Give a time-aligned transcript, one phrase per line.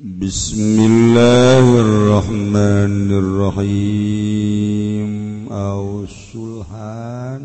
[0.00, 3.12] بسم الله الرحمن
[3.60, 5.12] الرحيم
[5.52, 7.44] أو سلحان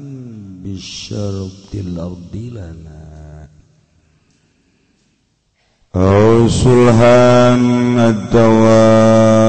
[0.64, 3.48] بشرط الأرض لنا
[5.96, 9.45] أو سلحان التواب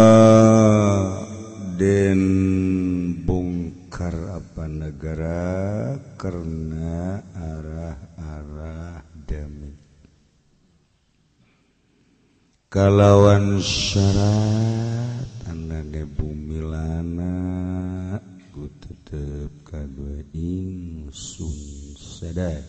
[12.77, 15.81] kalawan syarat tanda
[16.13, 18.21] bumi lana
[18.53, 21.57] ku tetep kagwe ingsun
[21.97, 22.61] sadar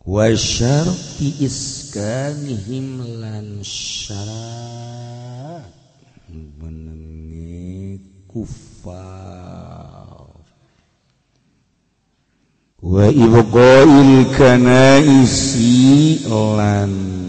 [0.00, 5.68] wa syarti iskanihim lan syarat
[6.32, 8.00] menengi
[8.32, 10.24] kufar
[12.80, 17.21] wa ibqa'il kanaisi lan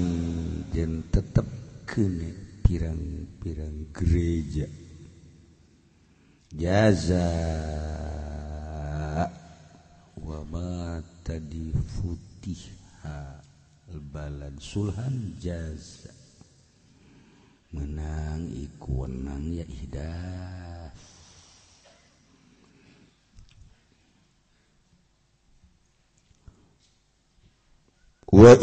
[1.14, 1.46] tetap
[1.86, 2.10] ke
[2.66, 4.66] pirang-pirang gereja.
[6.50, 7.30] Jaza.
[10.18, 13.38] Wama tadi futiha
[14.10, 16.10] balad sulhan jaza.
[17.74, 19.06] Menang iku
[19.54, 20.90] ya ihdah
[28.34, 28.54] wa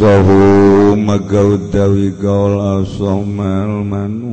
[0.00, 4.32] nafsahu magawdawi gaul asomal manu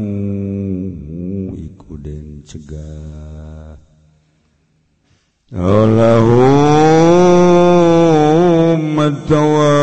[1.59, 3.75] iku den cegah.
[5.51, 6.39] Allahu
[8.95, 9.75] matawa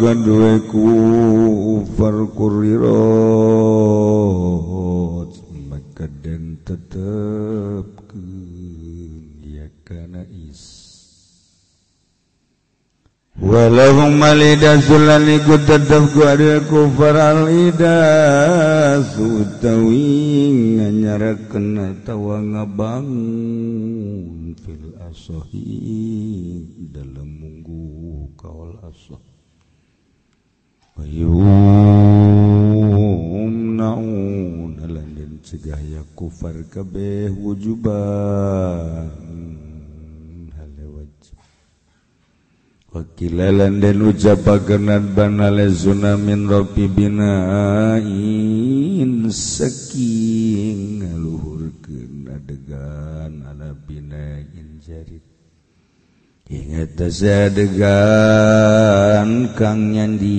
[0.00, 0.88] gadweku
[1.92, 2.88] farkurirot
[5.68, 7.92] maka den tetep
[9.44, 10.24] ya kana
[13.34, 17.98] Walau malida sulan ikut tetap ku ada kufar alida
[19.10, 23.74] sutawi nganyarakan atawa ngabangun
[24.54, 26.62] fil asohi
[26.94, 29.18] dalam munggu kaul asoh.
[30.94, 31.34] Wayum
[33.74, 39.23] naun alandin cegah ya kufar kabeh wujuban.
[42.94, 48.06] Wakilalan dan ucapakenan banale sunamin ropi binain
[49.34, 55.26] saking ngaluhurkeun adegan ala binain jarit.
[56.46, 57.90] Ingat adegan
[59.58, 60.38] kang nyandi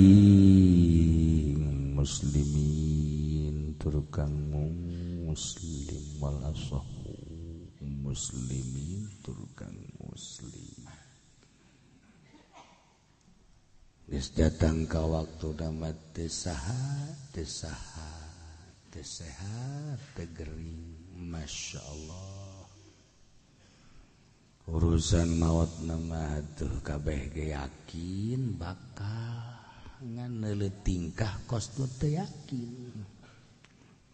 [1.91, 2.34] muslim.
[14.15, 17.03] Yes, datang ke waktu damat desaha
[17.35, 18.15] desaha
[18.87, 22.63] desehat tegering Masya Allah.
[24.71, 29.59] Urusan maut nama tuh kabeh yakin bakal
[29.99, 32.95] nganele tingkah kos teh yakin.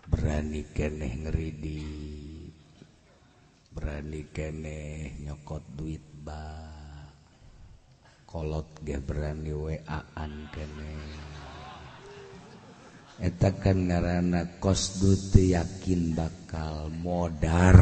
[0.10, 1.86] Berani keneh ngeridi
[3.70, 6.71] berani keneh nyokot duit bak.
[8.32, 10.92] kolot gebrani waan kene.
[13.20, 17.76] Eta kan ngaranna kosdu teu yakin bakal modar.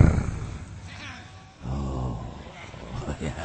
[1.70, 3.38] Oh, oh ya.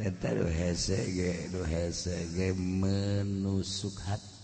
[0.00, 4.35] Eta do hese ge do hese ge menusuk hati.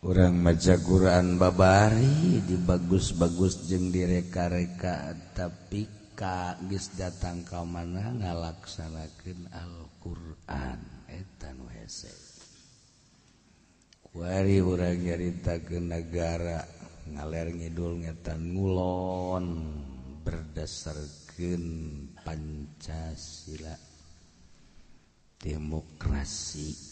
[0.00, 10.80] orang maca Quran babari di bagus-bagus jeng direka-reka tapi kagis datang ke mana ngalaksanakan Al-Quran.
[11.08, 12.12] Etan wese.
[14.12, 16.60] Orang nyarita ke negara
[17.08, 19.46] ngaler ngidul ngetan ngulon
[20.20, 21.64] berdasarkan
[22.20, 23.76] Pancasila.
[25.40, 26.89] Demokrasi.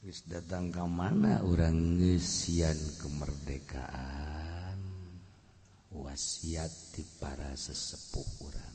[0.00, 1.44] Wis datang ke mana?
[1.44, 4.80] Orang ngesian kemerdekaan.
[5.90, 8.70] Wasiat di para sesepuh orang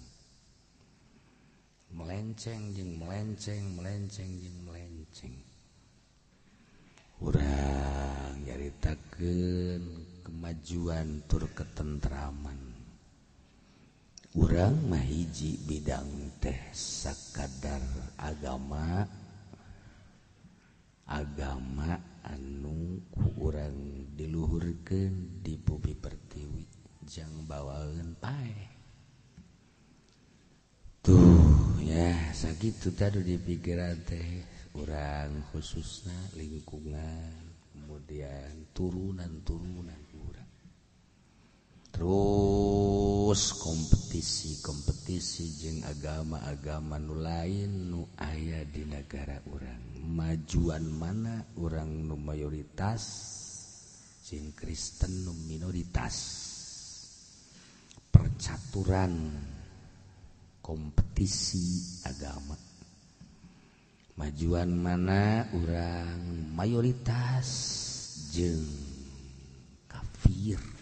[1.96, 5.36] melenceng jeng melenceng melenceng jeng melenceng.
[7.24, 9.82] Orang nyaritakan
[10.28, 12.60] kemajuan tur ketentraman.
[14.36, 17.80] Orang mahiji bidang teh sakadar
[18.20, 19.08] agama.
[21.06, 26.66] agama anu kurang diluhurkan di bumi pertiwi
[27.06, 28.74] jangan bawaan pae.
[31.06, 34.42] Tuh ya sakit tadi di pikiran teh
[34.74, 40.05] orang khususnya lingkungan kemudian turunan-turunan.
[41.96, 52.20] terus kompetisi-kompetisi jeung agama-agama nu lain nu aya di negara orang majuan mana orang nu
[52.20, 53.32] mayoritas?
[54.28, 56.16] Jeung Kristen nu minoritas.
[58.12, 59.32] Percaturan
[60.60, 62.60] kompetisi agama.
[64.20, 67.48] Majuan mana orang mayoritas?
[68.36, 68.68] Jeng
[69.88, 70.75] kafir.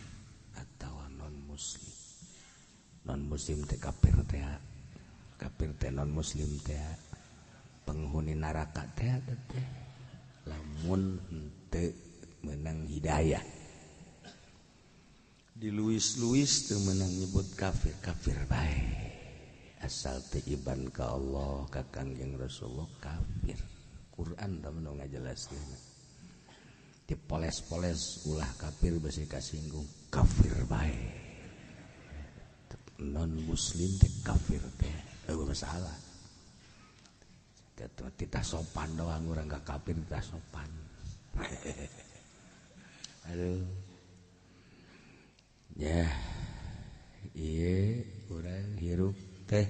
[3.04, 4.44] non muslim teh kafir teh.
[5.36, 6.80] Kafir teh non muslim teh.
[7.84, 9.68] Penghuni neraka teh teh.
[10.48, 11.20] Lamun
[11.68, 11.92] teu
[12.44, 13.44] menang hidayah.
[15.54, 19.14] Di Luis Luis teu menang nyebut kafir kafir baik
[19.84, 23.60] asal teh iban ka Allah ka Kangjeng Rasulullah kafir.
[24.16, 25.92] Quran teh menung ngajelaskeun.
[27.04, 31.23] Dipoles-poles ulah kafir besi kasinggung kafir baik
[33.04, 34.96] non muslim teh kafir teh.
[35.28, 35.96] Eh, masalah
[37.74, 40.70] gitu titah sopan doang orang gak kafir titah sopan.
[43.34, 43.66] Aduh.
[45.74, 46.06] Ya
[47.34, 49.18] iya orang hirup
[49.50, 49.66] teh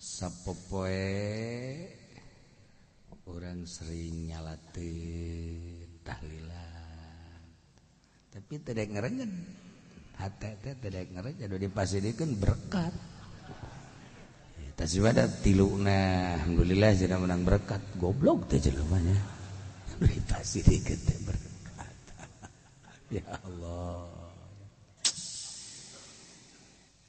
[0.00, 1.04] sapopoe
[3.28, 4.96] orang sering nyalate
[6.00, 7.44] tahlilan
[8.32, 9.32] tapi tidak ngerengen
[12.00, 12.94] dikan berkat.
[15.44, 15.78] Tilu
[16.40, 17.78] Alhamdulillah sudah menang berkat.
[17.94, 18.50] Goblok
[21.22, 21.94] berkat.
[23.20, 24.10] ya Allah.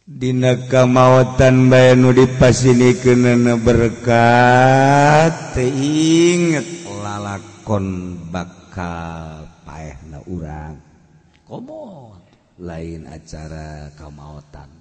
[0.05, 10.77] Dina kamawatan bay nu dipasinikenana berkat inget lalakon bakal paehna urang.
[11.49, 12.04] Komo.
[12.61, 14.71] lain acara kamautan.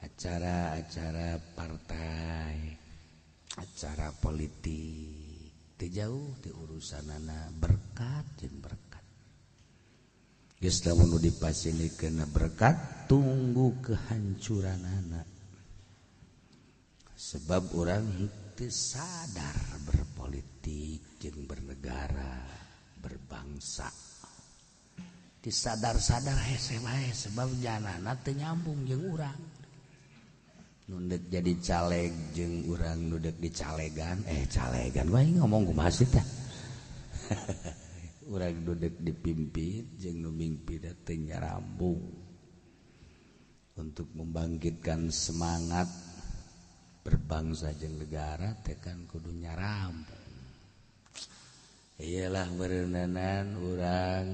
[0.00, 2.54] Acara-acara partai
[3.56, 5.52] acara politik.
[5.74, 9.04] Dijauh di urusan anak berkat dan berkat.
[10.64, 15.28] Islam nu dipasini kena berkat tunggu kehancuran anak
[17.24, 22.44] sebab orang itu sadar berpolitik dan bernegara
[23.00, 24.13] berbangsa.
[25.52, 26.36] sadar-sadar
[27.12, 27.48] sebab
[28.36, 29.40] nyambung jeung urang.
[30.84, 34.20] Nundek jadi caleg jeng urang nudek dicalegan.
[34.28, 36.26] Eh calegan wah ngomong gue masih teh?
[38.32, 42.00] Urang dudek dipimpin jeng numimpi dateng rambung
[43.80, 45.88] untuk membangkitkan semangat
[47.04, 50.24] berbangsa jeng negara tekan kudunya rambung
[52.00, 54.28] iyalah berenangan urang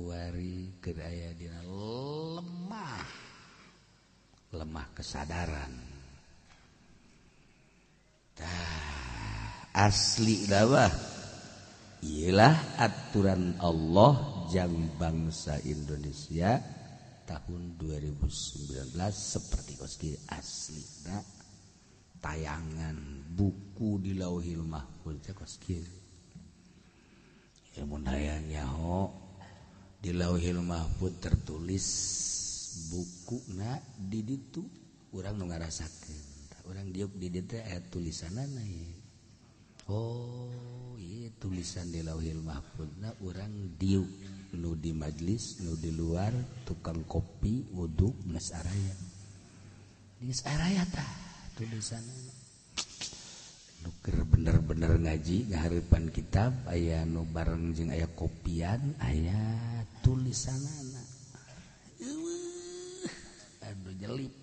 [0.00, 1.30] berenanan orang kedaya
[1.68, 3.04] lemah.
[4.50, 5.74] Lemah kesadaran.
[9.70, 10.90] Asli dakwah
[12.02, 16.58] ialah aturan Allah jam bangsa Indonesia
[17.28, 21.22] tahun 2019 seperti koski asli nah,
[22.18, 25.78] tayangan buku di Lauhil Mahfuz koski
[27.78, 29.19] ilmu dayanya ho
[30.00, 31.86] di Lauhil Mahfud tertulis
[32.88, 34.64] buku na diditu.
[35.12, 36.30] Orang nu ngarasakeun.
[36.70, 38.94] Orang diuk di ditu teh eh, aya tulisanana ye
[39.90, 44.06] oh iya tulisan di Lauhil Mahfudna orang diuk
[44.54, 46.30] nu di majlis nu di luar
[46.62, 48.94] tukang kopi wudhu geus araya.
[50.22, 51.10] Geus araya tah
[51.58, 52.40] tulisanana
[53.80, 59.79] nuker bener-bener ngaji ngaharepan kitab ayah nu bareng jeung ayah kopian ayah
[60.10, 60.58] tulisan
[63.62, 64.34] aduh jelip.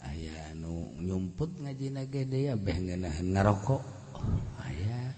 [0.00, 3.84] Aya anu nyumput ngajina gede ya beh ngenahan ngarokok.
[4.64, 5.12] Aya.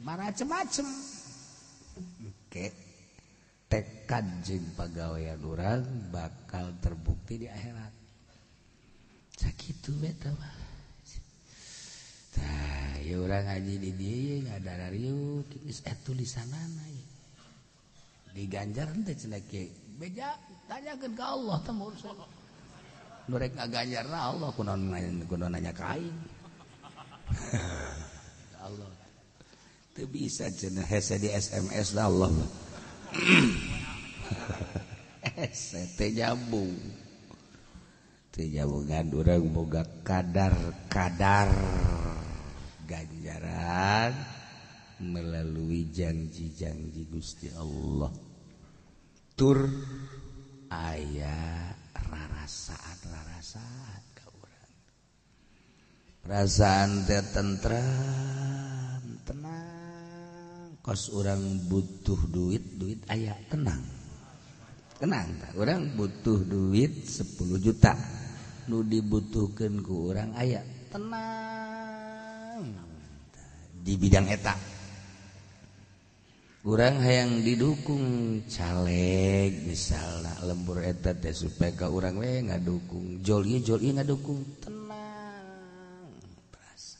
[0.00, 0.88] Macem-macem.
[2.24, 2.72] Oke
[3.68, 7.92] tekad jeung pagawean urang bakal terbukti di akhirat.
[9.36, 10.56] Sakitu beta mah.
[13.06, 17.06] Ayo orang ngaji di dia iya, nggak ada Rio, kis eh tulisan nana iya.
[18.34, 19.46] Diganjar ente cendak
[19.94, 20.34] beja
[20.66, 22.18] tanyakan ke Allah temu urusan.
[23.30, 26.18] Nurek nggak ganjar lah Allah kuno nanya kuno nanya kain.
[28.66, 28.90] Allah.
[29.94, 32.34] Tuh bisa cenah hese di SMS lah Allah.
[35.38, 36.74] hese teh nyambung.
[38.34, 41.54] Teh nyambung orang boga kadar-kadar
[42.86, 44.14] ganjaran
[45.02, 48.08] melalui janji-janji Gusti Allah.
[49.36, 49.68] Tur
[50.72, 54.72] ayah rarasaan rarasaan ka urang.
[56.24, 60.80] Perasaan teh tentrem tenang.
[60.80, 63.84] Kos orang butuh duit duit ayah tenang.
[64.96, 67.92] Tenang tak orang butuh duit 10 juta.
[68.72, 71.65] Nu dibutuhkan ku orang ayah tenang
[73.82, 74.76] di bidang etak
[76.66, 83.22] kurang hayang didukung caleg misalnya lembur etat ya supaya ke orang we ngadukung.
[83.22, 84.42] Joli joli ngadukung.
[84.58, 85.46] Tenang
[86.50, 86.98] berasa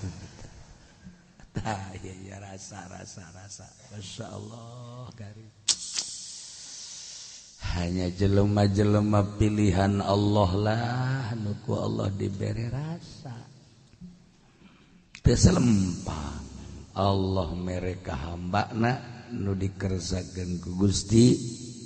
[2.04, 3.64] Ya, ya, rasa rasa rasa.
[3.96, 5.56] Masya Allah garis
[7.76, 13.36] hanya jelema-jelema pilihan Allah lah nuku Allah diberi rasa.
[15.20, 16.46] Terselempang
[16.96, 21.36] Allah mereka hamba nak nu dikersakan ku Gusti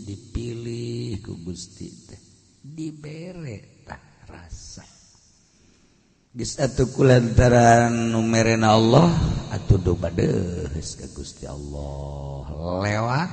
[0.05, 2.21] dipilih ku Gusti teh.
[2.61, 4.85] Diberetah rasa.
[6.29, 9.09] Geus atuh kulantaran nu merena Allah
[9.49, 12.45] atuh do badeus ka Gusti Allah.
[12.85, 13.29] Lewat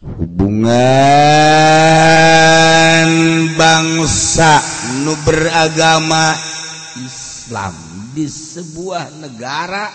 [0.00, 0.70] Hubungan
[3.58, 4.64] bangsa
[5.04, 6.32] nu beragama
[6.96, 7.76] Islam
[8.16, 9.92] di sebuah negara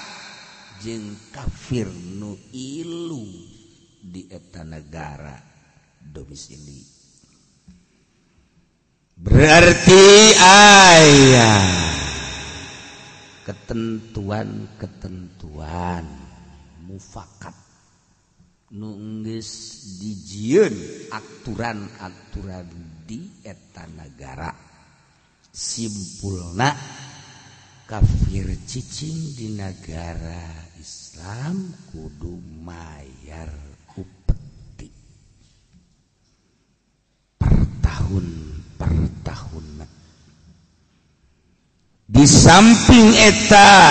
[0.77, 3.25] jeng kafir nu ilu
[3.97, 5.33] di eta negara
[5.97, 6.94] domisili.
[9.15, 11.93] Berarti ayah.
[13.45, 16.05] Ketentuan-ketentuan.
[16.85, 17.53] Mufakat.
[18.75, 19.49] Nunggis
[20.01, 20.73] dijiun
[21.13, 22.67] aturan-aturan
[23.07, 24.51] di eta negara
[25.55, 26.75] simpulna
[27.87, 33.47] kafir cicing di negara Islam kudu mayar
[33.95, 34.91] upeti.
[37.39, 39.05] Per tahun per
[42.05, 43.89] di samping eta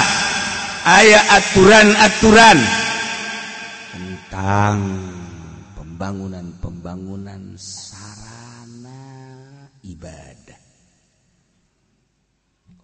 [0.87, 2.59] ayat aturan-aturan
[3.91, 4.79] tentang
[5.75, 9.03] pembangunan-pembangunan sarana
[9.83, 10.63] ibadah.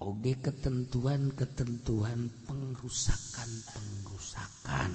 [0.02, 4.92] Oke ketentuan-ketentuan pengrusakan-pengrusakan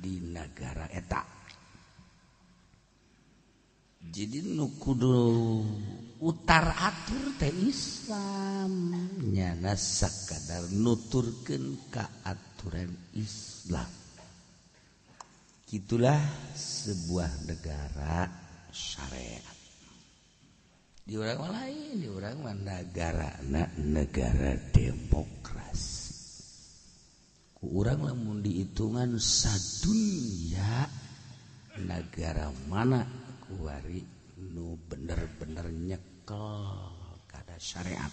[0.00, 1.37] di negara eta
[3.98, 5.58] jadi nukudu
[6.22, 13.90] utar atur teh Islamnya sakadar nuturkeun nuturkan keaturan Islam.
[15.68, 16.18] Gitulah
[16.56, 18.24] sebuah negara
[18.72, 19.56] syariat.
[21.08, 26.12] Di orang lain di orang negara na, negara demokrasi.
[27.56, 30.84] Ku orang lamun dihitungan sadunya
[31.80, 34.04] negara mana kuari
[34.52, 36.68] nu bener-bener nyekel
[37.24, 38.12] kada syariat.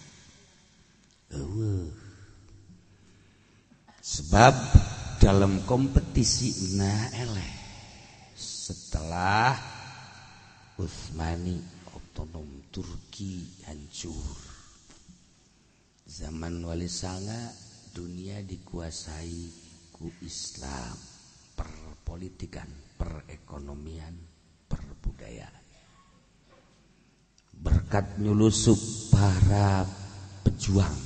[1.35, 2.15] Eueuh.
[4.05, 4.53] sebab
[5.17, 7.53] dalam kompetisi na eleh
[8.37, 9.57] setelah
[10.77, 11.57] Utsmani
[11.95, 14.37] otonom Turki hancur.
[16.05, 17.49] Zaman Wali Sanga
[17.95, 19.49] dunia dikuasai
[19.89, 20.93] ku Islam.
[21.55, 22.67] Perpolitikan
[22.99, 24.13] perekonomian
[25.05, 25.63] perbudayaan
[27.61, 28.77] berkat nyulusup
[29.13, 29.85] para
[30.41, 30.97] pejuang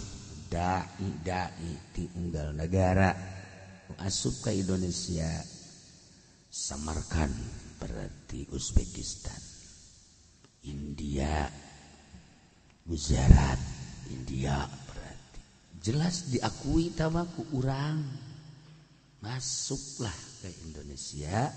[0.47, 3.11] dai-dai di unggal negara
[3.99, 5.27] asup ke Indonesia
[6.49, 7.29] Samarkan
[7.77, 9.37] berarti Uzbekistan
[10.65, 11.45] India
[12.87, 13.59] Gujarat
[14.09, 15.41] India berarti.
[15.77, 18.01] Jelas diakui tamaku orang
[19.21, 21.53] masuklah ke Indonesia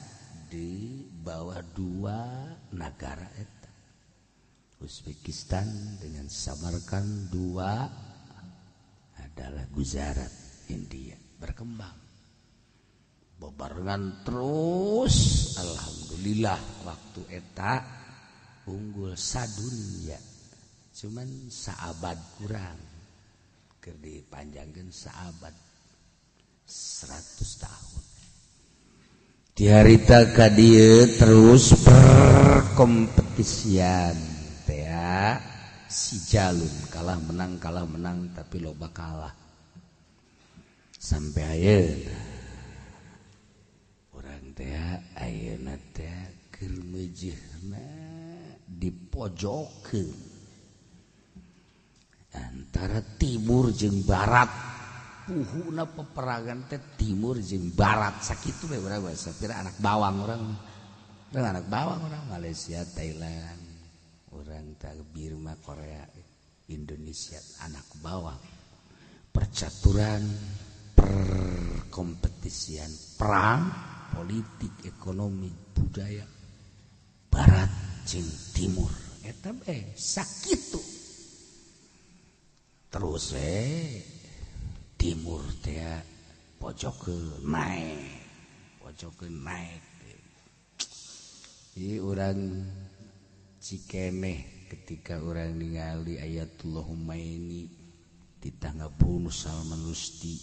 [0.52, 2.44] di bawah dua
[2.76, 3.72] negara eta.
[4.84, 7.88] Uzbekistan dengan Samarkand dua
[9.16, 10.28] adalah Gujarat
[10.68, 11.16] India.
[11.16, 11.96] Berkembang.
[13.40, 15.16] Bebarengan terus.
[15.56, 17.74] Alhamdulillah waktu eta
[18.68, 20.20] unggul sadunia
[20.92, 22.76] cuman saabad kurang.
[23.80, 25.56] Ke dipanjangkan saabad
[26.68, 28.11] 100 tahun
[29.52, 34.16] diharita ka dia terus berkompetisian
[34.64, 35.36] tea
[35.92, 39.36] si jalun kalah menang kalah menang tapi loba kalah.
[41.02, 42.14] Sampai ayeuna.
[44.16, 44.72] Orang teh
[45.20, 47.28] ayeuna teh keur di
[48.72, 50.08] dipojokeun
[52.32, 54.71] antara timur jeung barat.
[55.26, 58.22] puhuna peperangan teh timur jeung barat.
[58.22, 60.42] Sakitu we urang bahasa pira anak bawang orang
[61.32, 63.60] urang anak bawang orang Malaysia Thailand.
[64.32, 66.08] Orang tak Birma Korea
[66.72, 67.36] Indonesia
[67.68, 68.40] anak bawang.
[69.32, 70.24] Percaturan
[70.96, 72.88] perkompetisian
[73.20, 73.68] perang
[74.12, 76.24] politik ekonomi budaya
[77.28, 77.68] barat
[78.08, 78.92] jeung timur.
[79.22, 80.80] Eta eh sakitu.
[82.92, 84.21] Terus eh
[85.02, 85.94] timur dia ya,
[86.62, 88.22] pojok ke naik
[88.78, 89.82] pojok ke naik
[91.74, 92.38] ini orang
[93.58, 97.66] cikemeh ketika orang ningali ayatullahumma ini
[98.38, 100.38] di tangga bunuh Salman Rusti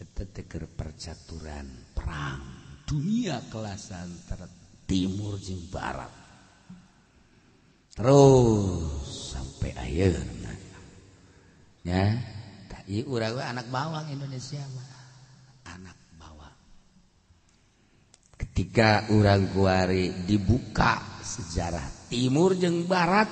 [0.00, 2.40] eta teker percaturan perang
[2.88, 4.48] dunia kelas antara
[4.88, 6.12] timur dan barat.
[7.96, 10.52] Terus sampai akhirnya
[11.84, 12.33] ya?
[12.84, 14.84] Tak urang anak bawang Indonesia mah.
[15.72, 16.52] Anak bawang.
[18.36, 23.24] Ketika urang guari dibuka sejarah timur jeung barat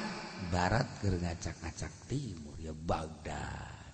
[0.48, 3.92] barat keur ngacak-ngacak timur ya Baghdad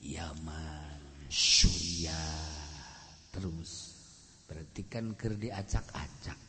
[0.00, 2.16] Yaman Syria
[3.28, 3.92] terus
[4.48, 6.40] berarti kan ker diacak-acak.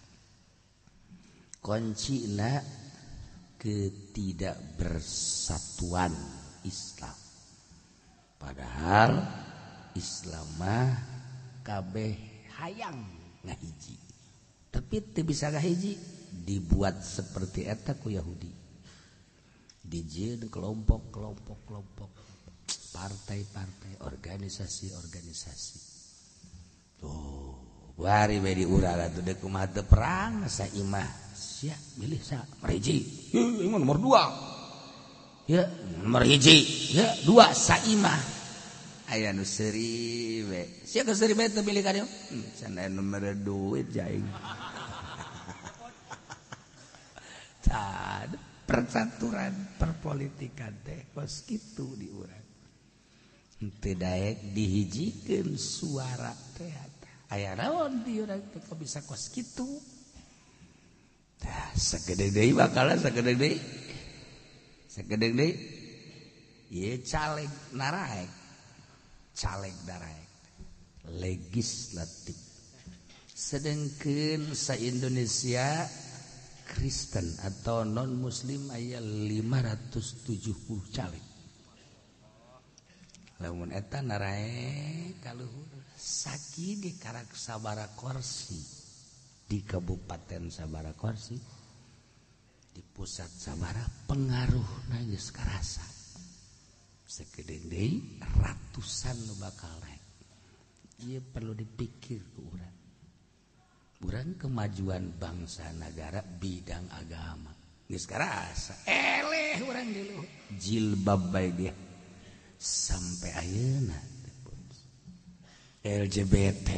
[1.63, 2.59] Kunci na
[3.55, 6.11] ketidakbersatuan
[6.67, 7.22] Islam
[8.43, 9.23] padahal
[9.95, 10.91] Islamah
[11.63, 12.11] kabeh
[12.59, 12.99] hayang
[13.47, 13.95] ngahiji.
[14.67, 15.95] Tapi itu bisa ngahiji?
[16.33, 18.51] Dibuat seperti eta ku Yahudi.
[19.83, 22.09] Dijieun kelompok-kelompok kelompok
[22.93, 25.79] partai-partai organisasi-organisasi.
[26.99, 27.53] Tuh
[27.95, 31.23] wari we diurara tuh dek kumaha perang sa imah.
[31.33, 33.31] Sia milih sa meriji
[33.69, 34.52] nomor dua.
[35.47, 35.67] ya
[36.03, 36.63] nomor hiji.
[36.95, 38.19] Ya dua saimah.
[39.11, 40.61] Aya nu seuri we.
[40.87, 44.23] Sia ke seuri bae teu milih kadieu hmm, can aya nomor duit jaing.
[47.67, 48.31] Tad
[48.63, 52.47] percaturan perpolitikan teh kos kitu di urang.
[53.59, 56.71] Henteu daek dihijikeun suara teh
[57.35, 59.67] aya raon di urang teh bisa kos kitu?
[61.43, 63.82] Tah sagede deui bakal sagede deui.
[64.93, 65.53] segede deh.
[66.69, 68.29] Ye caleg naraek.
[69.33, 70.29] Caleg naraek.
[71.17, 72.37] Legislatif.
[73.33, 75.89] Sedangkan sa Indonesia
[76.63, 81.25] Kristen atau non muslim aya 570 caleg.
[83.41, 88.59] Lamun eta naraek kaluhur sakit di karak sabara korsi
[89.43, 91.35] di kabupaten sabara korsi
[92.73, 95.85] di pusat sabara pengaruh nangis kerasa
[97.05, 97.69] sekedeng
[98.41, 100.01] ratusan lo bakal naik.
[101.05, 102.73] Iya perlu dipikir ke orang
[104.03, 107.55] Burang kemajuan bangsa negara bidang agama.
[107.87, 110.19] Nggak kerasa eleh orang dulu
[110.57, 111.73] jilbab baik dia
[112.57, 113.99] sampai ayeuna
[115.83, 116.69] LGBT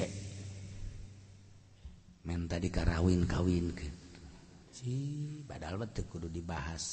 [2.25, 4.04] menta dikarawin kawin ke
[4.75, 4.95] si
[5.47, 6.83] padahal betul kudu dibahas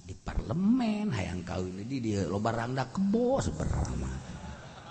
[0.00, 1.12] di parlemen.
[1.12, 4.08] Hayang kawin ini dia lo barangda kebo seberapa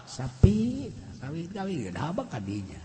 [0.05, 2.81] sapi kawin kawin gak apa kadinya.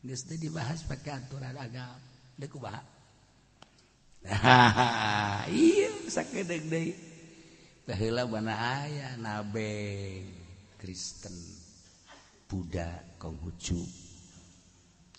[0.00, 2.00] Geus dibahas pakai aturan agama.
[2.34, 2.96] Dek kubah
[5.52, 6.96] iya sakedek deui
[8.24, 10.24] mana aya nabe
[10.80, 11.36] Kristen.
[12.48, 13.82] Buddha Konghucu.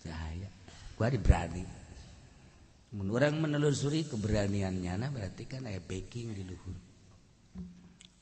[0.02, 0.48] Saya
[0.96, 1.75] gua berani
[2.96, 6.76] menurang menelusuri keberaniannya nah berarti kan aya backing di luhur.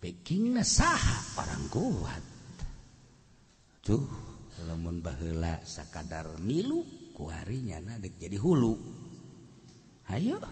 [0.03, 2.25] Backing sah orang kuat.
[3.87, 4.05] Tuh
[4.67, 6.83] lamun baheula sakadar milu
[7.15, 8.75] kuarinya nah dek jadi hulu.
[10.11, 10.43] Ayo.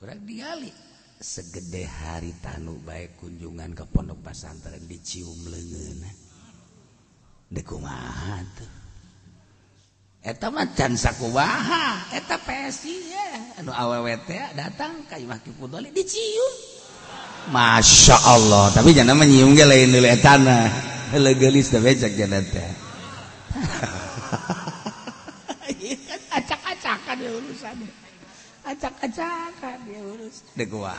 [0.00, 0.72] Urang digali
[1.20, 6.08] segede hari tanu baik kunjungan ke pondok pesantren dicium lengan
[7.52, 8.79] dekumaha tuh?
[10.20, 13.28] Eta mah can sakumaha eta PSI ya.
[13.64, 16.52] Anu awewe teh datang ka Imah Kipudoli dicium.
[17.48, 20.68] Masya Allah tapi jangan menyium ge lain deuleu eta na
[21.16, 22.70] legelis teh becak jangan teh.
[26.30, 28.00] Acak-acakan ya urusannya
[28.70, 30.92] acak-acakan dia urus degwa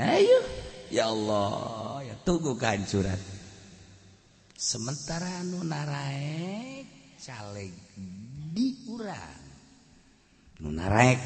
[0.00, 0.38] ayo
[0.88, 3.20] ya Allah ya tunggu kehancuran.
[4.56, 7.70] Sementara anu naraek caleg
[8.50, 9.42] di urang
[10.58, 11.22] nunarek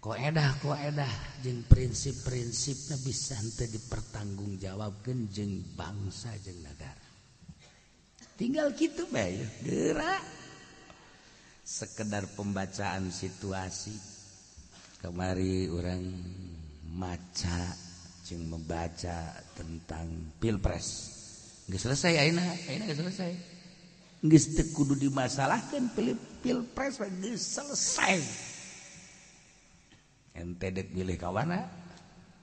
[0.00, 7.04] koedah koedah jeung prinsip-prinsipnya bisa hente dipertanggung jawab genjeng bangsa jeng negara.
[8.40, 10.24] Tinggal gitu bayu gerak
[11.60, 13.92] sekedar pembacaan situasi.
[15.04, 16.00] Kemari orang
[16.96, 17.76] maca
[18.24, 20.08] jeung membaca tentang
[20.40, 20.88] pilpres.
[21.68, 23.59] Nggak selesai aina aina nggak selesai?
[24.76, 26.12] Kudu dimasalahkan pil
[26.44, 27.00] pilpres
[27.40, 28.20] selesai.
[30.36, 31.64] Ente dek pilih kawana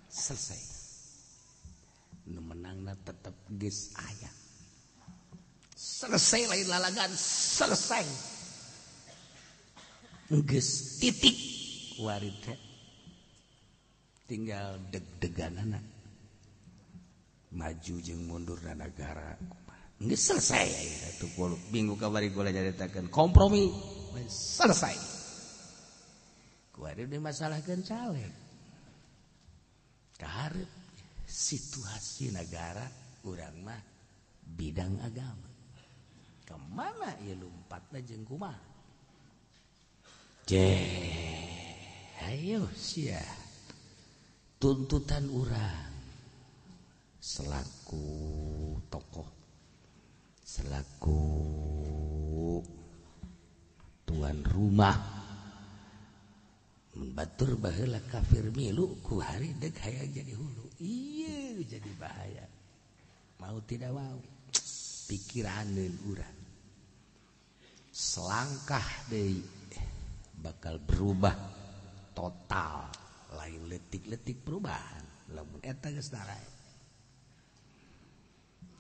[0.09, 0.61] selesai.
[2.27, 4.33] Nu menangna tetap geus ayah
[5.77, 8.05] selesai lain lalagan selesai.
[10.99, 11.37] Titik
[14.27, 15.85] tinggal deg-degan anak
[17.55, 19.39] maju jeng mundur dan negara
[19.97, 23.73] Nggak selesai ya tuh kulo minggu kabari kula nyaritakeun kompromi
[24.29, 24.93] selesai.
[26.69, 28.29] Kuari udah masalahkan caleg.
[30.21, 30.69] Kaharep
[31.25, 32.85] situasi negara
[33.25, 33.81] kurang mah
[34.53, 35.49] bidang agama.
[36.45, 38.61] Kemana ya lumpatna jeung kumaha?
[40.47, 40.79] Ceh,
[42.23, 43.19] ayo sia.
[44.57, 45.93] Tuntutan orang
[47.21, 48.07] selaku
[48.89, 49.36] tokoh
[50.47, 51.19] selaku
[54.07, 54.95] tuan rumah.
[56.97, 60.65] Membatur bahlah kafir milu ku hari dek hayang jadi hulu.
[60.81, 62.47] Iya jadi bahaya.
[63.37, 64.17] Mau tidak mau
[65.05, 66.39] pikiranin urang.
[67.93, 69.37] Selangkah deh
[70.41, 71.37] bakal berubah
[72.17, 72.89] total
[73.37, 75.05] lain letik-letik perubahan.
[75.37, 76.56] Lamun eta geus darai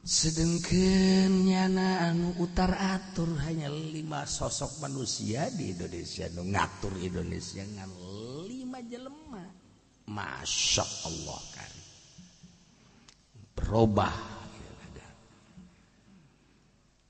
[0.07, 7.91] sedengkennyana anu utar atur hanya lima sosok manusia di Indonesia nu ngatur Indonesia ngan
[8.47, 9.43] lima jelema.
[10.07, 11.73] Masya Allah kan
[13.51, 14.15] berubah.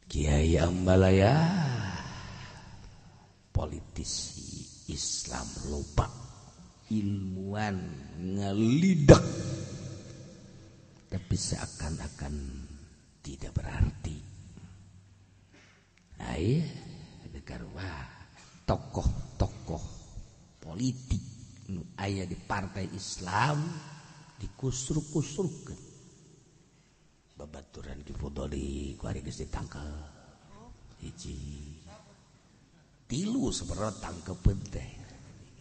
[0.10, 1.38] Kiai Ambalaya
[3.54, 6.10] politisi Islam lupa
[6.90, 7.78] ilmuwan
[8.18, 9.22] ngelidak.
[11.12, 12.67] Tapi seakan-akan
[13.28, 14.18] tidak berarti.
[16.24, 16.63] Ayah
[17.76, 18.08] wah
[18.63, 19.84] tokoh-tokoh
[20.63, 21.24] politik
[22.00, 23.68] ayah di partai Islam
[24.40, 25.80] dikusruk-kusrukan
[27.36, 29.92] babaturan di foto di kuari geus ditangkal.
[31.04, 31.38] Hiji.
[33.08, 34.90] Tilu sebenarnya tangkepeun teh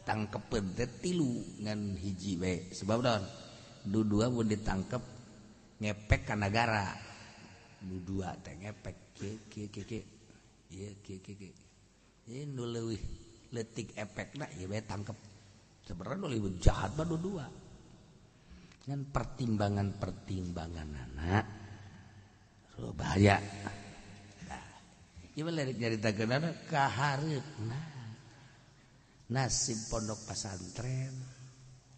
[0.07, 2.71] tangkepeun teh tilu ngan hiji we.
[2.71, 3.25] Sebab naon?
[3.87, 5.03] Dua pun ditangkep
[5.79, 7.06] ngepek ke negara
[7.83, 8.97] dua teh ngepek.
[9.17, 10.01] Ke ke ke ke.
[10.73, 11.51] Ye ke ke ke.
[12.27, 13.01] Ye nu leuwih
[13.53, 15.19] leutik efekna ye bae tangkep.
[15.87, 17.47] Sebenarnya nu leuwih jahat mah nu dua
[18.87, 21.47] ngan pertimbangan-pertimbangan anak
[22.71, 23.43] so, bahaya.
[24.47, 24.63] Nah
[25.43, 27.83] mah lirik lerek nyaritakeunana kahareupna.
[29.27, 31.11] Nasib pondok pesantren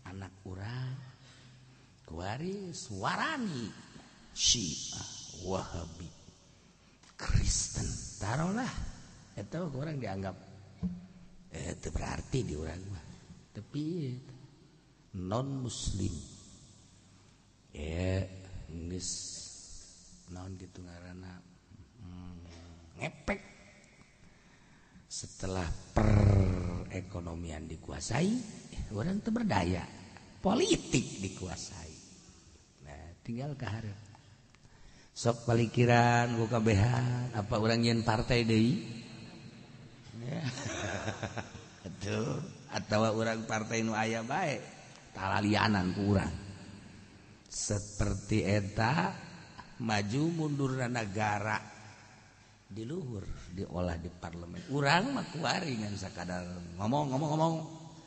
[0.09, 0.97] anak urang
[2.09, 3.69] kuari suarani
[4.33, 5.18] syiah.
[5.45, 6.09] Wahabi
[7.19, 7.87] Kristen.
[8.23, 8.71] Taruhlah.
[9.35, 10.37] Itu orang dianggap
[11.55, 13.05] eh, itu berarti di orang mah.
[13.55, 13.85] Tapi
[15.19, 16.15] non muslim
[17.75, 18.23] ya
[18.71, 19.11] nges
[20.31, 21.33] non gitu ngarana
[22.03, 22.39] hmm,
[23.03, 23.41] ngepek.
[25.09, 28.31] Setelah perekonomian dikuasai
[28.95, 29.83] orang itu berdaya.
[30.39, 31.95] Politik dikuasai.
[32.87, 34.08] Nah tinggal keharap
[35.19, 38.87] sok palikiran gukabehan apa orang yen partai deui?
[41.89, 42.39] Aduh,
[42.71, 44.63] atau orang partai nu aya baik
[45.19, 46.31] talalianan kurang
[47.51, 49.11] seperti eta
[49.83, 51.59] maju mundur negara.
[52.69, 53.25] Diluhur
[53.57, 54.71] diolah di parlemen.
[54.71, 56.47] Urang mah kuaringan sakadar
[56.79, 57.55] ngomong ngomong ngomong.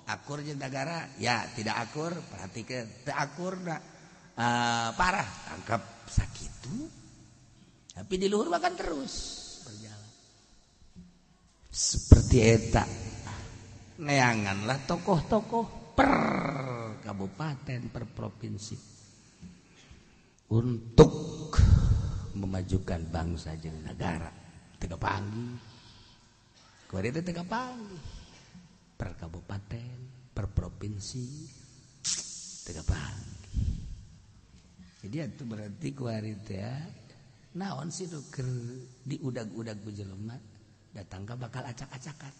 [0.05, 1.09] Akur jeung negara?
[1.17, 2.13] Ya tidak akur.
[2.13, 5.81] Perhatikan teu akur uh, parah tangkap.
[6.05, 6.51] Sakit
[8.01, 9.13] tapi di luhur bahkan terus.
[9.61, 10.09] Berjalan.
[11.69, 12.81] Seperti eta.
[14.01, 16.13] Neanganlah tokoh-tokoh per
[17.05, 18.73] kabupaten per provinsi.
[20.49, 21.53] Untuk
[22.33, 24.33] memajukan bangsa dan negara.
[24.81, 25.69] Tega panggi
[26.89, 28.01] kuari itu panggi
[28.97, 29.97] per kabupaten
[30.33, 31.25] per provinsi.
[32.65, 33.41] Tega panggi
[35.01, 36.77] jadi itu berarti kuari ya
[37.55, 38.43] naon sih tuh ke
[39.03, 40.35] diudag-udag bujelma
[40.91, 42.31] datang ke bakal acak-acakan.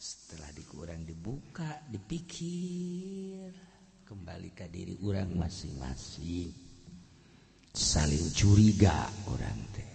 [0.00, 3.52] Setelah dikurang dibuka dipikir
[4.08, 6.52] kembali ke diri orang masing-masing.
[7.70, 9.88] Saling curiga orang teh.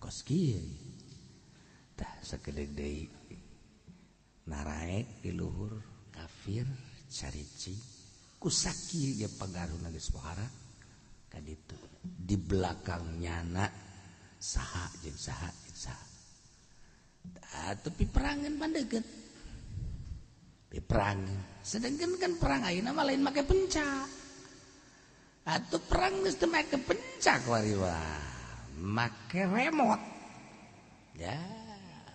[0.00, 0.24] Kos
[1.96, 3.08] tah tah deui.
[4.48, 5.76] Naraek di luhur
[6.12, 6.64] kafir
[7.08, 7.76] carici.
[8.40, 10.48] Kusaki dia pengaruh nagis pohara
[11.28, 13.70] kan itu di belakangnya anak
[14.40, 16.06] saha jeng saha jeng saha.
[17.20, 19.04] Nah, tapi perangin pandegen.
[20.70, 24.06] Di perangin sedangkan kan perang ayo nama lain pakai penca.
[25.44, 27.96] Ah, Atau perang mesti pakai penca kwariwa
[28.80, 30.04] pakai remote
[31.20, 31.36] ya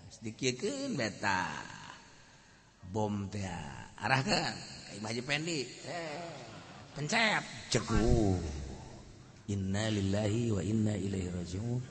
[0.10, 1.52] sedikitkan beta.
[2.86, 3.44] Bom teh
[3.98, 4.54] arahkan
[4.90, 5.62] kayak maju Pendi.
[5.66, 6.22] Eh,
[6.96, 8.40] pencet ceku
[9.50, 11.82] innalillahi wa inna ilaihi rajiun.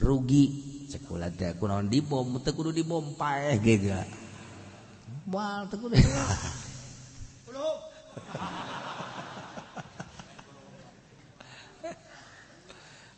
[0.00, 0.44] Rugi.
[0.86, 4.06] Sekolah teh kunaon dibom teu kudu dibom paeh ge ga
[5.26, 5.98] moal teu kudu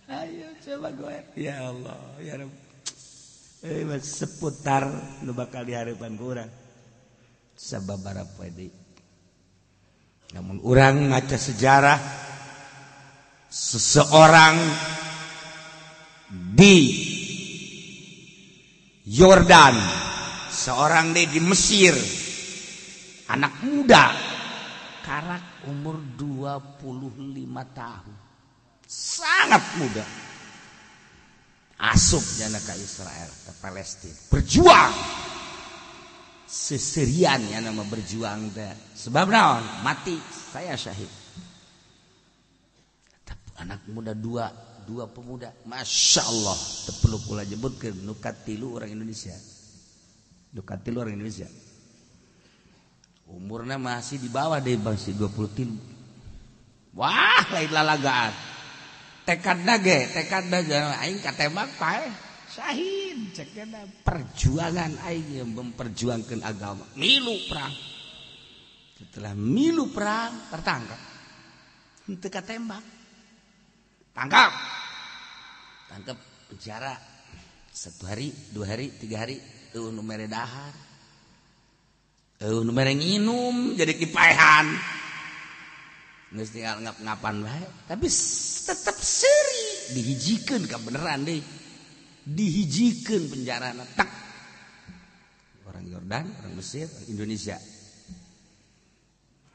[0.08, 2.48] Ayo coba gue Ya Allah ya Rabb
[3.58, 4.86] Eh, seputar
[5.26, 6.46] lu bakal diharapkan kurang
[7.58, 8.70] sababara pede
[10.30, 11.98] namun orang ngaca sejarah.
[13.48, 14.56] Seseorang
[16.28, 16.76] di
[19.08, 19.76] Yordan
[20.52, 21.96] seorang di di Mesir.
[23.28, 24.12] Anak muda
[25.04, 28.16] karak umur 25 tahun.
[28.88, 30.04] Sangat muda.
[31.78, 34.16] Asup jana ke Israel ke Palestina.
[34.32, 34.94] Berjuang.
[36.48, 38.48] Seserian ya nama berjuang
[38.96, 39.84] sebab naon?
[39.84, 41.27] Mati saya syahid
[43.58, 44.48] anak muda dua
[44.88, 45.52] dua pemuda.
[45.68, 46.56] Masya Allah.
[47.04, 47.44] Perlu pula
[47.76, 49.36] ke nukat tilu orang Indonesia.
[50.56, 51.44] Nukat tilu orang Indonesia.
[53.28, 55.76] Umurnya masih di bawah deh masih 20 tilu.
[56.96, 58.32] Wah lain lalagaan.
[59.28, 62.08] Tekad nage tekad nage aing katembak pae
[62.48, 66.88] syahid cekena perjuangan aing memperjuangkan agama.
[66.96, 67.76] Milu perang.
[68.96, 71.00] Setelah milu perang tertangkap.
[72.08, 72.97] Henteu katembak
[74.18, 74.50] tangkap.
[75.86, 76.18] Tangkap
[76.50, 76.94] penjara.
[77.70, 79.38] Satu hari dua hari tiga hari.
[79.70, 80.74] Tuh numere dahar.
[82.42, 84.66] Tuh numere nginum jadi kipaehan
[86.28, 88.06] Nges tinggal ngap ngapan baik tapi
[88.68, 89.96] tetap seri.
[89.96, 91.40] Dihijikan kan deh.
[92.28, 94.10] Dihijikan penjara tak.
[95.64, 97.56] Orang Yordan orang Mesir orang Indonesia.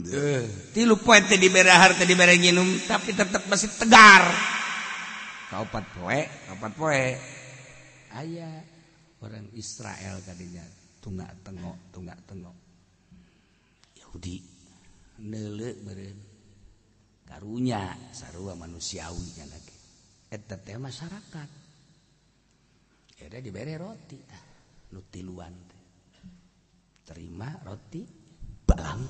[0.04, 0.44] Duh.
[0.76, 4.26] tilu poin tadi berahar tadi berenginum tapi tetap masih tegar.
[5.54, 7.06] kaupat poe kaupat poe.
[8.18, 8.58] Ayah
[9.22, 10.66] orang Israel tadinya
[10.98, 12.58] tunggak tengok tunggak tengok.
[14.02, 14.42] Yahudi
[15.22, 16.18] nele beren
[17.30, 19.78] karunya sarua manusiawi nya lagi.
[20.34, 21.50] Eta teh masyarakat.
[23.24, 24.44] Ada diberi roti ah,
[24.92, 25.84] nutiluan teh.
[27.08, 28.04] Terima roti
[28.68, 29.08] balang.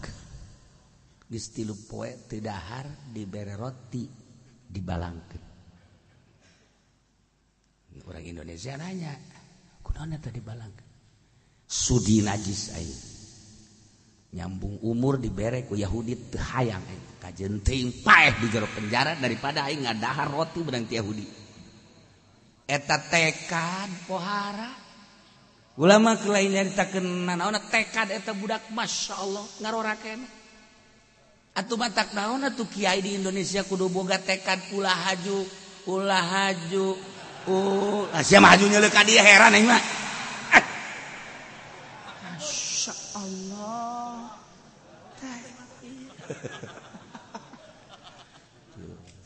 [1.25, 4.05] Geus tilu poe teu dahar dibere roti
[4.69, 5.52] dibalangkeun.
[8.09, 9.13] orang Indonesia nanya
[9.85, 10.73] kunaon tadi balang?
[11.67, 13.01] Sudi najis aing.
[14.33, 17.05] Nyambung umur dibere ku Yahudi teu hayang aing.
[17.21, 21.25] Kajenting paeh di jero penjara daripada aing ngadahar roti benang ti Yahudi.
[22.65, 24.71] Eta tekad pohara?
[25.73, 30.21] Ulama lain nyaritakeun naon tekad eta budak Masya Allah ngarorakeun
[31.53, 35.45] Atuh matak naon atuh kiai di Indonesia kudu boga tekad pula haju,
[35.85, 36.97] ulah haju,
[37.43, 39.83] Oh, Asia majunya ka dia heran aing mah.
[40.55, 40.65] Eh.
[42.23, 44.39] Masya Allah.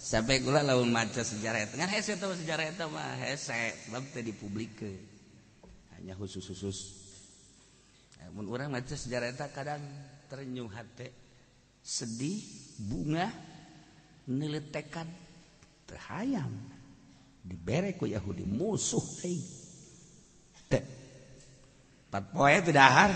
[0.07, 1.75] Sampai gula lawan maca sejarah itu.
[1.75, 3.75] Ngan hese tahu sejarah itu mah hese.
[3.91, 4.95] Sebab teu dipublikeun.
[5.99, 6.95] Hanya khusus-khusus.
[8.23, 9.83] Namun orang maca sejarah itu kadang
[10.31, 11.11] terenyuh hati.
[11.83, 12.39] Sedih,
[12.87, 13.27] bunga,
[14.31, 15.11] neletekan,
[15.83, 16.55] terhayam.
[17.47, 19.03] dibereku Yahudi musuh
[22.07, 23.11] empat poe dahar.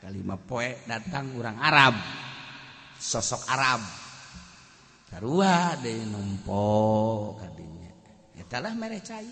[0.00, 1.94] kalima poe datang orang Arab.
[2.96, 3.82] Sosok Arab.
[5.10, 7.90] Sarua deui numpo kadinya
[8.36, 9.28] eta lah mere cai.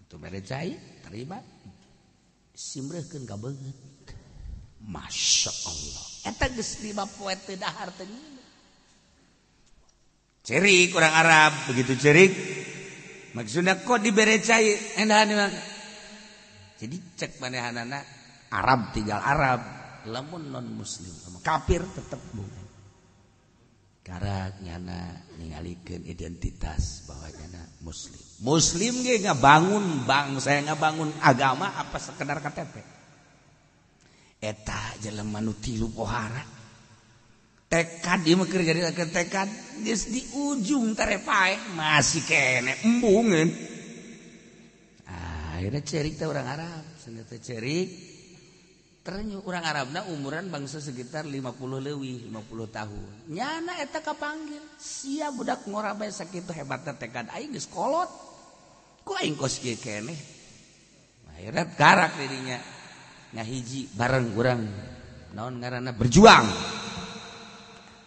[0.00, 0.72] Itu mere cai
[1.04, 1.36] terima
[2.56, 4.08] simreuhkeun ka beungeut
[4.80, 8.08] masyaallah eta geus lima poe teu dahar teu
[10.46, 11.52] cerik orang Arab.
[11.74, 12.32] Begitu cerik
[13.34, 15.50] maksudnya kok dibere cair endahan
[16.78, 18.00] jadi cek manehanana
[18.54, 19.60] Arab tinggal Arab
[20.06, 22.66] lamun non muslim kafir tetap bukan.
[24.06, 28.22] Karena nyana ningalikeun identitas bahwa nyana muslim.
[28.38, 32.74] Muslim ge ngabangun bangsa ngabangun agama apa sekedar KTP?
[34.38, 36.55] Eta jelema nu tilu pohara.
[37.66, 39.48] tekad dia mah jadi ke tekad
[39.82, 42.78] geus di ujung tarepae masih kene.
[42.86, 43.48] Embungeun
[45.10, 46.82] ah, akhirnya cerik teh orang Arab.
[47.02, 47.88] Sanggeus teh cerik.
[49.06, 53.10] Ternyata orang Arabna umuran bangsa sekitar 50 leuwih 50 tahun.
[53.30, 54.58] Nyana eta kapanggil?
[54.82, 58.10] Sia budak ngorabai sakitu hebatna tekad aing geus kolot.
[59.06, 60.36] Ku aing kos kieu keneh
[61.36, 62.58] akhirnya karak dirinya.
[63.36, 64.64] Ngahiji bareng kurang
[65.36, 65.92] naon ngaranna?
[65.92, 66.46] Berjuang.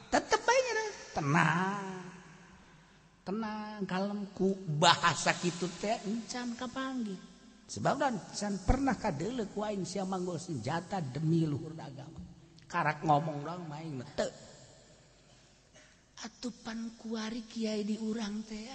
[0.10, 0.92] tetap aja deh.
[1.16, 1.88] Tenang.
[3.24, 7.30] Tenang kalemku bahasa gitu teh encan kapanggi
[7.70, 12.18] sebab dan can pernah kadele ku aing sia manggol senjata demi luhur agama
[12.70, 14.30] karak ngomong orang main teu.
[16.20, 18.70] Atupan kuari kiai di urang teh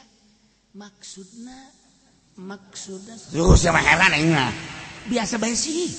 [0.75, 1.71] maksudna
[2.41, 4.55] maksudna Duh, siapa heran aing mah.
[5.11, 5.91] Biasa bae sih.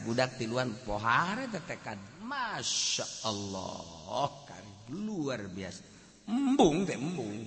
[0.00, 5.84] budak tiluan pohara tetekan Masya Allah kan luar biasa.
[6.32, 7.44] Embung teh embung.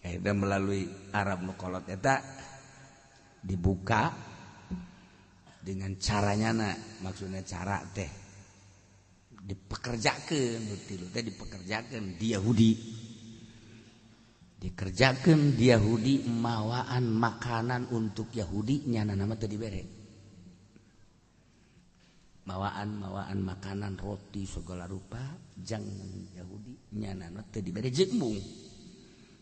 [0.00, 0.84] Eh, eta melalui
[1.16, 2.24] Arab nukolot eta eh,
[3.40, 4.12] dibuka
[5.60, 8.08] dengan caranya nak maksudnya cara teh
[9.40, 12.70] dipekerjakan tilu teh dipekerjakan di Yahudi.
[14.60, 19.82] Dikerjakan di Yahudi mawaan makanan untuk Yahudi nyana nama tadi bere
[22.44, 25.22] mawaan mawaan makanan roti segala rupa
[25.56, 28.36] jangan Yahudi nyana nama tadi bere jembung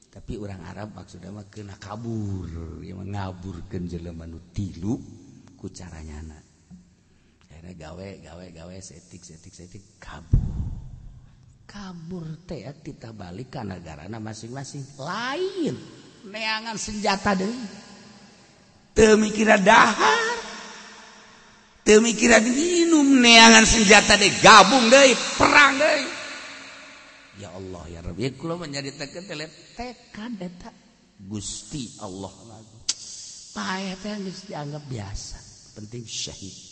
[0.08, 2.46] tapi orang Arab maksudnya mah kena kabur
[2.86, 5.02] yang mengaburkan jelema nu tilu
[5.58, 6.38] ku cara nyana
[7.42, 10.67] akhirnya gawe gawe gawe setik setik setik kabur
[11.68, 14.96] kabur teh kita balik ke negara masing-masing.
[14.96, 15.76] Lain.
[16.24, 17.52] Neangan senjata deh
[18.96, 20.36] temikira dahar.
[21.84, 26.18] Temikira minum neangan senjata deh gabung deh perang deh
[27.38, 30.70] ya Allah ya Rabbi ya kula menjadi teken telet tekad eta
[31.18, 32.30] Gusti Allah.
[33.54, 34.14] Payah teh
[34.46, 35.38] dianggap biasa.
[35.74, 36.67] Penting syahid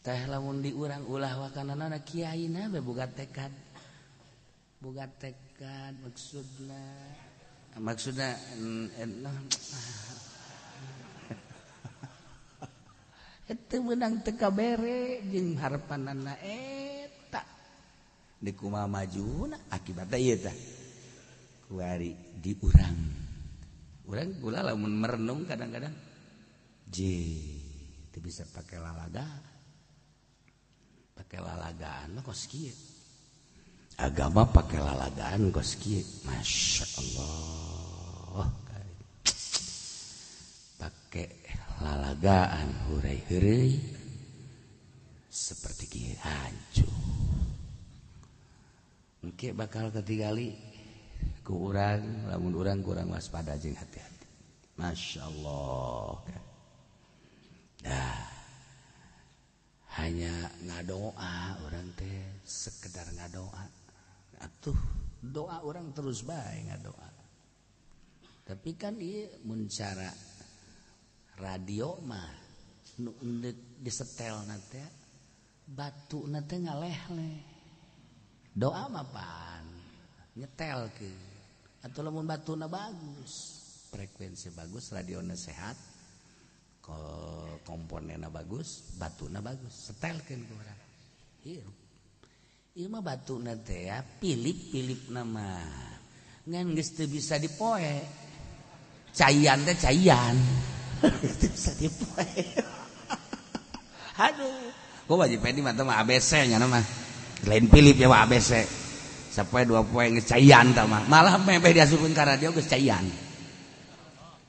[0.00, 3.52] teh lamun diurang ulah wakanana kiaina be boga tekad
[4.80, 6.80] boga tekad maksudna
[7.76, 9.08] maksudna eh, eh,
[13.52, 17.44] itu menang teka bere jeung harapanana eta.
[18.40, 20.56] Di kumaha majuna akibatnya ieu tah.
[21.68, 22.98] Kuari diurang.
[24.08, 25.92] Urang kula lamun merenung kadang-kadang.
[26.88, 27.14] Je
[28.10, 29.49] itu bisa pakai lalaga
[31.30, 32.74] pakai lalagaan kos kieu.
[34.02, 36.02] Agama pakai lalagaan kos kieu.
[36.26, 38.50] Masya Allah
[40.82, 41.30] pakai
[41.78, 43.78] lalagaan hurai-hurai
[45.30, 46.90] seperti kieu hancur.
[49.22, 50.58] Mungkin bakal ketinggali
[51.46, 54.26] ku urang lamun urang kurang waspada jeung hati-hati.
[54.74, 56.26] Masya Allah
[57.86, 58.29] dah
[60.00, 60.32] hanya
[60.64, 63.64] ngadoa orang teh sekedar ngadoa.
[64.40, 64.78] Atuh
[65.20, 67.08] doa orang terus baik ngadoa.
[68.48, 70.08] Tapi kan iya mencara
[71.36, 72.32] radio mah
[73.00, 73.14] nu
[73.80, 74.80] disetel nanti
[75.64, 77.38] batu nanti ngaleh leh
[78.52, 79.64] doa mah pan
[80.34, 81.12] nyetel ke
[81.80, 83.60] atau lamun batu na bagus.
[83.90, 85.89] Frekuensi bagus radio sehat.
[87.64, 89.90] komponen bagus batuna bagus.
[89.90, 90.80] Setelkan ke orang
[92.90, 95.58] mah batu nate ya pilip pilip nama
[96.46, 98.00] ngan geus teu bisa dipoe.
[99.10, 100.38] Cayan teh cayan
[101.40, 102.30] teu bisa dipoe.
[104.26, 104.70] Aduh.
[105.10, 106.78] Kok wajib pedi mah mah ABC nya nama
[107.44, 108.62] lain pilip ya mah ABC
[109.34, 111.04] sapoe dua poe geus caian tah mah.
[111.10, 113.02] Malah mepeh diasupkeun ka radio geus caian.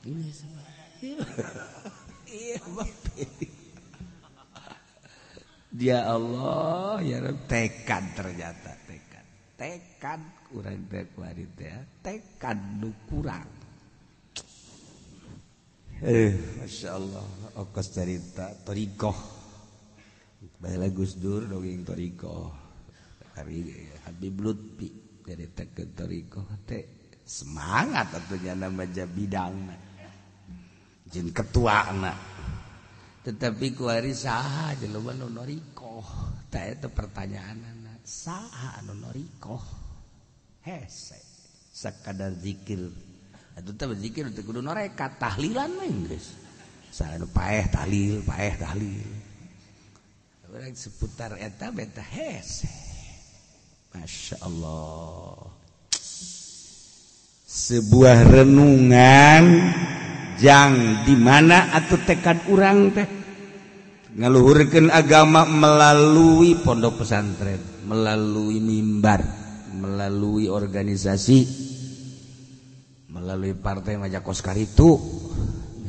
[5.78, 7.18] dia Allah ya
[7.48, 9.12] tekad ternyata tekad
[9.62, 10.20] tekad
[10.50, 11.06] kurang teh
[11.62, 11.78] ya.
[12.02, 13.46] Tekad nu kurang.
[16.02, 17.22] Eh masya Allah
[17.62, 19.14] okos cerita toriko
[20.58, 22.50] bala Gus Dur dongeng toriko
[23.38, 24.90] hari Habib Lutfi
[25.22, 27.14] dari tekad toriko teh.
[27.22, 29.54] Semangat tentunya nama bidang
[31.06, 32.31] jin ketua anak.
[33.22, 36.06] tetapi kuari saha jeluban nu norikoh.
[36.50, 37.62] Tak eta pertanyaan
[38.02, 39.62] saha nu norikoh?
[40.66, 41.22] Hese
[41.70, 42.90] sakadar zikir.
[43.54, 46.34] Itu teh zikir teh kudu norekat tahlilan mah geus
[46.90, 49.06] saha nu paeh tahlil paeh tahlil.
[50.52, 52.68] Urang seputar eta beta hese.
[53.96, 55.48] Masya Allah.
[57.48, 59.44] Sebuah renungan
[61.06, 63.06] di mana atau tekad urang teh?
[64.18, 69.22] Ngaluhurkan agama melalui pondok pesantren melalui mimbar
[69.72, 71.38] melalui organisasi
[73.14, 74.98] melalui partai majakoskar itu.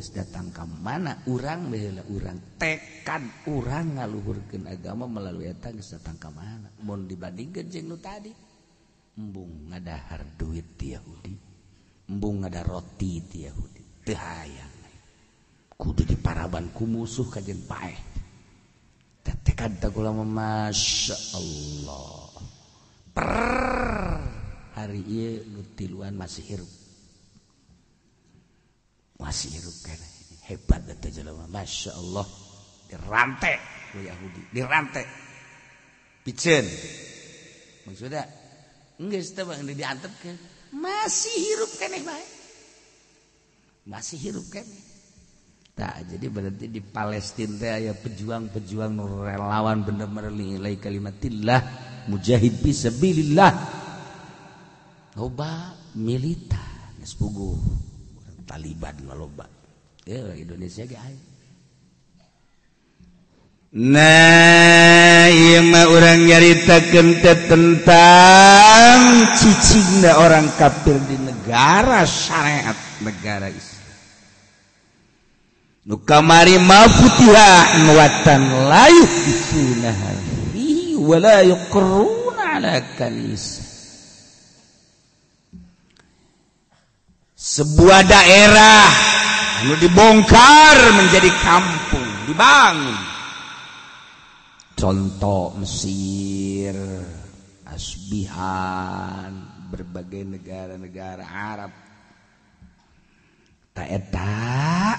[0.04, 2.60] Datang ke mana urang bela urang?
[2.60, 6.68] Tekad urang ngaluhurkan agama melalui etang datang ke mana?
[6.84, 8.28] Mau dibandingkan jeng nu tadi.
[9.16, 11.54] Embung ngadahar duit ti Yahudi
[12.08, 13.73] embung ngadahar roti ti Yahudi.
[14.12, 14.74] hayang.
[15.80, 17.96] Kudu di parabanku musuh kajjen pae
[19.24, 22.28] tetekad tagula masya Allah
[23.16, 23.32] per
[24.76, 26.72] hari ieu lu tiluan masih hirup.
[29.16, 30.00] Masih hirup kan
[30.52, 31.48] hebat eta jelema.
[31.48, 32.28] Masya Allah
[32.92, 33.56] dirantai
[33.88, 34.52] ku Yahudi.
[34.52, 35.24] Dirantai
[36.24, 36.64] pijen
[37.84, 38.24] maksudnya
[38.96, 39.36] enggak sih
[39.76, 40.36] diantep kan
[40.72, 42.28] masih hirup kan baik
[43.84, 44.76] masih hirup kene
[45.74, 48.94] tak jadi berarti di Palestina teh aya pejuang-pejuang
[49.26, 51.60] relawan bener-bener nilai kalimatillah
[52.06, 53.52] mujahid fisabilillah
[55.18, 57.58] loba militer geus puguh
[58.44, 59.48] Taliban loba.
[60.04, 61.20] Ya Indonesia ge aya
[63.74, 67.18] Nah, iya mah orang nyaritakeun
[67.50, 69.00] tentang
[69.34, 73.73] cicingna orang kafir di negara syariat negara Islam.
[75.84, 77.50] Nu kamari ma futiha
[77.92, 80.10] watan la yuhsunaha
[80.52, 83.74] fihi wa yuqruna ala kanis.
[87.44, 88.88] sebuah daerah
[89.60, 92.96] anu dibongkar menjadi kampung dibangun.
[94.74, 96.74] Contoh Mesir
[97.68, 99.30] Asbihan
[99.68, 101.72] berbagai negara-negara Arab.
[103.74, 104.93] Tak eta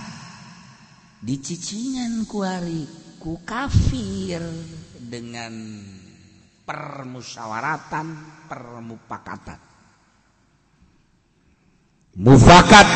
[1.25, 2.85] dicicingan kuari
[3.17, 4.45] ku kafir
[4.93, 5.53] dengan
[6.61, 8.07] permusyawaratan
[8.45, 9.57] permupakatan.
[12.21, 12.87] Mufakat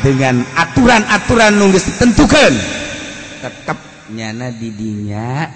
[0.00, 2.54] dengan aturan-aturan nunggus ditentukan.
[3.42, 3.78] Tetap
[4.14, 5.50] nyana didinya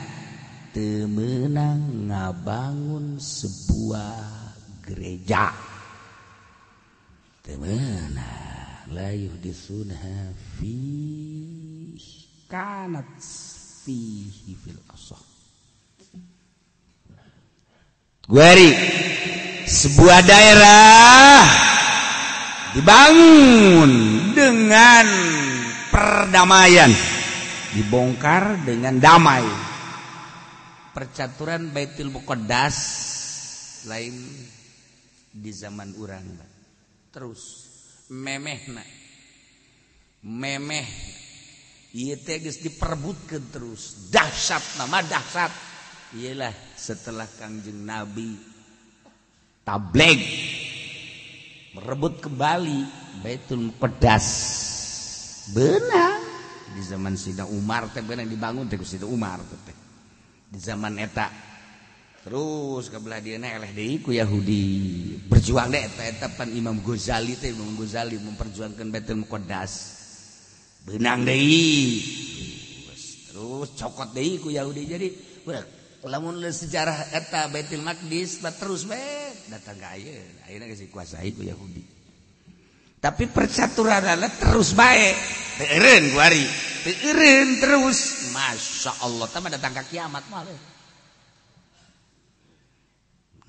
[0.74, 4.18] temenang ngabangun sebuah
[4.82, 5.54] gereja.
[7.40, 11.59] Temenang layuh disunha fi
[12.50, 13.06] kanat
[13.86, 15.22] fihi fil asah
[18.30, 18.70] Guari
[19.66, 21.42] sebuah daerah
[22.78, 23.90] dibangun
[24.34, 25.06] dengan
[25.90, 26.94] perdamaian
[27.74, 29.42] dibongkar dengan damai.
[30.94, 32.78] Percaturan Baitul Muqaddas
[33.90, 34.14] lain
[35.34, 36.26] di zaman urang
[37.10, 37.42] terus
[38.14, 38.86] memehna.
[40.22, 40.86] Memeh
[41.92, 44.10] diperebutkan terus.
[44.10, 45.52] Dahsyat nama dahsyat.
[46.10, 48.34] Ialah setelah Kangjeng Nabi
[49.62, 50.18] tableg
[51.78, 52.80] merebut kembali
[53.22, 54.26] Baitul Pedas
[55.54, 56.18] benar.
[56.70, 59.76] Di zaman Sina Umar teh benar dibangun teh Sina Umar teh.
[60.50, 61.30] Di zaman eta.
[62.20, 64.66] Terus kebelah dia eleh deui ku Yahudi.
[65.30, 69.99] Berjuang deh eta, eta pan Imam Ghazali teh Imam Ghazali memperjuangkan Baitul Pedas
[70.90, 72.02] benang deui.
[73.30, 74.82] Terus cokot deui ku Yahudi.
[74.90, 75.08] Jadi
[76.10, 80.40] lamun sejarah eta Baitul Maqdis terus bae datang ke ayeuna.
[80.50, 81.82] Ayeuna geus dikuasai ku Yahudi.
[83.00, 84.04] Tapi percaturan
[84.36, 85.16] terus baik
[85.56, 86.44] teureun guari
[86.84, 88.28] teureun terus.
[88.34, 90.44] Masya Allah tambah datang ke kiamat mah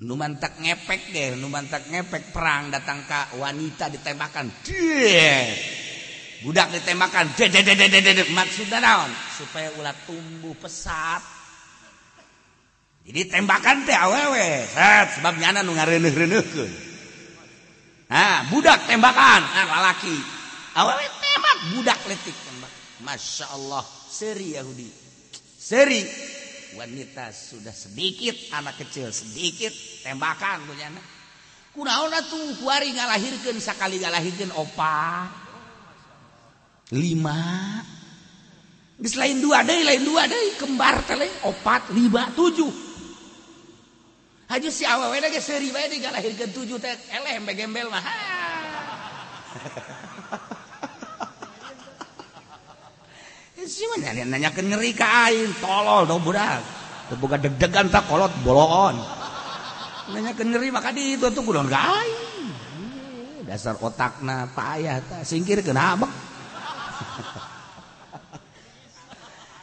[0.02, 5.81] nu mantak ngepek deh nu mantak ngepek perang datang ke wanita ditembakan Dih.
[6.42, 7.32] budak ditembakan
[8.34, 11.22] maksudnya naon supaya ulat tumbuh pesat.
[13.02, 14.66] Jadi tembakan teh awewe.
[14.70, 16.72] Set sebab nyana nu ngareuneuh-reuneuhkeun
[18.12, 19.40] nah budak tembakan.
[19.40, 20.14] Nah lalaki.
[20.76, 22.72] Awewe tembak budak letik tembak.
[23.02, 24.90] Masya Allah seri Yahudi.
[25.58, 26.02] Seri.
[26.72, 29.68] Wanita sudah sedikit anak kecil sedikit
[30.08, 30.96] tembakan kunyana
[31.76, 35.41] kunaon atuh kuari ngalahirkeun sakali ngalahirkeun opak
[36.92, 37.40] lima
[39.02, 42.92] Geus lain dua deui lain dua deui kembar teh opat lima tujuh
[44.52, 48.04] Haji si awewe ge seuri bae digalahirkeun tujuh teh eleh embe gembel mah.
[53.62, 56.60] Si mana nanyakeun ngeri ka aing, tolol dong budak.
[57.06, 58.98] Teu boga deg-degan tak kolot bolon.
[60.12, 62.18] Nanyakeun ngeri maka di itu tuh kudu ka aing.
[63.46, 66.10] Dasar otakna payah tah singkirkeun abek.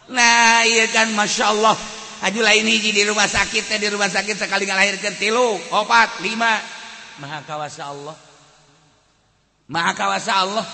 [0.10, 1.78] Nah iya kan Masya Allah.
[2.20, 6.60] Aju lain hiji di rumah sakit di rumah sakit sekali ngalahirkan tilu opat lima.
[7.24, 8.16] Maha kawasa Allah.
[9.72, 10.66] Maha kawasa Allah.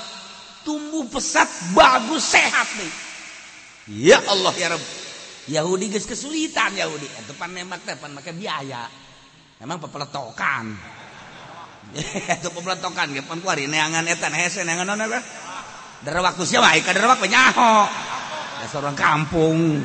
[0.66, 1.46] Tumbuh pesat
[1.78, 2.94] bagus sehat nih.
[4.10, 4.82] Ya Allah ya Rabb
[5.46, 7.06] Yahudi geus kesulitan Yahudi.
[7.06, 8.90] Eh, depan nembak depan make biaya.
[9.62, 10.74] Emang pepeletokan.
[12.42, 15.06] Itu pepeletokan ge pan kuari neangan eta hese neangan nona
[16.02, 17.72] da waktu sia baik kada waktu nyaho.
[18.66, 19.78] Ya seorang kampung.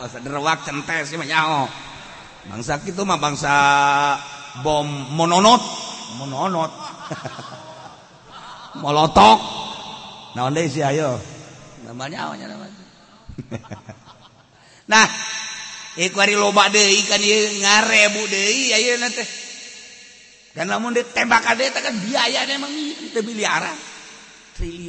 [0.00, 1.68] Bahasa derwak centes sih nyaho.
[2.48, 3.54] Bangsa itu mah bangsa
[4.64, 5.60] bom mononot.
[6.16, 6.72] Mononot.
[8.82, 9.38] Molotok.
[10.32, 11.20] Naon deui sih ayo?
[11.84, 12.76] Namanya awanya namanya
[14.92, 15.06] nah
[15.94, 19.28] ikwari loba deui kan ieu ngarebu deui ayeuna teh.
[20.56, 22.72] Dan lamun ditembak ade teh kan biaya emang
[23.12, 23.76] teu miliaran
[24.58, 24.87] triliunan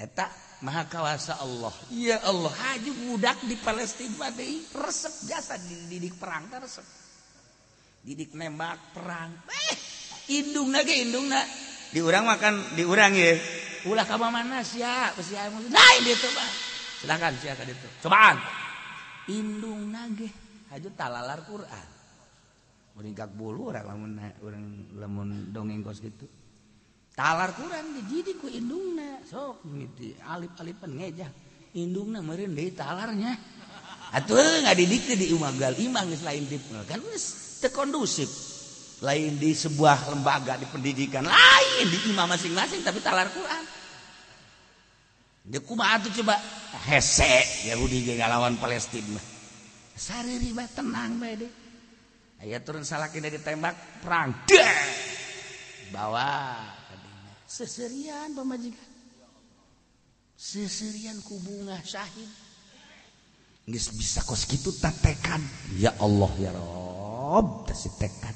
[0.00, 0.32] eta
[0.64, 1.72] maha kawasa Allah.
[1.92, 6.84] Ya Allah haji budak di Palestina deh resep jasa didik perang resep.
[8.00, 9.76] Didik nembak perang eh
[10.32, 11.44] indung lagi indung nak
[11.92, 13.36] diurang makan diurang ya
[13.84, 16.44] ulah kamu mana sih ya pasti ayam nah ini coba
[17.04, 18.40] silakan sih kak itu cobaan.
[19.28, 20.32] Indung nage
[20.72, 21.88] haji talalar Quran.
[22.96, 24.64] Muringkak bulu orang lamun orang
[24.96, 26.24] lamun dongeng kos gitu.
[27.20, 29.20] tawar kurang dijidik ku indungna.
[29.28, 30.16] Sok gitu.
[30.24, 31.30] Alip-alipan ngejah.
[31.76, 33.36] Indungna meureun deui talarnya.
[34.16, 36.56] Atuh ngadidik teh di umagal imang geus lain di
[36.88, 38.32] kan geus teu kondusif.
[39.04, 43.64] Lain di sebuah lembaga di pendidikan lain di imam masing-masing tapi talar Quran.
[45.44, 46.36] Dia kumaha atuh coba?
[46.88, 49.20] Hese Yahudi jeung ngalawan Palestina
[50.00, 51.52] sariri bah tenang bae deh.
[52.40, 54.32] Aya turun salakina ditembak perang.
[54.48, 54.72] Deh!
[55.92, 56.79] Bawa.
[57.50, 58.90] seserian pemajikan
[60.38, 62.30] seserian kubunga Syahid.
[63.66, 65.42] Nges bisa kos gitu tekan.
[65.76, 67.66] Ya Allah ya Rob.
[67.66, 68.32] Kasih tekan.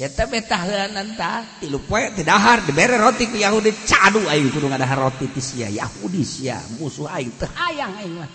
[0.00, 3.74] Ya teh betahanan ta tilu poe teh dahar dibere roti ku Yahudi.
[3.84, 5.68] Cadu aing kudu ngadahar roti ti sia.
[5.68, 7.50] Yahudi sia musuh aing teh.
[7.58, 8.30] Hayang aing mah.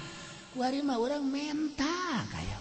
[0.54, 2.55] Kuari mah urang menta kaya.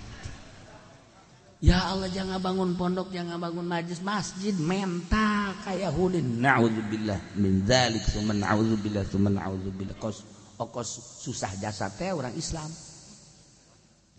[1.64, 6.44] Ya Allah jangan bangun pondok, jangan bangun majlis, masjid mental kayak Yahudin.
[6.44, 9.96] Nauzubillah min dzalik, summa nauzubillah, summa nauzubillah.
[9.96, 10.28] Kos
[10.60, 12.68] oh, okos susah jasa teh orang Islam.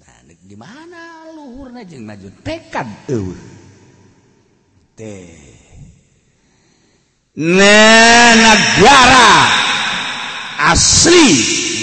[0.02, 2.34] Nah, gimana luhurna jeung maju?
[2.42, 3.38] Tekad eueuh.
[4.98, 5.38] Teh.
[7.38, 9.30] Nah, negara
[10.74, 11.30] asli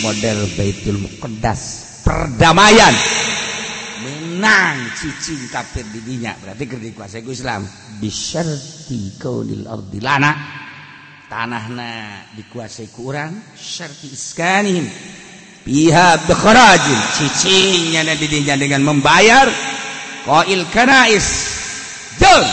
[0.03, 1.63] model Baitul Muqaddas
[2.03, 3.23] perdamaian
[4.43, 7.63] menang cicing kafir didinya berarti keur dikuasai ku Islam.
[8.03, 10.03] Bisyarti kaunil ardi.
[10.03, 10.35] Lana
[11.31, 14.83] tanahna dikuasai ku urang syarti iskanihim.
[15.63, 17.01] Pihak bikharajin.
[17.23, 19.47] Cicingnya didinya dengan membayar
[20.27, 21.29] qail kanais.
[22.19, 22.47] Jauh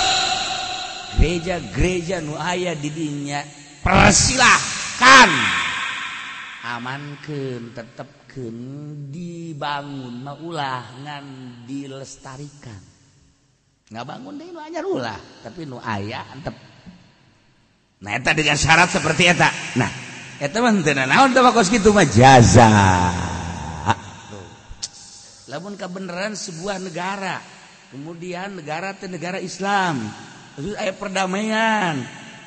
[1.18, 3.42] gereja-gereja nu aya didinya
[3.82, 5.30] persilahkan.
[6.70, 7.74] Amankan
[8.30, 11.26] dilestarikan dibangun maulah ngan
[11.66, 12.82] dilestarikan.
[13.90, 16.54] Nggak bangun deh nu anyar ulah tapi nu aya antep.
[18.06, 19.50] Nah eta dengan syarat seperti eta.
[19.82, 19.90] Nah
[20.38, 22.06] eta mah teu naon teh kos kitu mah?
[22.06, 22.70] Jaza.
[25.50, 27.42] Lamun kebenaran sebuah negara
[27.90, 29.98] kemudian negara teh negara Islam
[30.54, 31.98] terus aya perdamaian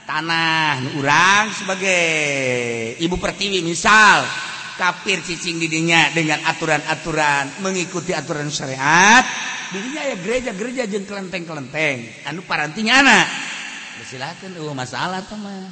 [0.07, 2.03] tanah urang sebagai
[3.03, 4.23] ibu pertiwi misal
[4.79, 9.25] kafir cicing didinya dengan aturan-aturan mengikuti aturan syariat.
[9.73, 12.29] Didinya ya gereja-gereja jeung kelenteng-kelenteng.
[12.29, 13.27] Anu parantinya anak
[14.03, 15.71] silakan uh masalah teman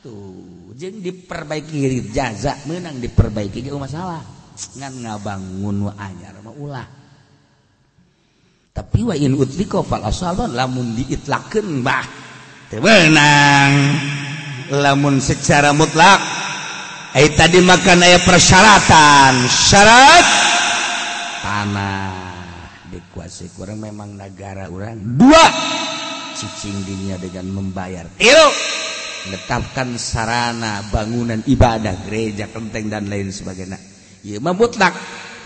[0.00, 4.22] tuh jeung diperbaiki jaza menang diperbaiki ge uh, masalah.
[4.54, 6.86] Ngan ngabangun wa anyar mah ulah.
[8.74, 12.06] Tapi wa in utliko fal asalon lamun diitlakeun bah
[12.70, 12.82] teu
[14.72, 16.43] lamun secara mutlak
[17.14, 19.46] ai tadi makan aya persyaratan.
[19.46, 20.26] Syarat?
[21.40, 22.10] Tanah.
[22.90, 24.98] Dikuasai kurang memang negara orang.
[24.98, 25.46] Dua.
[26.34, 28.10] Cicing dinya dengan membayar.
[28.18, 28.48] Tilu
[29.30, 33.78] menetapkan sarana bangunan ibadah gereja kelenteng dan lain sebagainya.
[34.42, 34.92] Mah mutlak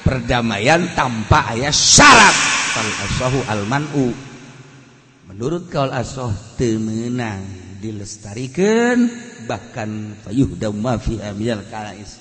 [0.01, 2.37] perdamaian tanpa ayat syarat.
[2.79, 4.14] Asahu almanu.
[5.29, 9.07] Menurut kaul asoh temenang dilestarikan
[9.47, 12.18] bahkan fayuh damma fi amil kalais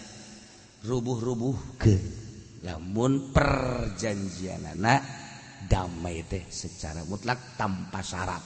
[0.86, 1.97] rubuh-rubuh ke
[2.64, 5.01] namun perjanjian anak
[5.68, 8.43] damai teh secara mutlak tanpa syarat.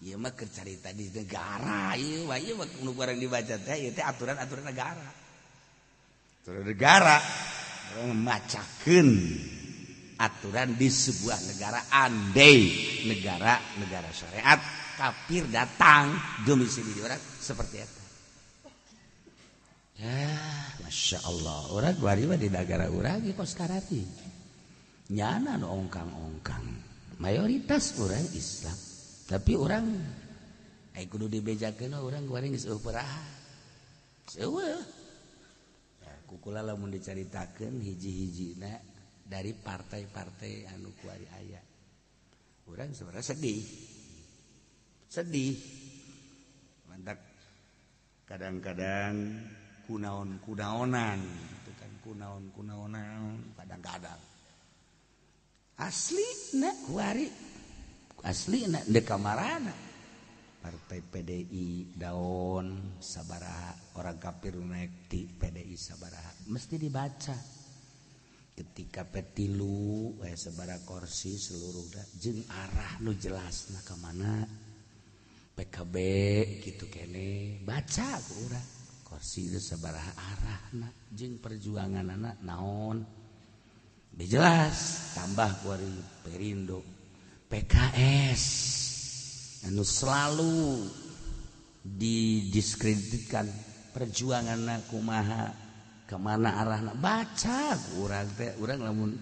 [0.00, 4.64] Iya mah cerita di negara, iya mah iya mah barang dibaca teh ieu teh aturan-aturan
[4.64, 5.08] negara.
[6.40, 7.16] Aturan negara
[7.96, 9.10] orang macakeun
[10.20, 12.60] aturan di sebuah negara andai
[13.08, 14.60] negara-negara syariat
[15.00, 16.12] kafir datang
[16.44, 18.00] domisili di orang seperti itu.
[20.00, 20.36] Ya,
[20.84, 21.60] Masya Allah.
[21.72, 24.04] Orang bari di negara orang di Koskarati.
[25.16, 26.64] Nyana no ongkang-ongkang.
[27.20, 28.76] Mayoritas orang Islam.
[29.28, 29.84] Tapi orang
[30.90, 33.22] Ayo kudu dibejakan orang kemarin geus peraha.
[34.26, 34.82] Seueuh.
[36.02, 38.74] Ya, kukula lamun dicaritakeun hiji-hijina
[39.22, 41.62] dari partai-partai anu kuari aya.
[42.66, 43.89] Orang sebenarnya sedih.
[45.10, 45.58] sedih.
[46.86, 47.18] Mantap
[48.30, 49.42] kadang-kadang
[49.90, 51.18] kunaon kunaonan
[51.50, 54.22] itu kan kunaon kunaonan kadang-kadang.
[55.82, 57.26] Asli nak kuari
[58.22, 59.74] asli nak de kamarana.
[60.60, 66.46] Partai PDI daun sabaraha orang kafir naik di PDI sabaraha.
[66.52, 67.36] Mesti dibaca.
[68.54, 71.88] Ketika petilu eh sabaraha kursi seluruh
[72.20, 74.44] jeng arah nu jelas nah kemana
[75.60, 75.96] PKB
[76.64, 77.60] gitu kene.
[77.60, 78.64] Baca kurang
[79.04, 83.04] kursi itu sabaraha arah nak jeng perjuangan anak naon
[84.16, 86.80] jelas tambah kuari perindo.
[87.52, 88.44] PKS
[89.68, 90.88] anu selalu
[91.84, 93.44] didiskreditkan
[93.92, 95.52] perjuangan aku maha
[96.08, 98.56] kemana arah nak baca kurang teh.
[98.56, 99.12] Kurang lamun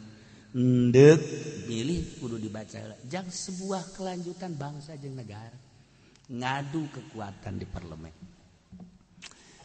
[0.54, 1.18] ndek
[1.66, 2.94] milih kudu dibaca.
[3.10, 5.67] Jang sebuah kelanjutan bangsa jeng negara.
[6.28, 8.14] ngadu kekuatan di parlemen.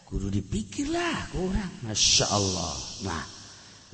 [0.08, 2.76] Guru dipikirlah kurang Masya Allah.
[3.04, 3.26] Nah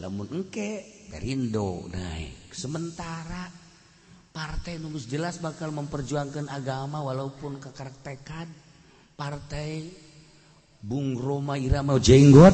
[0.03, 1.89] lamun engke perindo.
[1.89, 3.49] Naik eh, sementara
[4.29, 8.45] partai nulis jelas bakal memperjuangkan agama walaupun kekaraktekan
[9.17, 9.89] partai
[10.79, 12.53] Bung Roma Irama Jenggot.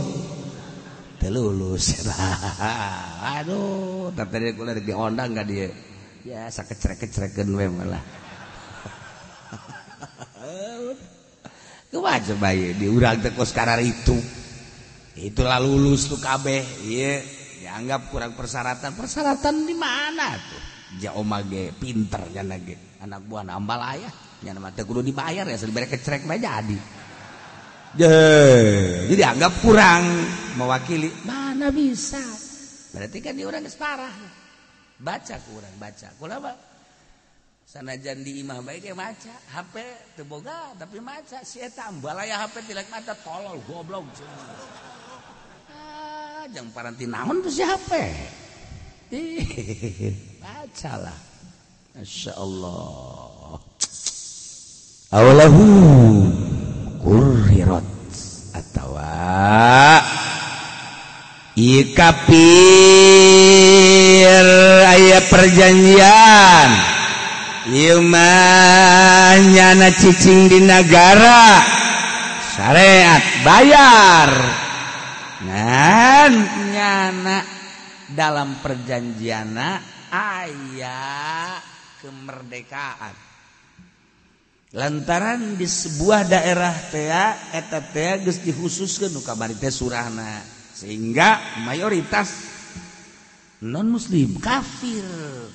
[1.20, 2.05] Telulus.
[3.41, 5.74] Aduh tapi dia diondang gak dia?
[6.22, 8.24] Ya sakit cerek-cerekan malah
[12.76, 14.14] diurang tekos karar itu.
[15.16, 17.24] Itulah lulus tuh kabeh iya
[17.64, 18.93] dianggap kurang persyaratan.
[18.93, 20.64] Persyaratan di mana tuh?
[21.02, 24.14] Jauh mage pinter kan lagi anak buah nambal ayah.
[24.43, 26.78] Yang nama kudu dibayar ya sebenarnya kecerek mah jadi.
[27.96, 30.04] Jadi dianggap kurang
[30.60, 31.10] mewakili.
[31.24, 32.20] Mana bisa?
[32.91, 34.14] Berarti kan diurang parah
[35.00, 36.08] baca kurang baca.
[36.20, 36.52] Kulama
[37.66, 39.82] sanajan di imah baik dia maca HP
[40.13, 41.41] teboga tapi maca.
[41.41, 44.05] Si eta balaya HP tilek maca tolol goblok.
[45.74, 47.91] Ah jang paranti naon tuh si HP
[50.39, 51.18] bacalah
[51.95, 53.55] Masya Allah.
[55.16, 55.63] Awalahu
[56.99, 57.88] kurirat
[58.51, 58.99] atau
[61.55, 62.36] ikapir.
[64.86, 66.95] Ayat perjanjian.
[69.41, 71.66] nyana cicing di negara
[72.53, 74.32] syariat bayar.
[75.45, 77.38] Nyana
[78.13, 79.57] dalam perjanjian
[80.13, 81.57] ayah
[82.01, 83.16] kemerdekaan.
[84.76, 90.43] Lantaran di sebuah daerah tea eta tea geus dikhususkeun nu kamari teh surahna
[90.76, 92.55] sehingga mayoritas
[93.64, 95.06] non muslim kafir.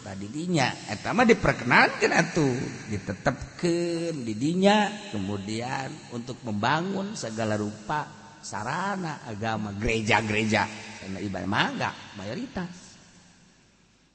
[0.01, 2.57] Tadi dinya eta mah diperkenankan atuh.
[2.89, 8.09] Ditetapkeun di dinya kemudian untuk membangun segala rupa
[8.41, 10.65] sarana agama gereja-gereja.
[11.05, 12.89] Karena ibadah mangga mayoritas.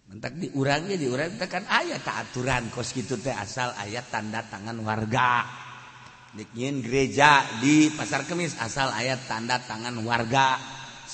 [0.05, 5.45] Mentak diurangnya diurang kan ayat tak aturan kos gitu teh asal ayat tanda tangan warga.
[6.36, 10.59] Dikin gereja di pasar kemis asal ayat tanda tangan warga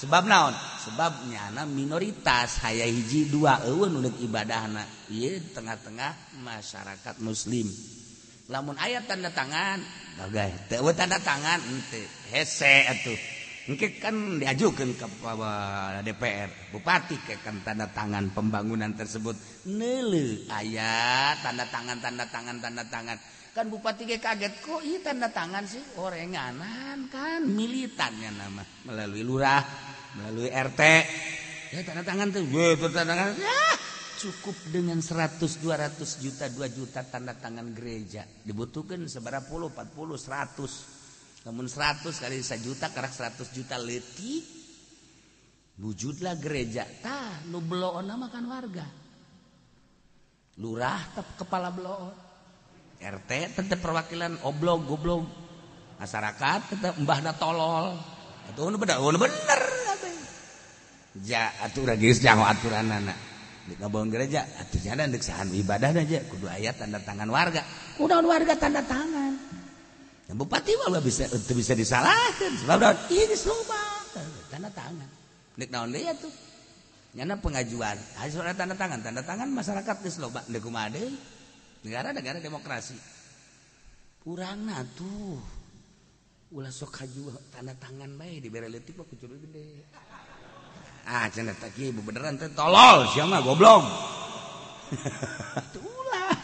[0.02, 0.58] sebab naon?
[0.82, 2.58] Sebabnya anak minoritas.
[2.66, 3.62] Haya hiji dua.
[3.70, 7.70] Eueun nu ibadah anak ieu tengah-tengah masyarakat muslim.
[8.49, 9.80] Lamun ayat tanda tangan
[10.18, 10.68] bagai.
[10.68, 13.20] Teu tanda tangan ente hese atuh.
[13.70, 15.06] Engke kan diajukeun ke
[16.02, 19.38] DPR bupati ke kan tanda tangan pembangunan tersebut.
[19.70, 23.22] Neuleuh ayat tanda tangan tanda tangan tanda tangan.
[23.52, 25.84] Kan Bupati ke kaget kok ini tanda tangan sih?
[25.99, 27.43] Orenganan kan.
[27.43, 29.64] Militannya nama melalui lurah
[30.16, 30.82] melalui RT
[31.76, 32.47] ya tanda tangan tuh.
[32.47, 33.36] Gue tanda tangan.
[33.36, 33.62] Ya
[34.22, 38.22] cukup dengan 100 200 juta 2 juta tanda tangan gereja.
[38.45, 44.45] Dibutuhkan seberapa puluh 40 100 namun 100 kali 1 juta karak 100 juta letih
[45.82, 46.86] wujudlah gereja.
[47.02, 48.86] Tah nu beloon makan warga.
[50.62, 52.30] Lurah tep kepala beloon
[53.02, 55.26] RT tetap perwakilan oblong goblok
[55.97, 57.97] masyarakat tetap mbahna tolol.
[58.54, 59.62] Itu bener bener.
[61.26, 63.18] Ja aturan geus jangan aturan anak
[64.10, 64.47] gereja
[65.54, 67.66] ibadah aja kudu ayat tanda tangan warga.
[67.97, 69.38] Udah warga tanda tangan.
[70.32, 70.72] Bupati
[71.04, 72.56] bisa bisa disalahkan
[73.12, 73.36] ini
[74.47, 75.10] tanda tangan.
[75.60, 77.97] Tuhnya pengajuan.
[78.56, 79.04] Tanda tangan.
[79.04, 79.95] Tanda tangan masyarakat
[81.86, 82.97] negara-negara demokrasi.
[84.21, 85.41] Kurang tuh.
[86.51, 89.88] Ulah sok haju tanda tangan baik di berelitik mah kucur gede.
[91.07, 93.88] Ah cenah tak kieu beneran teh tolol sia mah goblok.
[95.79, 96.36] Ulah.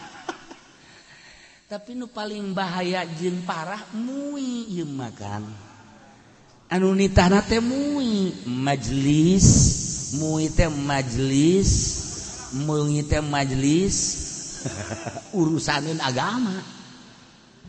[1.67, 5.67] Tapi nu paling bahaya jin parah mui ieu makan
[6.67, 9.47] anu nitahna teh mui majelis
[10.19, 11.71] mui teh majelis
[12.67, 14.26] mui teh majelis
[15.39, 16.55] urusanin agama.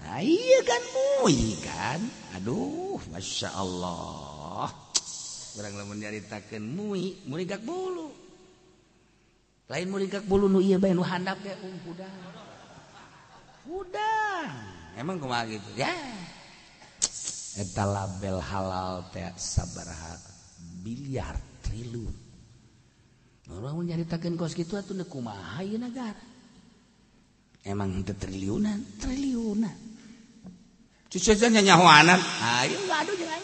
[0.03, 0.83] Nah, iya kan?
[0.95, 2.01] Mui kan?
[2.39, 4.71] Aduh masya Allah.
[5.53, 8.15] Kurang lamun nyaritakan mui murigak bulu.
[9.69, 12.13] Lain murigak bulu nu iya bae nu handap ya um udah
[13.69, 14.49] udah
[14.97, 15.69] emang kumaha gitu?
[15.77, 15.93] Ya.
[17.59, 20.15] Eta label halal teh sabaraha
[20.87, 21.35] biliar
[21.67, 22.29] triliun
[23.49, 26.38] orang nyaritakan kos gitu atuh kumaha ieu negara
[27.67, 28.79] emang triliunan?
[29.03, 29.77] Triliunan.
[31.09, 33.41] Cucu saja nyawanan ayo ah, aduh jangan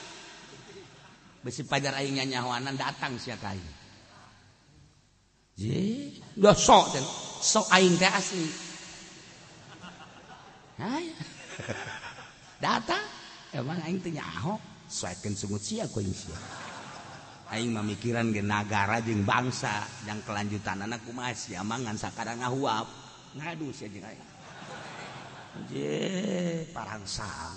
[1.41, 3.65] besi pajar aing nyawanan datang sih kain
[5.57, 7.05] je udah sok dan
[7.41, 8.49] sok aing teh asli.
[10.77, 11.15] Ah, ayo
[12.61, 13.05] datang.
[13.57, 14.61] Emang aing teh nyaho.
[14.85, 16.37] Soakan sungut sia koin sia
[17.55, 23.04] aing memikiran ge nagara jeung bangsa yang kelanjutan anak kumas ya mangan sakadang ngahuap
[23.39, 24.23] ngadu si anjing aing.
[25.71, 27.55] Je, parangsang.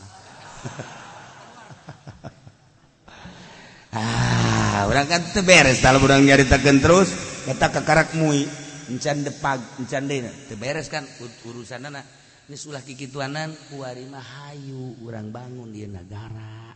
[3.97, 7.09] ah, urang kan teu beres kalau urang nyaritakeun terus
[7.49, 8.45] eta kekarak mui
[8.89, 12.05] encan depag encan deuna teu beres kan anak
[12.47, 16.71] ini sulah kikituanan kuari mah hayu urang bangun di negara.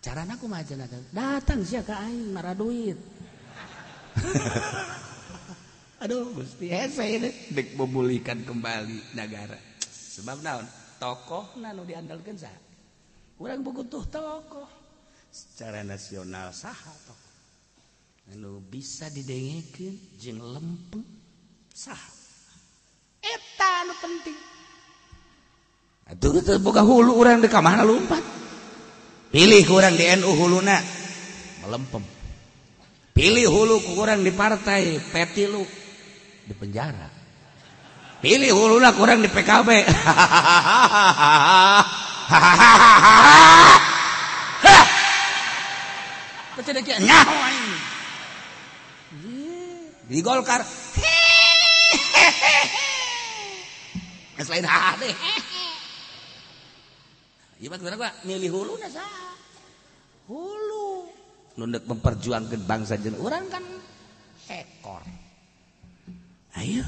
[0.00, 0.88] Carana kumaha cenah?
[1.12, 2.96] Datang sia ka aing mara duit.
[6.00, 6.72] Aduh Gusti.
[7.76, 10.64] Memulihkan kembali negara sebab naon?
[11.00, 12.52] Tokoh nanu diandalkan sah
[13.40, 14.68] orang butuh tokoh.
[15.32, 17.32] Secara nasional sah tokoh?
[18.32, 21.04] Anu bisa didengekin jeng lempeng
[21.72, 22.00] sah
[23.20, 24.38] eta anu penting.
[26.12, 28.24] Atuh buka hulu orang di kamar lompat
[29.32, 30.80] pilih kurang di NU huluna.
[31.64, 32.04] Melempem.
[33.12, 35.79] Pilih hulu kurang di partai petilu.
[36.46, 37.08] Di penjara.
[38.20, 39.68] Pilih huluna kurang di PKB
[50.10, 50.60] di Golkar.
[54.40, 55.14] Selain deh
[58.24, 58.74] milih hulu
[60.28, 60.88] hulu.
[61.60, 63.64] Nunduk memperjuangkan bangsa jen orang kan
[64.48, 65.04] ekor
[66.58, 66.82] Ayo.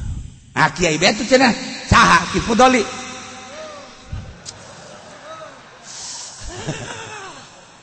[0.53, 1.55] Nah, Kiai Betu cenah.
[1.87, 2.83] Saha Ki Pudoli.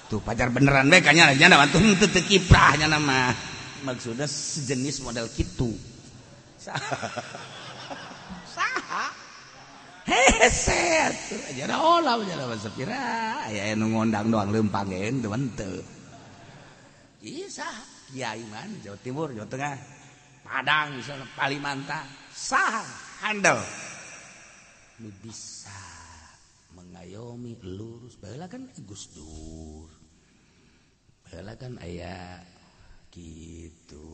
[0.10, 3.30] Tuh pacar beneran baik kanya nya antum teu teu kiprah nya mah.
[3.86, 5.70] Maksudnya sejenis model kitu.
[6.58, 6.98] Saha.
[8.50, 9.06] Saha.
[10.10, 11.14] Heset.
[11.54, 13.46] Aja olah aja lah sepira.
[13.46, 15.78] Aya anu ngondang doang leumpang teman teu.
[17.22, 17.84] Iya saha.
[18.10, 19.99] Kiai man Jawa Timur, Jawa Tengah.
[20.50, 20.98] Padang
[21.38, 22.82] Kalimantan sah
[23.22, 23.62] handle
[25.00, 25.70] lu bisa
[26.76, 28.20] mengayomi lurus.
[28.20, 29.88] Bala kan Gus Dur.
[31.30, 32.42] Bala kan ayah
[33.14, 34.10] gitu.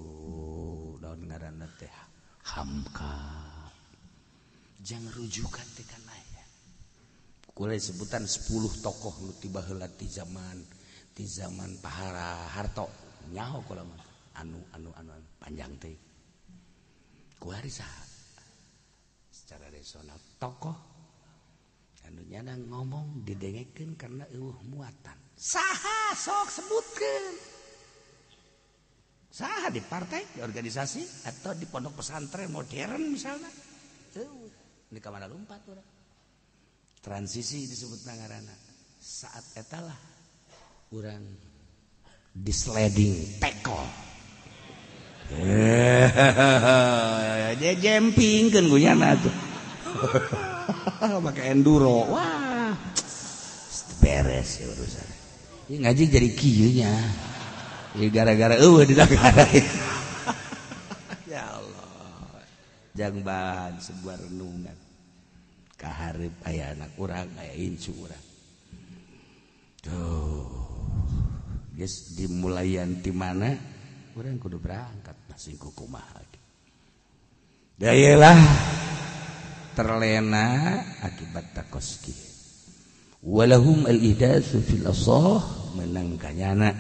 [1.02, 1.90] Daun ngaran teh
[2.54, 3.18] hamka.
[4.86, 6.44] Jangan rujukan teh kan aya.
[7.56, 10.60] Kulai sebutan 10 tokoh nu tiba heula di zaman
[11.16, 12.86] di zaman pahara harto.
[13.32, 13.98] Nyaho kula anu
[14.38, 15.12] anu anu, anu
[15.42, 15.96] panjang teh.
[17.40, 17.88] kuarisa
[19.30, 20.78] secara resonal tokoh.
[22.06, 25.18] Anu nyana ngomong didengekeun karena eueuh muatan.
[25.34, 27.26] Saha sok sebutkeun?
[29.34, 33.50] Saha di partai di organisasi atau di pondok pesantren modern misalnya
[34.16, 34.54] eueuh
[34.86, 35.90] di kamar lompat orang
[37.02, 38.56] transisi disebut nangarana
[38.98, 39.98] saat etalah
[40.90, 41.22] orang
[42.34, 44.15] disleding tackle
[47.60, 49.36] dia jumping kan gue nyana tuh.
[51.26, 52.06] Pakai enduro.
[52.10, 52.76] Wah.
[54.04, 55.08] Beres ya urusan.
[55.66, 56.94] Ngaji jadi kiunya
[57.96, 59.50] ya gara-gara uh di negara
[61.32, 62.46] ya Allah.
[62.94, 64.78] Jangan bahan sebuah renungan.
[65.76, 68.26] Kaharip aya anak kurang kayak incu kurang
[69.86, 70.50] tuh
[71.78, 73.54] guys dimulayan di mana
[74.16, 76.24] kurang kudu berangkat masih kukumaha
[77.76, 78.40] dayalah
[79.76, 82.16] terlena akibat takoski.
[83.26, 85.44] Walahum al-idasu fil asah
[85.76, 86.72] menang kanyana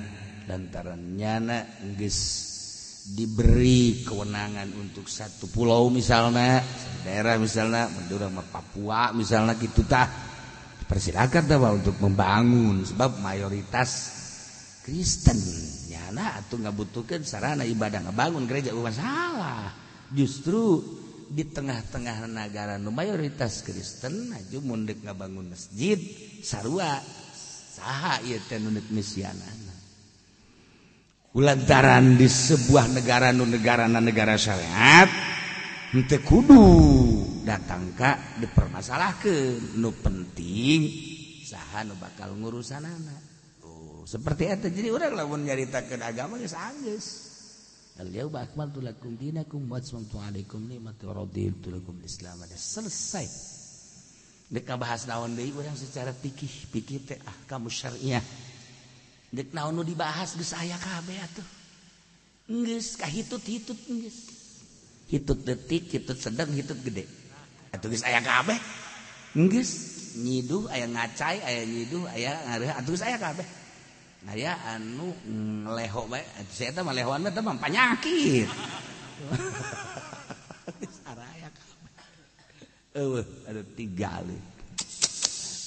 [0.47, 2.53] lantaran nyana geus
[3.11, 6.63] diberi kewenangan untuk satu pulau misalnya
[7.03, 10.07] daerah misalnya Madura Papua misalnya gitu tah.
[10.85, 13.89] Persilakan tahu untuk membangun sebab mayoritas
[14.85, 15.41] Kristen
[16.05, 19.73] sarana atau nggak butuhkan sarana ibadah ngebangun gereja bukan salah.
[20.13, 20.85] Justru
[21.25, 25.97] di tengah-tengah negara nu mayoritas Kristen aju mundek ngebangun masjid
[26.45, 27.01] sarua
[27.73, 29.73] saha ieu teh nunut misianana.
[31.33, 35.09] Kulantaran di sebuah negara nu negara na negara syariat
[35.89, 36.63] henteu kudu
[37.41, 40.85] datang ka dipermasalahkeun nu penting
[41.41, 43.34] saha nu bakal ngurusan anak
[44.05, 44.67] seperti itu.
[44.69, 47.35] Jadi orang lawan lamun ke agama geus anggeus
[47.95, 52.43] Al-yawma akmaltu lakum dinakum wa atmamtu alaikum ni'mati wa raditu lakum al-islam.
[52.51, 53.27] Selesai.
[54.51, 58.19] Dek bahas naon deui urang secara pikih pikih teh ah kamu syariah.
[59.31, 61.47] Dek naon nu dibahas geus aya kabe atuh.
[62.51, 64.17] Geus kahitut-hitut geus.
[65.07, 67.07] Hitut detik hitut sedang hitut gede.
[67.71, 68.59] Atuh geus aya kabeh.
[69.39, 69.71] Geus
[70.19, 73.47] nyiduh aya ngacai ayah nyiduh ayah ngareuh atuh geus aya kabeh.
[74.31, 75.13] aya anu
[75.69, 78.49] leho bae saya mah lehoan teh mah penyakit
[80.97, 81.49] saraya
[82.95, 84.23] eueuh ada tiga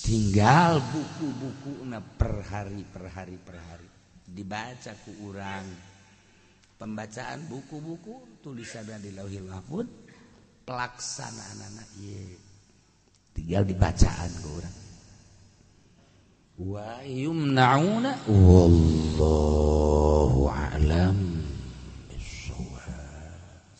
[0.09, 3.89] tinggal buku-buku na per hari per hari per hari.
[4.25, 5.69] Dibaca ku urang.
[6.81, 9.85] Pembacaan buku-buku tulisan di lauhil mahfud
[10.65, 11.89] pelaksanaan anak
[13.37, 14.88] tinggal dibacaan ku urang.
[16.59, 19.53] ويمنعون والله
[20.51, 21.17] أعلم
[22.11, 23.73] بالصواب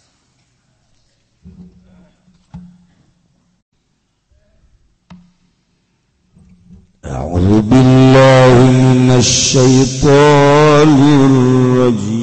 [7.05, 10.89] أعوذ بالله من الشيطان
[11.31, 12.18] الرجيم.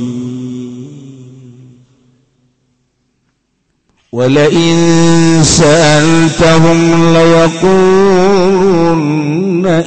[4.16, 4.76] ولئن
[5.43, 8.24] سألتهم ليقولن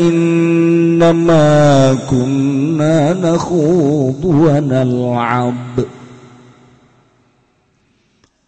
[0.00, 5.54] إنما كنا نخوض ونلعب.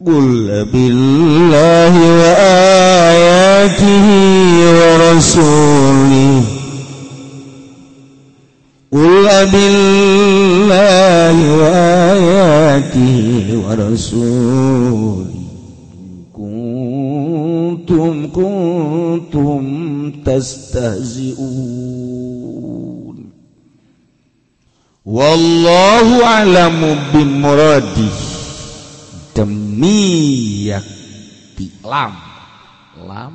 [0.07, 4.07] قل بالله وآياته
[4.81, 6.43] ورسوله.
[8.93, 13.19] قل بالله وآياته
[13.69, 15.30] ورسوله.
[17.90, 19.64] كنتم كنتم
[20.26, 21.36] تستهزئون
[25.06, 28.10] والله أعلم بمراده
[29.36, 32.16] demi yakti lam
[33.04, 33.34] lam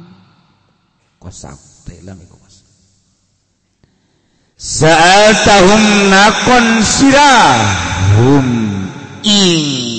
[1.21, 1.53] kosam
[2.07, 2.65] lam iku kosam
[4.57, 8.47] sa'atahum nakon sirahum
[9.29, 9.94] ing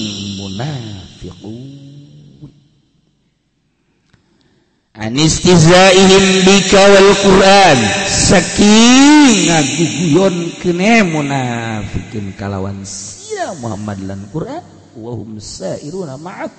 [4.97, 7.79] anistizaihim bika wal Quran.
[8.09, 14.65] Saking ngaguguyon kene munafikin kalawan sia Muhammad lan Quran
[14.97, 16.55] wa hum sairuna ma'ak.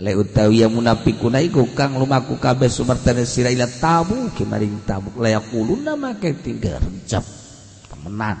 [0.00, 5.36] Le utawi ya munafikuna iku kang lumaku kabeh sumertana sira ila tabu kemaring tabu la
[5.36, 7.24] yaquluna make tinggal rencap
[7.92, 8.40] temenan.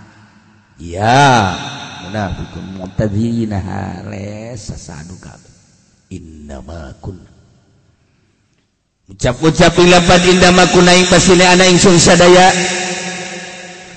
[0.80, 1.52] Ya
[2.04, 3.60] munafikun mutadzina
[4.08, 5.52] le sasadu kabeh.
[6.12, 7.31] Innama kunna
[9.10, 9.74] ucap-ucap
[10.30, 12.54] Indama kunaing pasine anak ingsun sadaya.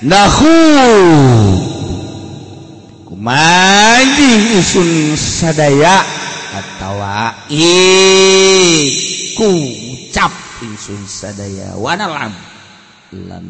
[0.02, 0.56] Nahu.
[3.06, 6.02] Kumanjing ingsun sadaya?
[6.56, 7.68] Atawa i
[9.36, 10.32] ucap
[10.64, 11.76] ingsun sadaya.
[11.76, 12.34] Wana lam
[13.30, 13.46] lam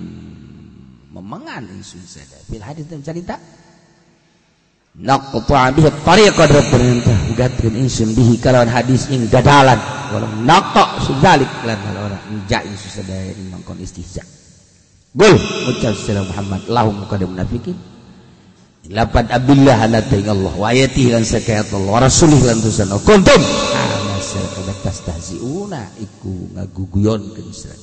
[1.15, 2.43] memengan ingsun sadaya.
[2.51, 3.41] Bil hadis dan cerita.
[4.97, 9.77] naqta bihi tariqa perintah gatkeun insun bihi kalawan hadis ing gadalan
[10.13, 14.25] walam naqta sudalik lan orang jain susadaya ing mangkon istihza.
[15.17, 15.37] Gul
[15.69, 17.77] ucap sila Muhammad lahum kada munafikin
[18.93, 22.93] lapat abillah ala Allah wa ayatihi lan sakayat Allah wa rasulih lan tusan.
[23.05, 23.41] Kuntum.
[23.77, 27.77] Anasir kada tastahziuna iku ngaguguyon ngaguguyonkeun sira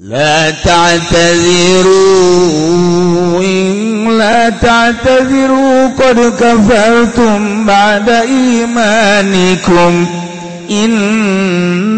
[0.00, 1.92] la ta'taziru
[3.44, 10.06] in لا تعتذروا قد كفرتم بعد إيمانكم.
[10.70, 10.90] إن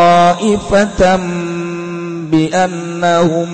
[2.31, 3.47] بأنهم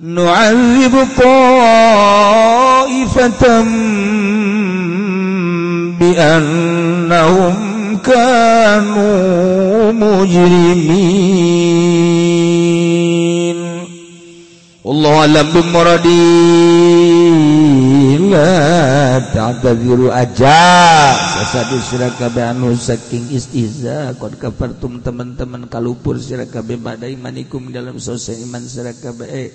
[0.00, 2.06] نعذب طائفة
[6.05, 7.55] بأنهم
[8.05, 11.41] كانوا مجرمين
[14.85, 16.21] والله أعلم بمرادي
[18.31, 20.61] لا تعتذروا aja
[21.35, 27.99] sasadu sira kabeh anu saking istihza qad kafartum teman-teman kalupur sira kabeh pada imanikum dalam
[27.99, 29.49] sose iman sira kabeh eh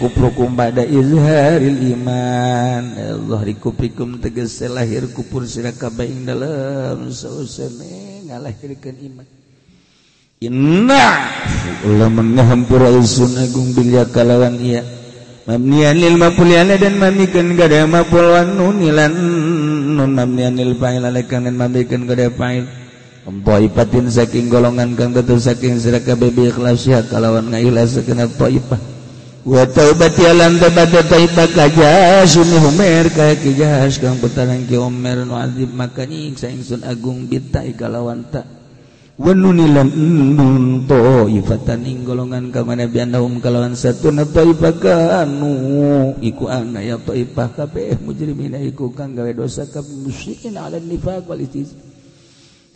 [0.00, 2.84] kuprukum pada izharil iman.
[2.96, 9.26] Allah dikupikum tegese lahir kupur sira kabeh ing dalem sausane ngalahirkeun iman.
[10.40, 11.04] Inna
[11.84, 14.80] ulama ngahampura isun agung bilya kalawan iya
[15.44, 19.12] mamnian lil mapuliana dan mamikeun kada mapulwan nunilan.
[20.00, 22.64] Nun mamnian lil fa'il alakan dan mamikeun kada fa'il
[23.20, 28.80] Toipatin saking golongan kang tetu saking sira kabeh bi ikhlas kalawan ngailas sakena toipah
[29.40, 36.04] Wataubatilan tabat taiba kaja sumi humer kaya kijas kang petarang ki omer nu azib maka
[36.04, 38.44] nyiksa ingsun agung bitai kalawan wa
[39.16, 39.88] wanunilan
[40.36, 46.84] nun to ifatan ing golongan ka manabian daum kalawan satu na taiba kanu iku ana
[46.84, 51.72] ya taiba kabeh mujrimina iku kang gawe dosa ka musyrikin ala nifaq wal istiz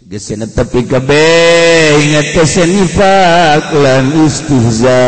[0.04, 5.00] Gesena tapi kabeh ingat kesenifak lan istihza.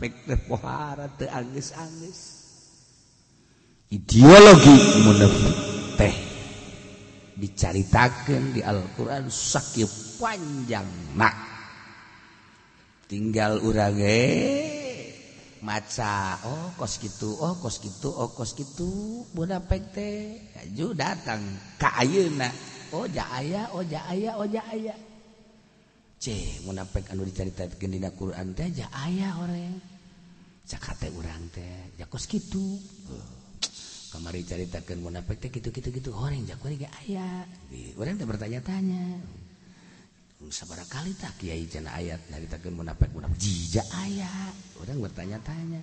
[0.00, 1.28] teh pohara teu.
[3.94, 4.76] Ideologi
[5.94, 6.14] teh
[7.38, 11.30] dicaritakeun di Al-Qur'an panjang panjangna.
[13.04, 15.14] Tinggal urang eh,
[15.60, 21.40] maca oh kos gitu oh kos gitu oh kos gitu munafik teh aju datang
[21.80, 22.48] ka ayeuna
[22.92, 25.13] oh ja aya oh ja aya oh ja aya.
[26.64, 29.76] munafik anu dicarita gendina Quran teh aja ayah orang
[30.64, 32.80] cakate urang teh jakos gitu
[34.14, 37.42] kamari caritakeun munafik teh gitu gitu gitu orang jako ge ayah
[37.98, 39.20] orang teh bertanya-tanya.
[40.52, 45.80] Sabara kali tak kiai jana ayat nyaritakeun munafik munafik jija ayah orang bertanya-tanya.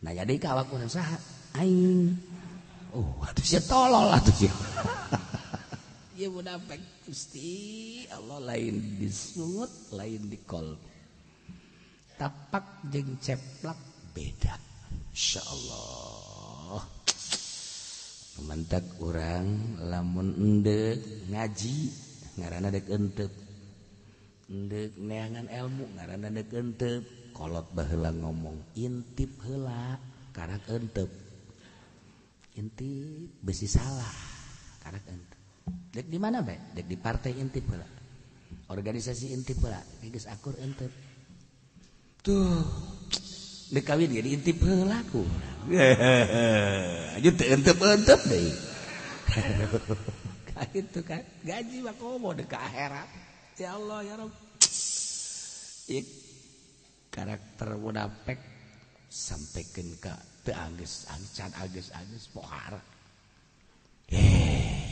[0.00, 1.18] Nah jadi kawak orang saha?
[1.58, 2.14] Aing.
[2.94, 4.54] Oh aduh sia tolol atuh sia.
[6.14, 10.78] Ia munafik Gusti Allah lain disungut lain di kol.
[12.14, 13.74] Tapak jeung ceplak
[14.14, 14.54] beda.
[15.10, 16.86] Insya Allah.
[18.46, 21.02] Mantak orang lamun ende
[21.34, 21.76] ngaji
[22.38, 23.32] ngarana dek entep.
[24.46, 27.02] Endek neangan ilmu ngarana dek entep.
[27.34, 29.98] Kolot baheula ngomong intip heula
[30.30, 31.10] karena entep.
[32.54, 34.14] Intip besi salah
[34.78, 35.33] karena entep.
[35.66, 36.56] Dek di mana be?
[36.74, 37.86] Dek di partai intip pula.
[38.70, 39.80] Organisasi intip pula.
[40.04, 40.90] Geus akur intip
[42.24, 42.64] tuh.
[43.72, 45.24] Dek kawin jadi intip heula ku
[45.72, 48.52] aja teu intip intip deui
[50.84, 53.08] itu kan gaji mah komo dek akhirat.
[53.58, 54.34] Ya Allah ya Rabb
[55.88, 56.06] ik
[57.10, 58.38] karakter munafik
[59.10, 60.14] sampaikan ke
[60.44, 62.80] teu anggeus can anggeus anggeus pohara.
[64.12, 64.83] Eh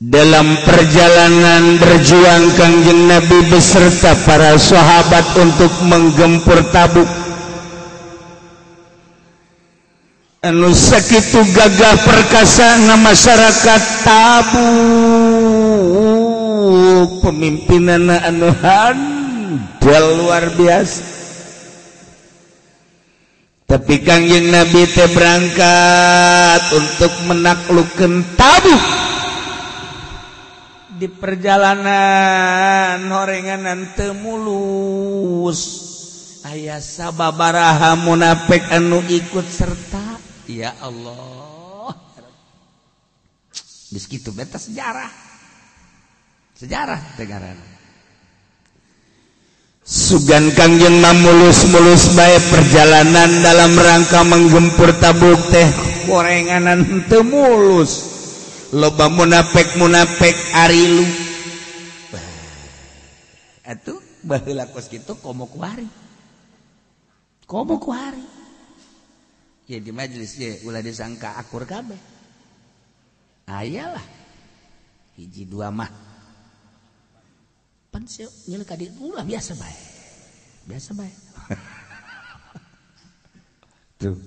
[0.00, 7.04] dalam perjalanan berjuang Kangjeng Nabi beserta para sahabat untuk menggempur tabuk.
[10.40, 14.64] Anu sakitu gagah perkasa na masyarakat tabuk.
[17.20, 21.12] Pemimpinan anu handal luar biasa.
[23.68, 29.09] Tapi Kangjeng Nabi teh berangkat untuk menaklukkan tabuk
[31.00, 35.88] di perjalanan horenganan temulus.
[36.44, 40.20] Ayah sababaraha munafik anu ikut serta.
[40.44, 41.96] Ya Allah.
[43.88, 45.08] Di situ beta sejarah.
[46.60, 47.56] Sejarah negara
[49.80, 55.66] Sugan kangjeng mamulus-mulus baik perjalanan dalam rangka menggempur tabuk teh
[56.04, 58.09] gorenganan temulus
[58.74, 61.06] loba munafik munafik arilu.
[63.70, 65.86] Itu baheula kos gitu komo kuari
[67.46, 68.22] komo kuari
[69.70, 71.94] ya di majelis ya ulah disangka akur kabe,
[73.46, 74.06] ayalah ah,
[75.14, 75.86] hiji dua mah.
[77.90, 78.02] Pan
[78.46, 79.80] nyeul ka ulah biasa baik,
[80.66, 81.16] biasa baik,
[84.02, 84.18] tuh.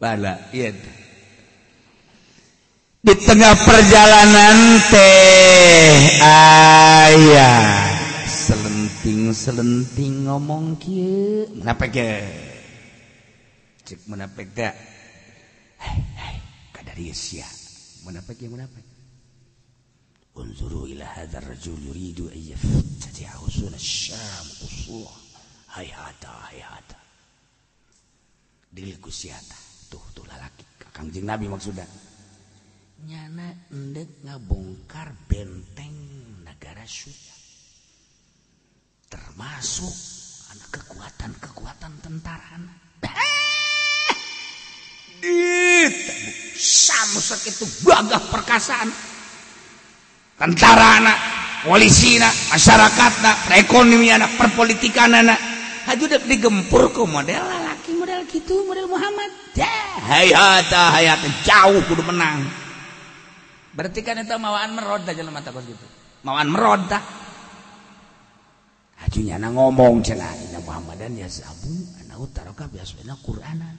[0.00, 0.72] Bala iya.
[0.72, 1.01] tuh
[3.02, 7.90] di tengah perjalanan teh ayah.
[8.22, 12.10] Selenting selenting ngomong kia kenapa ke
[13.82, 14.70] cek menapa ke
[15.82, 16.36] hai hai
[16.70, 17.48] kadari mana ya?
[18.06, 18.78] menapa ke menapa
[20.32, 25.10] Unzuru ila هذا rajul yuridu أن يفتتح حصون asyam قصوع
[25.74, 26.98] hai hata hai hata.
[28.72, 29.34] دلكو tuh
[29.90, 30.64] tuh tuh lalaki.
[30.94, 31.84] Kangjeng nabi maksudnya
[33.02, 35.94] nyana endek ngabongkar benteng
[36.46, 37.34] negara Suria
[39.10, 39.90] termasuk
[40.54, 42.46] anak kekuatan-kekuatan tentara
[46.58, 48.88] sama itu gagah perkasaan.
[50.38, 51.18] Tentara anak
[51.62, 55.38] polisi anak masyarakat anak perekonomi anak perpolitikan anak.
[55.86, 59.30] Haju udah digempur ke model laki model gitu model Muhammad.
[60.06, 62.61] Hayat hayat jauh kudu menang
[63.72, 65.86] berarti kan itu mawaan merod aja mata kos gitu.
[66.22, 66.86] Mawaan merod
[69.02, 71.74] hajunya na ngomong cenah ina Muhammadan ya sabu
[72.04, 73.74] anak utara kah biasanya Quranan.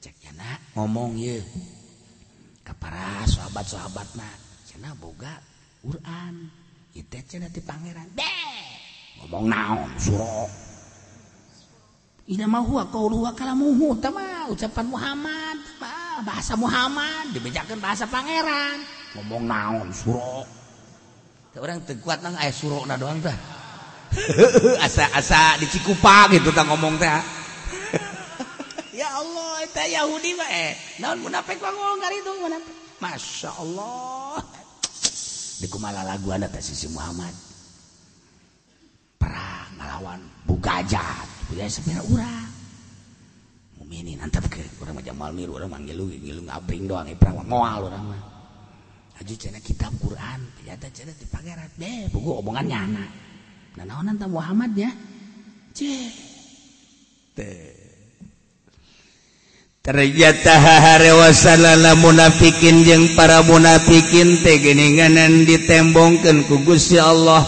[0.00, 1.38] Ceknya na ngomong ya
[2.80, 4.30] para sahabat sahabat na
[4.64, 5.36] cina boga
[5.84, 6.48] Quran.
[6.96, 8.40] Itu cina di pangeran deh
[9.20, 10.50] ngomong naon surok
[12.30, 15.58] ina mah huwa qaulu wa kalamuhu tama ucapan Muhammad
[16.22, 18.99] bahasa Muhammad dibejakan bahasa pangeran.
[19.16, 20.46] ngomong naon Suro.
[21.58, 23.34] Orang tekuat nang ayah Suro na doang dah
[24.86, 27.10] asa-asa di Cikupa gitu tak ngomong teh
[29.00, 30.72] ya Allah itu Yahudi mah eh.
[31.02, 32.74] Naon munafik mah ngomong kali itu munafik.
[33.00, 34.42] Masya Allah.
[35.60, 37.34] Di kumala lagu anda teh sisi Muhammad.
[39.20, 42.48] Perang ngelawan bugajat bugajat sebenarnya orang
[43.78, 48.04] muminin antap ke orang macam malmir orang manggil lu ngilu ngabring doang perang moal orang
[48.16, 48.39] mah.
[49.20, 51.68] Haji cina kitab Quran ternyata cina di pangeran.
[51.76, 53.10] Deh buku omongannya anak.
[53.76, 54.88] nah naonan ta Muhammad ya.
[55.76, 56.08] Ceh
[59.84, 67.44] ternyata haharewasala munafikin jeung para munafikin teh geninganan ditembongkeun ku Gusti Allah.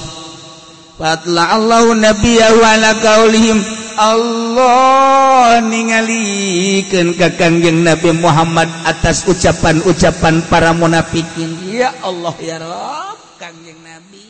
[1.01, 3.82] Fatla Allah nabiya wa ala kaulihim.
[3.97, 13.81] Allah ningalikeun ka Kangjeng Nabi Muhammad atas ucapan-ucapan para munafikin ya Allah ya Rabb Kangjeng
[13.83, 14.25] Nabi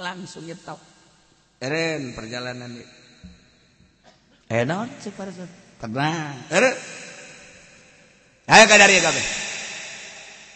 [0.00, 0.78] langsung nyetok
[1.60, 2.84] eren perjalanan ini
[4.52, 5.32] eh non cek para
[5.80, 6.74] tenang eren
[8.46, 9.22] ayo kadari ya kabe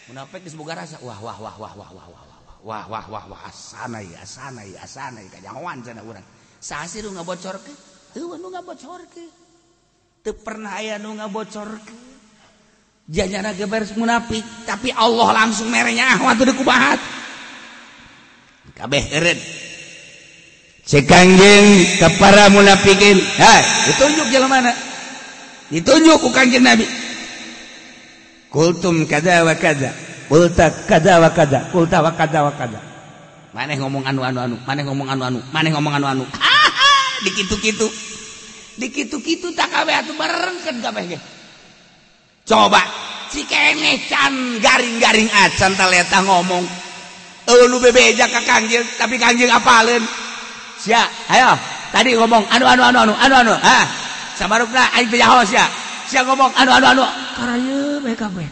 [0.07, 2.23] munafik diseboga rasa wah wah wah wah wah wah wah
[2.61, 6.23] wah wah wah wah asana ya asana ya asana ya kajangan cina urang
[6.61, 7.73] sasi nu ngabocor ke
[8.11, 9.01] tuh nu ngabocor
[10.21, 11.93] ke pernah aya nu ngabocor ke
[13.11, 16.99] jajana geber munafik tapi Allah langsung merenya waktu dekubahat
[18.77, 19.39] kabeh eren
[20.85, 21.67] sekangjeng
[22.01, 23.17] ke para munafikin.
[23.37, 24.71] Hai ditunjuk jalan mana?
[25.71, 26.83] Ditunjuk ku kangjeng nabi.
[28.51, 29.95] Kultum kada wa kada.
[30.27, 31.71] Kulta kada wa kada.
[31.71, 32.79] Kulta wa kada wa kada.
[33.51, 36.23] Maneh ngomong anu anu anu maneh ngomong anu anu maneh ngomong anu anu
[37.23, 37.87] dikitu-kitu
[38.81, 41.19] dikitu-kitu tak kawe atuh barengkeun kabeh ge.
[42.47, 42.81] Coba
[43.29, 46.65] si keneh can garing-garing acan taleta ngomong
[47.51, 50.03] lu bebeja ka kangjeng tapi kangjeng apaleun?
[50.81, 51.53] Sia ayo
[51.93, 53.77] tadi ngomong anu anu anu anu anu anu ha?
[54.39, 55.65] Samarukna aing teh sia.
[56.09, 57.03] Sia ngomong anu anu anu.
[57.37, 58.49] Karaya bae kabeh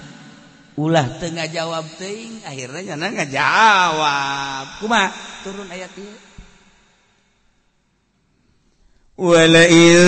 [0.79, 4.65] ulah teu ngajawab teuing akhirnya nyana ngajawab.
[4.79, 5.11] Kumaha?
[5.43, 6.28] Turun ayat ieu.
[9.19, 9.99] ولئن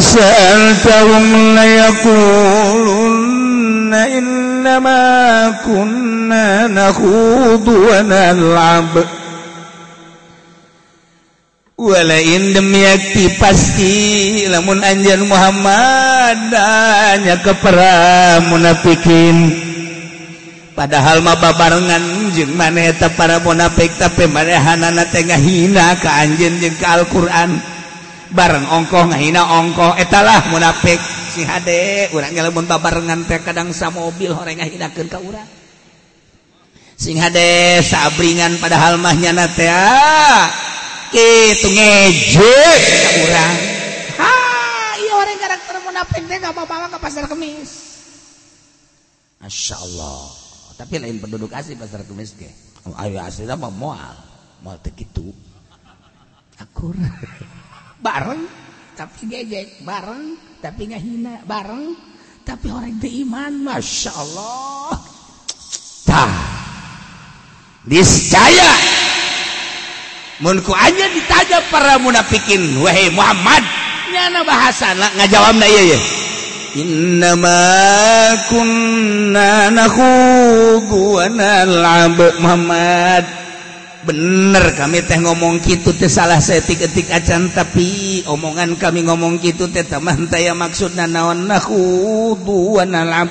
[0.00, 3.14] سألتهم ليقولن
[3.94, 5.02] إنما
[5.66, 9.04] كنا نخوض ونلعب.
[11.78, 19.54] ولئن لم يكفي pasti lamun anjan Muhammad hanya kepera munafikin.
[20.74, 27.00] Padahal mah babarengan jeung maneh para munafik tapi manehana teh ngahina ka anjeun jeung ka
[27.00, 27.79] Al-Qur'an.
[28.34, 29.98] bareng ongkoh ngahina ongkoh.
[29.98, 30.98] Eh, Etalah munafik
[31.30, 35.46] si hade urang ngelemun babarengan teh kadang sa mobil horeng ngahinakeun ka urang.
[37.00, 40.50] Sing hade sabringan padahal mah nyana teh ah,
[41.10, 43.56] kitu ngeje ka urang.
[44.20, 44.32] Ha
[45.00, 47.70] ieu hore karakter munafik teh bawa-bawa ka pasar kemis.
[49.40, 50.28] Masya Allah
[50.76, 52.48] tapi lain penduduk asli pasar kemis ke
[52.88, 54.16] oh, ayo asli mah moal.
[54.60, 55.32] Moal teh gitu
[56.60, 56.92] akur.
[58.00, 58.42] bareng
[58.96, 61.96] tapi gejek bareng tapi nggak hina bareng
[62.44, 64.96] tapi orang beriman masya Allah.
[66.08, 66.32] Tah.
[67.86, 68.72] Niscaya.
[70.40, 73.60] Munku aja ditanya para munafikin wahai Muhammad
[74.10, 75.82] nyana bahasa nak ngajawab na iya.
[75.94, 76.00] Ya
[76.70, 77.66] Innama
[78.46, 83.39] kunna nakhudu wa nal'ab Muhammad.
[84.04, 89.84] bener kami teh ngomong gitu teh salah setik-etik acan tapi omongan kami ngomong gitu teh
[89.84, 93.28] teman saya maksud nanaon wa nalab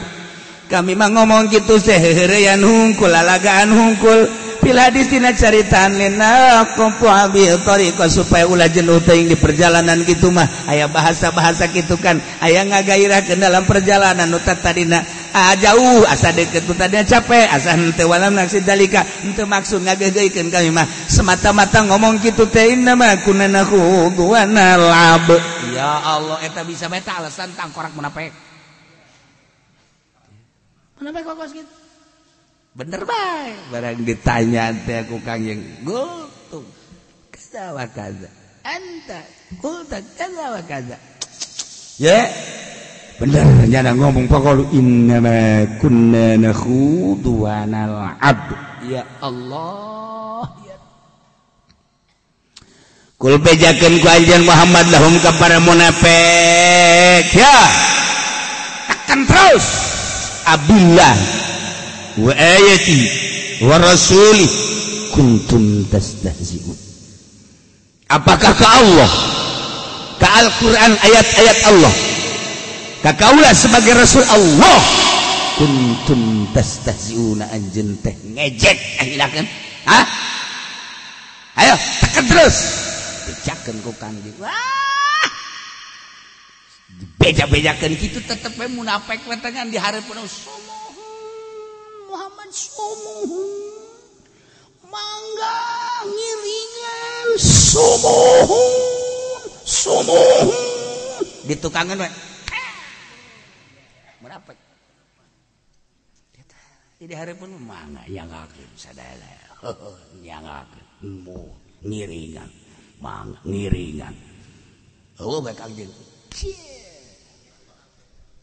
[0.69, 4.48] kami mah ngomong gitu sehereyan hungkul lalagaan hungkul.
[4.69, 10.45] fil hadistina caritaan lina kumpu abil tariqo supaya ulah jenuh teuing di perjalanan gitu mah.
[10.69, 12.21] Aya bahasa-bahasa gitu kan.
[12.37, 14.29] Aya ngagairahkeun dalam perjalanan.
[14.29, 15.01] Nu tadina
[15.33, 16.69] ah jauh asa deket.
[16.69, 17.49] Nu tadinya capek.
[17.49, 19.01] Asa henteu walam naksi dalika.
[19.25, 20.85] Henteu maksud ngagageikeun kami mah.
[21.09, 24.45] Semata-mata ngomong kitu teh inna ma kunna nakhudhu wa
[25.73, 28.29] ya Allah eta bisa bae alasan tangkorak munafik.
[31.01, 31.78] Munafik kokos gitu?
[32.79, 36.63] Bener baik barang ditanya teh aku kangjeng gultung
[37.27, 38.31] kaza wa kaza
[38.63, 39.19] anta
[39.59, 39.99] kulta
[40.63, 40.95] kaza
[41.99, 42.23] ya
[43.19, 50.47] bener nyana ngomong pokok inna ma kunna nakhudu wa nal'ab ya Allah.
[50.63, 50.77] Ya
[53.19, 54.07] Kul pejakeun ku
[54.47, 57.27] Muhammad lahum ka para munafik.
[57.35, 57.59] Ya.
[58.87, 59.65] Akan terus
[62.19, 62.99] wa ayati
[63.63, 64.47] wa rasuli
[65.15, 66.77] kuntum tastahzi'un.
[68.09, 69.11] Apakah ke Allah?
[70.17, 71.93] Ke Al-Quran ayat-ayat Allah?
[72.99, 74.79] Ke kaulah sebagai Rasul Allah?
[75.59, 79.43] Kuntum tastahzi'una anjen teh ngejek ahilakan
[79.91, 79.99] ha
[81.59, 82.57] ayo tekan terus.
[83.27, 85.27] Dicakan ku kanjeng wah!
[87.19, 90.27] Beja-bejakan gitu tetep munafik wetengan hari penuh.
[92.09, 93.45] Muhammad sumuhu
[94.89, 95.57] mangga
[96.09, 98.65] ngiringan sumuhu
[99.61, 100.57] sumuhu.
[101.45, 102.09] Di tukangan we
[104.25, 104.51] berapa?
[106.99, 109.37] Jadi hari pun mangga yang akhir sadaya
[110.25, 111.45] yang akhir mu
[111.85, 112.49] ngiringan.
[112.99, 114.17] Mangga ngiringan.
[115.21, 115.93] Oh baik anjing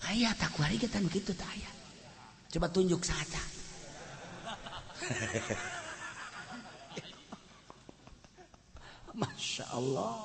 [0.07, 1.73] ayah tak kuari kita begitu tak ayah
[2.53, 3.43] coba tunjuk saja
[9.21, 10.17] Masya Allah.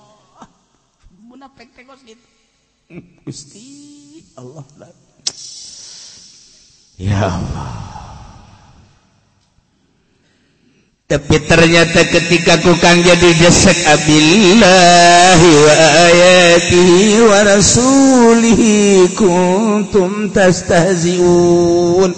[1.22, 2.28] Munafik tekos gitu.
[3.24, 3.64] Gusti
[4.36, 4.66] Allah
[6.99, 7.72] Ya Allah.
[11.08, 15.76] Tapi ternyata ketika kukang jadi jasad abillahi wa
[16.08, 22.16] ayatihi wa rasulihi kuntum tastahziun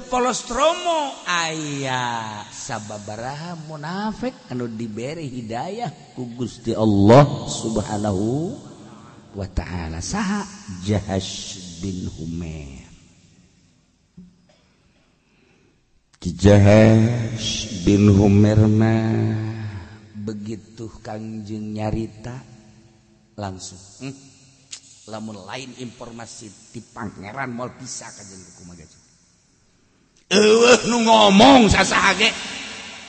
[0.00, 8.54] polostromo ayaah sababaraha munafik anu diberi Hidayah kugus di Allah subhanahu
[9.34, 9.98] Wa ta'ala.
[9.98, 10.46] Sah
[10.86, 11.18] jaha
[11.82, 12.06] bin
[17.84, 18.96] bin Humerma
[20.24, 22.32] begitu Kangjeng nyarita
[23.36, 24.14] langsung hmm?
[25.12, 28.62] lamun lain informasi di Pangeran mau bisa kajeng buku
[30.30, 31.68] magaji ngomong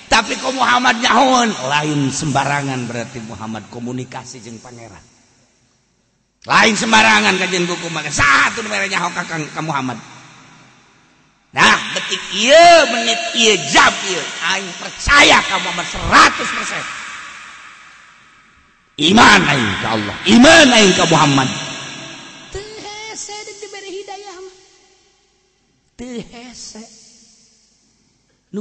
[0.06, 5.02] tapi kok Muhammad nyahun lain sembarangan berarti Muhammad komunikasi jeung Pangeran.
[6.46, 9.02] Lain sembarangan kajian buku maka satu merahnya
[9.50, 9.98] ke Muhammad.
[11.58, 14.24] Nah detik iya menit iya jam iya
[14.54, 16.84] aing percaya kamu Muhammad 100 persen.
[19.10, 20.16] Iman aing ke Allah.
[20.30, 21.50] Iman aing ke Muhammad.
[22.54, 24.38] Tehese diberi hidayah
[25.96, 26.84] tehese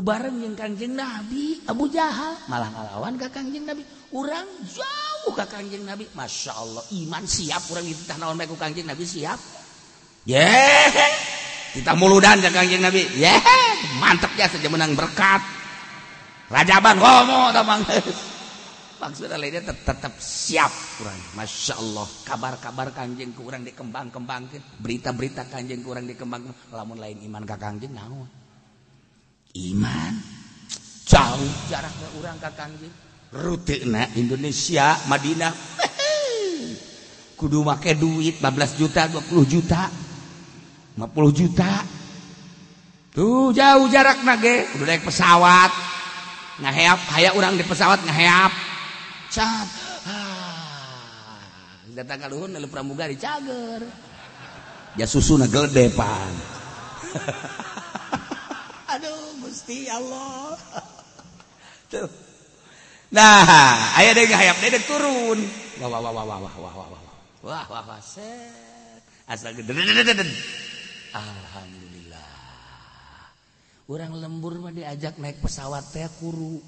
[0.00, 2.40] bareng yang Kanjeng nabi Abu Jahal.
[2.48, 3.84] Malah ngalawan Ka Kanjeng nabi.
[4.16, 6.08] Orang jauh Ka Kanjeng nabi.
[6.16, 9.38] Masya Allah iman siap orang itu naon Kanjeng nabi siap.
[11.76, 13.04] Kita muludan Kanjeng nabi.
[14.00, 15.42] Mantap ya saja menang berkat.
[16.48, 16.96] Rajaban
[19.04, 26.72] maksud tetap, tetap siap kurang Masya Allah kabar-kabar kanjeng kurang dikembang-kembangkan berita-berita kanjeng kurang dikembangkan
[26.72, 28.43] lamun lain iman Ka Kanjeng naon
[29.54, 30.12] iman.
[31.04, 32.94] Jauh jaraknya orang ke kanjeng
[33.34, 35.54] rutina Indonesia Madinah.
[37.34, 39.90] Kudu make duit 15 juta 20 juta.
[40.94, 41.72] 50 juta.
[43.14, 45.70] Tuh jauh jarak nage kudu naik pesawat.
[46.62, 48.52] Ngaheap kayak orang di pesawat ngaheap.
[49.34, 49.66] Cap
[50.06, 51.42] ah,
[51.90, 53.82] datang ke luhur lalu pramugari cager
[54.94, 56.30] ya susu na geledepan
[59.54, 60.58] gusti Allah.
[61.94, 62.10] Tuh.
[63.14, 65.38] Nah ayah deh ngaheap deh turun.
[65.78, 67.02] Wah wah wah wah wah wah wah wah.
[67.46, 68.02] Wah wah wah
[69.30, 69.70] asal gede
[71.14, 72.34] alhamdulillah.
[73.86, 76.58] Orang lembur mah diajak naik pesawat teh kuru.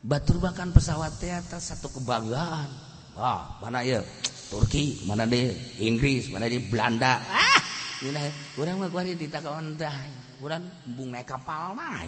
[0.00, 2.72] Batur bahkan pesawat teh atas satu kebanggaan.
[3.20, 4.00] Wah mana ya
[4.48, 5.52] Turki mana deh
[5.84, 7.20] Inggris mana deh Belanda.
[7.20, 7.60] Ah!
[8.00, 12.00] Ini orang mah kuari di takawan teh kuburan bung naik kapal mah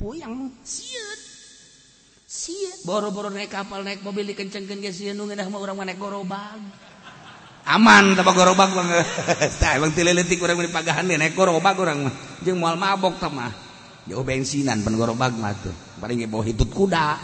[0.00, 1.20] puyang siut
[2.24, 6.56] siut boro-boro naik kapal naik mobil dikencengkeun ge sieun nu mah urang mah naik gorobag
[7.68, 8.88] aman tapa gorobag bang.
[9.60, 12.14] Tah bang tileletik urang di pagahan dia naik gorobag urang mah.
[12.40, 13.52] Jeung moal mabok tah mah.
[14.08, 15.72] Jauh bensinan pan gorobag mah tuh.
[16.00, 17.16] Paling ge bawa hitut kuda.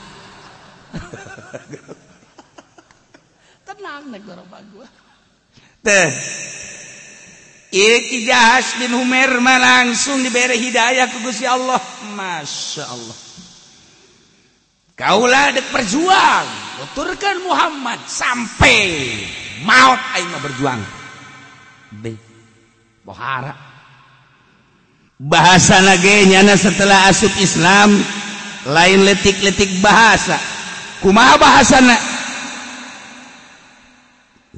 [3.69, 4.89] Tenang naik gorobag gua.
[5.85, 6.09] Teh.
[7.71, 11.79] Iqijas bin Umar mah langsung diberi hidayah ke Gusti Allah.
[12.19, 13.19] Masya Allah.
[14.99, 16.47] Kaulah dek berjuang.
[16.83, 18.91] Tuturkan Muhammad sampai
[19.63, 20.81] maut aing mah berjuang.
[22.03, 22.11] B.
[23.07, 23.55] Bohara.
[25.21, 28.03] Bahasa nagenya nyana setelah asup Islam
[28.67, 30.37] lain letik-letik bahasa.
[31.05, 31.97] Kumaha bahasana?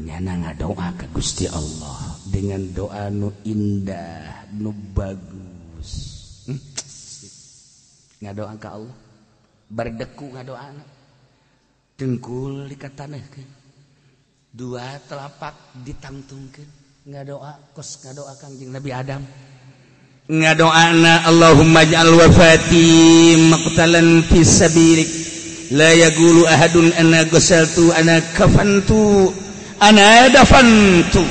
[0.00, 1.91] Nyana ngadoa ke Gusti Allah.
[2.32, 5.90] dengan doa nu indah nu bagus.
[6.48, 6.60] Hmm.
[8.24, 8.96] ngadoa ka Allah.
[9.68, 10.72] Berdeku ngadoa
[12.00, 13.20] dengkul dikataneh
[14.52, 15.54] dua telapak
[15.84, 16.66] ditangtungkan
[17.04, 19.22] ngadoa kos ngadoa kangjeng Nabi Adam.
[20.32, 25.10] Ngadoana Allahumma ja'al wafati maqtalan fi sabilik.
[25.72, 29.32] La yaqulu ahadun ana ghasaltu ana kafantu
[29.80, 31.24] ana dafantu.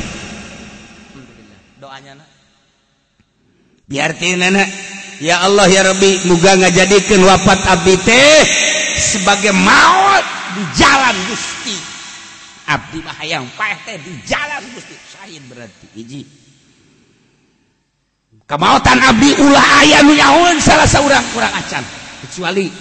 [3.91, 4.67] biarti nenek
[5.19, 8.39] ya Allah ya Rabbi muga ngajadikeun wafat abdi teh
[8.95, 10.23] sebagai maut
[10.55, 11.75] di jalan Gusti.
[12.71, 14.95] Abdi mah hayang paeh teh di jalan Gusti.
[15.11, 16.23] Syahid berarti hiji.
[18.47, 21.83] Kemautan abdi ulah aya nu nyahoan salah saurang kurang acan.
[22.23, 22.71] Kecuali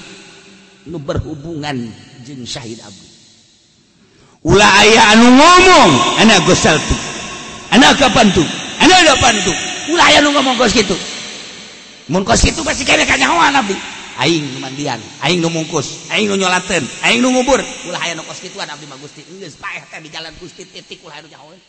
[0.87, 1.91] nu berhubungan
[2.23, 3.09] jeung syahid abdi.
[4.47, 5.91] Ulah aya anu ngomong
[6.23, 6.97] ana gosalti
[7.75, 9.53] ana kapan tuh ana depan itu.
[9.93, 10.97] Ulah aya nu ngomong kos kitu.
[12.09, 13.77] Mun kos kitu pasti kene ka nyawa Nabi.
[14.21, 17.61] Aing mandian, aing nu mungkus, aing nu nyolateun, aing nu ngubur.
[17.89, 19.25] Ulah aya nu kos kitu abdi mah Gusti.
[19.41, 21.53] Geus paeh teh di jalan Gusti titik ulah aya nyawa.
[21.57, 21.63] Eh.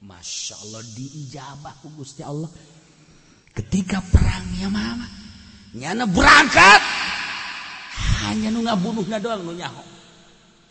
[0.00, 2.48] Masya Allah diijabah ku Gusti Allah.
[3.50, 5.06] Ketika perangnya mama
[5.74, 6.82] nyana berangkat
[8.26, 9.82] hanya nu ngabunuhna doang nu nyaho.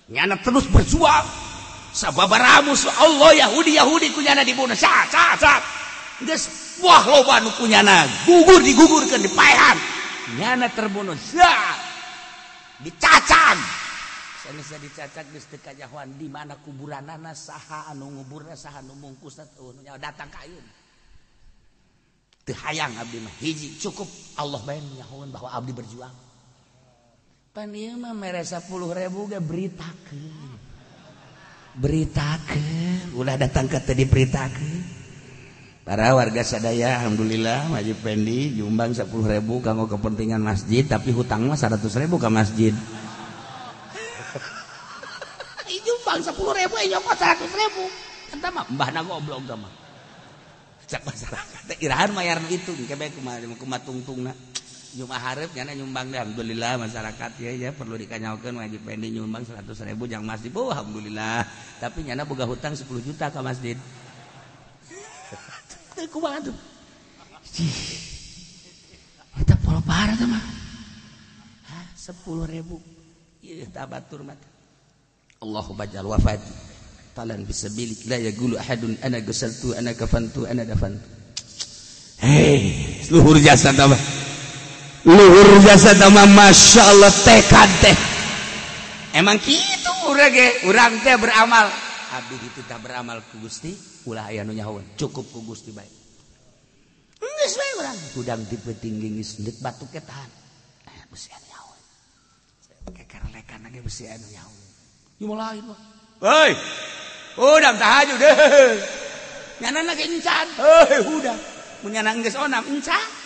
[0.10, 1.49] Nyana terus berjuang
[1.94, 4.78] sababaramus Allah Yahudi Yahudi kunyana dibunuh.
[4.78, 5.60] Sah sah sah
[6.24, 8.06] geus wah loba nu kunyana.
[8.26, 9.78] Gugur digugurkeun dipaehan
[10.38, 11.18] nyana terbunuh.
[11.18, 11.78] Sah
[12.80, 13.60] dicacag
[14.40, 19.72] sanesa dicacag geus teu kajahoan di mana kuburanana saha anu nguburna saha anu mungkusna teu
[19.74, 20.74] anu datang ka ayeuna.
[22.46, 23.34] Teu hayang abdi mah.
[23.38, 24.10] Hiji cukup.
[24.42, 26.16] Allah bae nyahoan bahwa abdi berjuang.
[27.50, 30.59] Pan ieu mah mere 10 ribu ge beritakeun.
[31.78, 34.84] beritakan ulah datang ke tadi beritakan
[35.86, 41.58] para warga sadaya Alhamdulillah Haji Pendi Jumbang 10 ribu kanggo kepentingan masjid tapi hutang mah
[41.58, 42.74] 100 ribu ke masjid.
[45.86, 47.90] Jumbang 10 ribu eh, nyokot 100 ribu.
[48.38, 49.90] Entah mah mbah na goblok mah.
[50.90, 54.34] Cak masyarakat Irahan mayar itu kemana kumaha na
[54.90, 59.62] Jumat harap nyana nyumbang deh alhamdulillah masyarakat ya ya perlu dikanyakan wajib pendi nyumbang 100
[59.86, 60.50] ribu jangan masjid.
[60.58, 61.46] Oh alhamdulillah.
[61.78, 63.78] Tapi nyana boga hutang 10 juta ke masjid.
[66.14, 66.58] Kumaha tuh?
[69.38, 70.42] Kita polo parah tuh mah.
[71.94, 72.82] Sepuluh ribu.
[73.46, 74.34] Iya tabatur mah
[75.46, 76.42] Allahu bajal wafat.
[77.14, 81.06] Talan bisabilik la yaqulu ahadun ana ghasaltu ana kafantu ana dafantu.
[82.26, 83.96] Hei luhur jasa tambah
[85.08, 87.98] luhur jasa sama Masya Allah tekad teh.
[89.16, 90.68] Emang gitu ge.
[90.68, 91.68] urang teh beramal.
[92.10, 93.70] Abdi itu tak beramal ku Gusti
[94.10, 95.86] ulah aya nu nyahoan cukup ku Gusti bae
[97.22, 97.98] geus bae urang.
[98.18, 100.30] Kudang dipeting geus ndek batu ke tahan
[100.90, 101.82] eh besi anu nyahoan
[102.98, 104.68] kekerlekan ge besi anu nyahoan
[105.22, 105.82] ieu lain mah
[106.18, 106.52] woi
[107.38, 108.36] udang tahajud deh.
[109.60, 110.48] Nyana lagi encan.
[110.56, 111.40] Hei udang.
[111.84, 113.19] Mun nyana geus onam encan.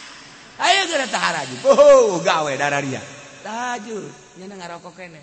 [0.62, 1.56] Ayo geura tah haraju.
[1.66, 1.78] Oh, oh,
[2.18, 3.02] oh, gawe dararia.
[3.42, 4.06] Tahajud.
[4.38, 5.22] Nyana ngarokok kene.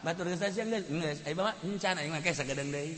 [0.00, 1.18] Batur geus sia geus geus.
[1.26, 2.94] Ayo bawa encan aing mah kesa gedeng deui.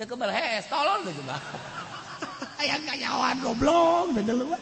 [0.00, 1.40] Teu kebal hees, tolol deui mah.
[2.60, 4.46] Hayang kanyawan goblok bener lu.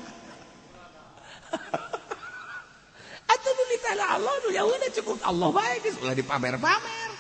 [3.33, 7.11] Atuh nu ditala Allah nu yauna cukup Allah bae geus ulah dipamer-pamer.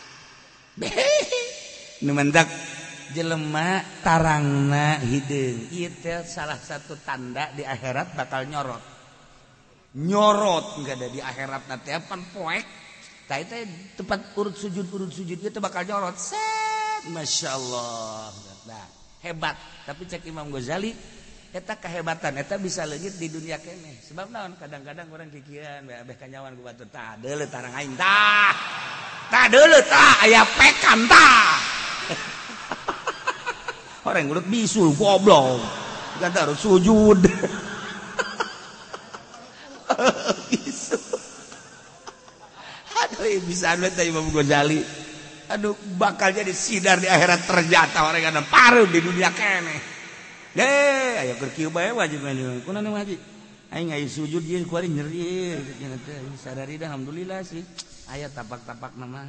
[0.74, 0.90] Beh.
[2.02, 2.46] Nu mendak
[3.12, 8.82] jelemak tarangna hidung itu salah satu tanda di akhirat bakal nyorot.
[9.96, 12.64] Nyorot nggak ada di akhirat nanti pan poek.
[13.28, 13.56] Tapi itu
[14.00, 16.16] tempat urut sujud urut sujud itu bakal nyorot.
[16.16, 18.32] Set masya Allah
[18.68, 18.86] nah,
[19.24, 19.56] hebat.
[19.88, 20.92] Tapi cek Imam Ghazali
[21.48, 24.00] eta kehebatan eta bisa legit di dunia kene.
[24.04, 24.56] Sebab naon?
[24.60, 26.84] Kadang-kadang orang pikiran beh kanyawan ku batu.
[26.88, 28.52] Tah deuleut tarang aing tah.
[29.32, 30.24] Tah deuleut tah.
[30.24, 31.56] Aya pekan tah.
[34.08, 35.60] orang udah bisul goblok.
[36.18, 37.20] Kan harus sujud.
[40.50, 41.00] Bisul.
[42.98, 44.82] Aduh bisa anu teh Imam Ghazali.
[45.48, 49.76] Aduh bakal jadi sidar di akhirat terjata orang yang paruh di dunia kene.
[50.52, 52.34] Deh ayo keur bae wajib mah
[52.66, 53.20] kunaon wajib
[53.70, 55.54] aing aya sujud ieu kuari nyeri.
[56.36, 57.62] Sadari dah alhamdulillah sih.
[58.10, 59.24] Aya tapak-tapak nama.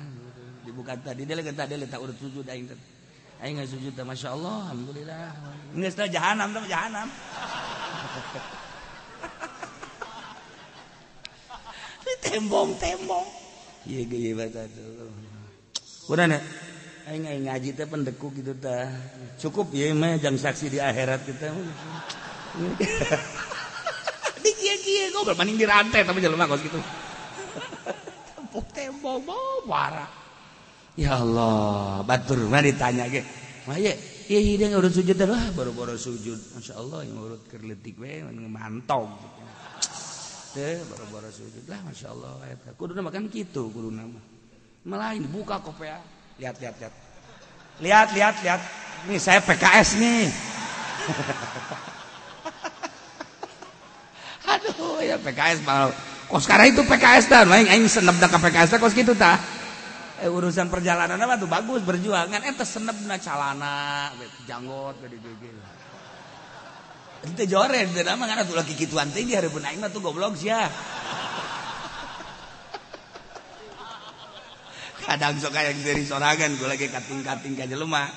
[0.65, 2.98] Dibuka tadi dia lagi tadi letak urut sujud aing teh
[3.39, 5.31] Aing nggak sujud masya Allah, alhamdulillah.
[5.71, 7.07] Nggak setelah jahanam, tuh jahanam.
[12.19, 13.27] tembong tembong.
[13.87, 15.09] Iya gaya baca tuh.
[16.11, 16.41] Udah nih.
[17.09, 18.91] Aing aing ngaji teh pendeku gitu ta.
[19.39, 21.47] Cukup ya mah jang saksi di akhirat kita.
[24.43, 26.75] di kia kia gue maning di rantai tapi jalan kos gitu.
[28.35, 30.18] tembong tembong mau parah.
[30.97, 33.21] Ya Allah, batur mah ditanya ge.
[33.69, 33.93] Mah ye,
[34.29, 36.39] ieu hidung urut sujud wah boro-boro sujud.
[36.57, 39.13] Masyaallah yang urut keur leutik we mantong.
[40.53, 42.73] Teh boro-boro sujud lah masyaallah eta.
[42.73, 44.23] Kuduna makan kitu kuduna mah.
[44.89, 46.01] Malah dibuka kopea.
[46.41, 46.93] Lihat lihat lihat.
[47.79, 48.61] Lihat lihat lihat.
[49.05, 50.25] Nih saya PKS nih.
[54.57, 55.93] Aduh ya PKS malah.
[56.29, 59.41] Kos sekarang itu PKS dah, aing aing senep da ka PKS kos kitu tah
[60.21, 61.49] eh, urusan perjalanan apa tuh?
[61.49, 64.11] Bagus berjuang kan ente senep na calana
[64.43, 65.49] janggot gede gede
[67.19, 70.47] ente joret beda mah kan tuh lagi kituan tinggi hari pun aing tuh goblok sih
[70.47, 70.71] ya
[75.03, 78.07] kadang sok kayak dari sorangan gue lagi kating kating kaja lemah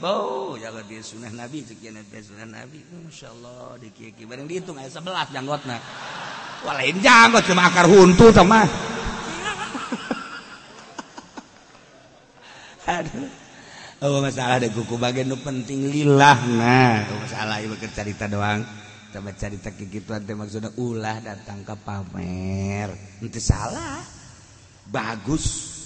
[0.00, 2.80] bau jaga dia sunnah nabi sekian dia sunnah nabi.
[2.80, 5.76] Masya allah di kiki bareng dihitung aja sebelas janggotna.
[6.64, 8.64] Walain janggot cuma akar huntu sama
[14.04, 17.06] oh, masalah kuku bagian nu penting lillah nah.
[17.10, 18.62] Oh, masalah ibu cerita doang.
[19.10, 22.94] Coba cerita kegituan teh maksudnya ulah datang ke pamer.
[23.18, 23.98] Itu salah.
[24.86, 25.78] Bagus.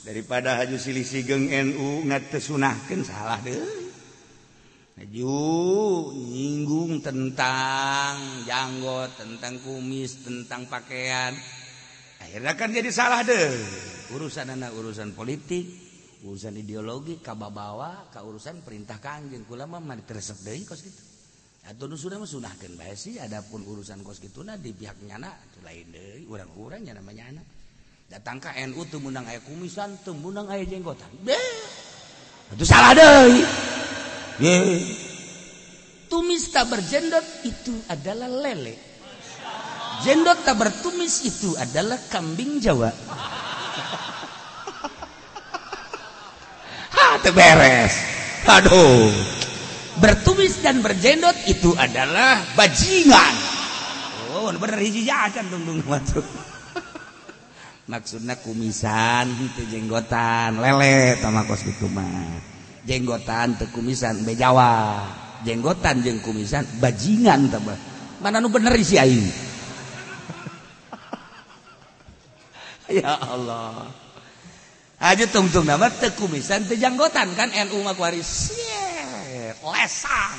[0.00, 3.60] Daripada haju silih sigeng NU ngatesunahkeun salah deh.
[4.96, 5.36] Haju
[6.12, 11.36] nyinggung tentang janggot, tentang kumis, tentang pakaian.
[12.20, 13.48] Akhirnya kan jadi salah deh.
[14.16, 15.89] Urusan anak urusan politik,
[16.20, 21.02] urusan ideologi kababawa ka urusan perintah kanjeng kula mah mari teresep deui kos kitu.
[21.64, 25.58] Atau nu sudah mah sunahkeun bae sih adapun urusan kos kituna di pihak nyana itu
[25.64, 27.42] lain deui urang-urang nyana mah nyana.
[28.10, 31.08] Datang ka NU teu meunang aya kumisan teu meunang aya jenggotan.
[31.24, 31.38] Be
[32.52, 33.40] itu salah deui.
[34.40, 34.56] Ye
[36.10, 38.76] tumis tak berjendot itu adalah lele.
[40.00, 42.88] Jendot tak bertumis itu adalah kambing jawa.
[47.34, 47.94] beres.
[48.46, 49.10] Aduh.
[50.00, 53.34] Bertumis dan berjendot itu adalah bajingan.
[54.30, 55.82] Oh bener hiji jajan dong dong
[57.90, 62.38] maksudnya kumisan itu jenggotan lele sama kos itu mah.
[62.86, 65.04] Jenggotan teu kumisan bejawa
[65.44, 67.76] jenggotan jeng kumisan bajingan tambah
[68.22, 69.26] mana nu bener isi aing?
[72.90, 73.86] Ya Allah
[75.00, 78.52] Aja tungtung nama tekumisan tejanggotan kan NU Makwaris.
[78.52, 80.36] Yeah, lesang.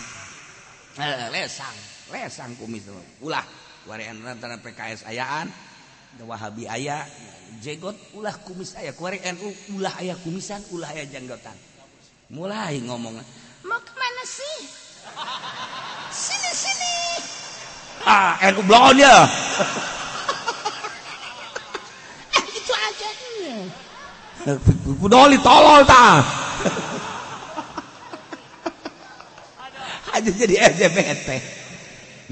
[1.02, 1.74] Eh, lesang,
[2.14, 2.86] lesang kumis
[3.26, 3.42] ulah
[3.90, 5.50] kuari antara PKS ayaan,
[6.22, 7.10] Wahabi aya,
[7.58, 9.50] jegot ulah kumis aya, kuari NU
[9.82, 11.58] ulah aya kumisan, ulah aya janggotan.
[12.30, 13.18] Mulai ngomong,
[13.66, 14.58] mau kemana sih?
[16.30, 16.96] Sini sini.
[18.06, 19.26] Ah, NU blon ya.
[24.98, 26.18] Pudoli tolol ta.
[30.18, 31.30] Aja jadi LGBT.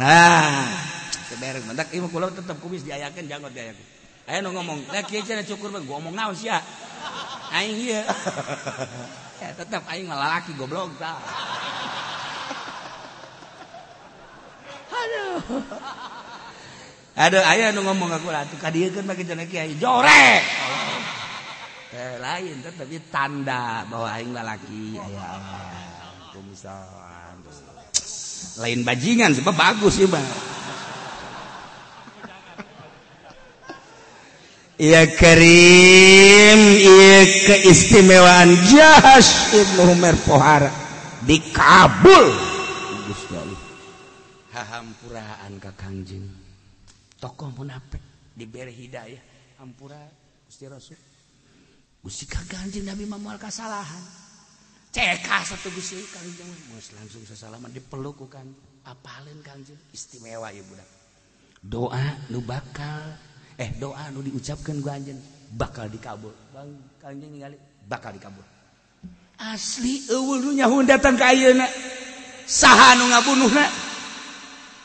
[0.02, 0.74] Nah,
[1.30, 3.88] sebereng mendak ieu kula tetep kumis diayakeun jangot diayakeun.
[4.30, 6.62] Aya nu ngomong, "Da kieu cenah cukur mah ngomong naon sia?"
[7.54, 8.02] Aing ieu.
[9.40, 11.16] Ya tetep aing mah lalaki goblok ta.
[15.00, 15.40] Aduh.
[17.16, 19.80] Aduh, aya nu ngomong aku lah, tuh kadiekeun mah cenah kiai.
[19.80, 20.44] Jorek.
[21.90, 24.94] Eh, lain tapi tanda bahwa aing lalaki.
[25.02, 25.42] Aya
[26.30, 27.42] kumisan
[28.62, 30.28] lain bajingan sebab bagus ya bang.
[34.80, 40.70] Iya Karim iya keistimewaan Jahas Ibnu Umar Pohara
[41.26, 42.38] dikabul.
[43.10, 43.62] Gusti Allah
[44.54, 46.30] hahampuraan ka Kangjeng
[47.18, 48.06] tokoh munafik
[48.38, 49.26] diberi hidayah.
[49.58, 50.00] Hampura
[50.46, 51.09] Gusti Rasul
[52.00, 54.00] Guji Nabi mamual kesalahan
[54.90, 58.48] ceka satu gusti kanjeng Mus langsung sesalaman dipeluk kan
[58.88, 59.76] apalin kanjeng?
[59.92, 60.88] Istimewa ya budak.
[61.60, 63.20] Doa nu bakal
[63.60, 65.20] eh doa nu diucapkan gua anjen
[65.60, 66.32] bakal dikabul.
[66.56, 66.72] Bang
[67.04, 68.48] kanjeng ningali bakal dikabul.
[69.36, 71.68] Asli eueuh nu nyahun datang ka ayeuna
[72.48, 73.66] saha nu ngabunuhna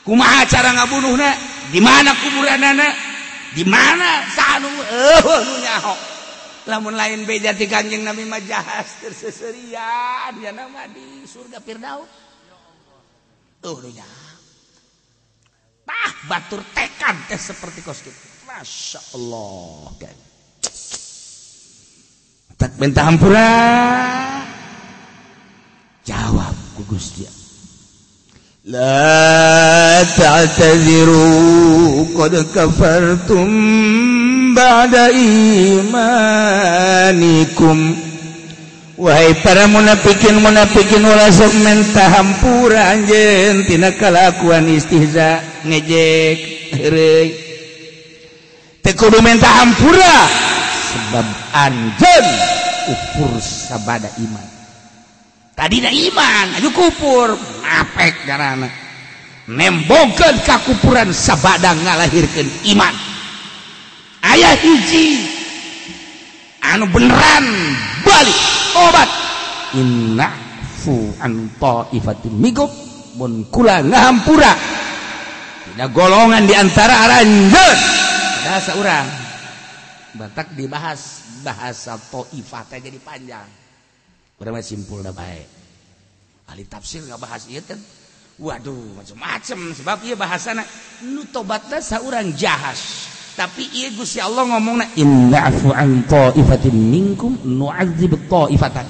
[0.02, 1.30] kumaha cara ngabunuhna
[1.70, 2.86] di mana kuburanana
[3.54, 4.26] di mana?
[4.34, 6.13] Saha nu eueuh nu nyaho.
[6.64, 10.32] Lamun lain beja ti kanjeng Nabi mah jahas terseserian.
[10.40, 12.08] Ya nama di surga Firdaus.
[13.64, 14.04] Tuh dunya
[15.84, 20.16] tah batur tekad teh seperti kos kitu Masya Allah kan
[22.56, 23.52] tak bentah hampura
[26.08, 27.28] jawab ku Gusti
[28.64, 31.28] La ta'taziru
[32.16, 33.52] qad kafartum
[34.54, 35.10] ba'da
[35.82, 36.14] imanikum
[38.94, 46.38] Wahai para munafikin munafikin ulah sok mentah hampura anjeun tina kalakuan istihza ngejek
[46.78, 47.34] heureuy.
[48.86, 50.18] Teu kudu mentah hampura
[50.94, 51.26] sebab
[51.58, 52.26] anjeun
[52.86, 54.46] ukur sabada iman.
[55.58, 57.34] Tadi na iman, anu kupur,
[57.66, 58.70] apek garana.
[59.50, 62.94] Nembokeun kakupuran sabada ngalahirkeun iman.
[64.32, 65.28] ayah hiji
[66.64, 67.46] anu beneran.
[68.04, 68.38] Balik.
[68.74, 69.10] Obat.
[69.74, 72.70] Innafu anto ifatin migup
[73.18, 74.52] bun kula ngahampura.
[75.64, 77.78] Tidak golongan diantara aranjen
[78.44, 79.06] ada seorang
[80.16, 81.22] batak dibahas.
[81.44, 83.44] Bahasa to'ifah jadi panjang.
[84.40, 85.64] Berapa simpul dah baik
[86.50, 87.80] ahli tafsir nggak bahas iya kan
[88.36, 90.64] waduh macam-macam sebab iya bahasana
[91.06, 93.03] nu tobatna saurang jahas
[93.34, 98.86] tapi iya Gusti Allah ngomong na in an ta'ifatin minkum nu'adzib ta'ifatan.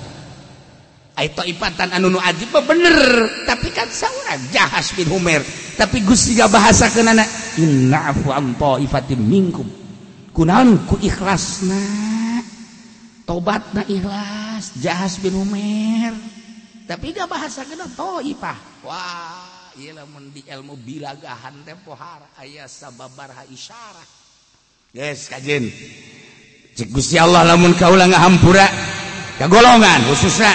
[1.16, 5.40] Ay ta'ifatan anu nu'adzib bener tapi kan saurang jahas bin humer
[5.80, 7.24] tapi Gusti gak bahasa kenana
[7.56, 9.64] in an ta'ifatin minkum.
[10.34, 10.84] Kunaon?
[10.90, 11.80] Ku ikhlasna.
[13.24, 16.12] Tobatna ikhlas jahas bin humer
[16.84, 18.84] tapi gak bahasa kena ta'ifah.
[18.84, 24.23] Wah iya lamun di ilmu bilagahan teh pohara ayah sababarha isyarah.
[24.94, 25.26] Yes,
[26.86, 28.62] Gusti Allah lamun kaulah ngahampura
[29.42, 30.54] kegolongan khususnya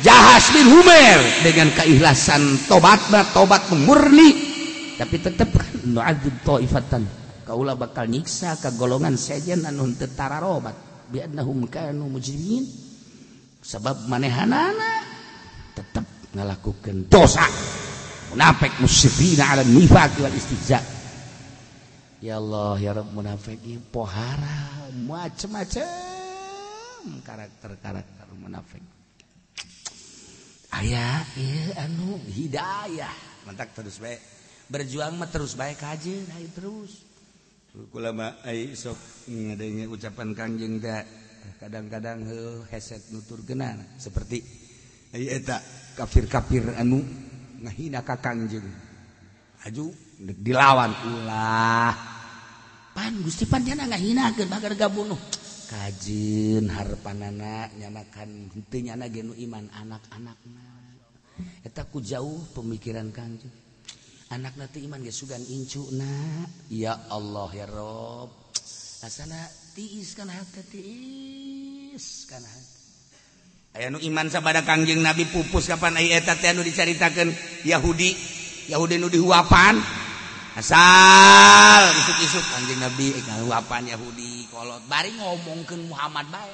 [0.00, 4.48] jahas bin Humer dengan keikhlasan tobatna tobat murni.
[4.96, 5.52] Tapi tetap
[5.84, 7.04] nu'adzib ta'ifatan.
[7.44, 11.04] Kaulah bakal nyiksa kegolongan sejen anu teu tararobat.
[11.12, 12.64] Biannahum kanu mujrimin.
[13.60, 15.04] Sebab manehanana
[15.76, 17.44] tetap ngalakukeun dosa.
[18.32, 20.99] Munafik musyrifina ala nifaq wal istihza'
[22.20, 25.88] ya Allah ya Rabb munafik pohara macam-macam
[27.24, 28.84] karakter-karakter munafik.
[30.70, 33.16] Ayah iya anu hidayah.
[33.48, 34.20] Mantak terus baik
[34.70, 37.08] berjuang mah terus baik aja ayo terus.
[37.90, 41.02] Kulama ai sok ngadenge ucapan kangjeng da
[41.56, 44.44] kadang-kadang heuh heset nutur genan seperti
[45.16, 45.58] ai eta
[45.96, 47.00] kafir-kafir anu
[47.64, 48.66] ngahina ka kangjeng
[49.64, 51.92] aju dilawan ulah.
[52.92, 55.20] Pan Gusti Panjana nggak hinakeun bagar gabunuh
[55.70, 60.66] kajin harapan anak nyanakan hentinya nyana genu iman anak-anakna.
[61.62, 63.54] Eta ku jauh pemikiran kanjeng
[64.34, 66.10] anak nanti iman ge sugan incu na.
[66.66, 68.34] Ya Allah ya Rob.
[69.00, 69.38] Asana
[69.72, 72.78] tiis kan hati tiis kan hati
[73.70, 77.30] Aya nu iman sabada kangjeng Nabi pupus kapan ayat eta teh nu dicaritakeun
[77.62, 78.10] Yahudi.
[78.66, 79.78] Yahudi nu dihuapan.
[80.60, 84.44] asal isuk-isuk anjing nabi eh, ngaluapan Yahudi.
[84.52, 86.52] Kolot bari ngomongkeun Muhammad bae.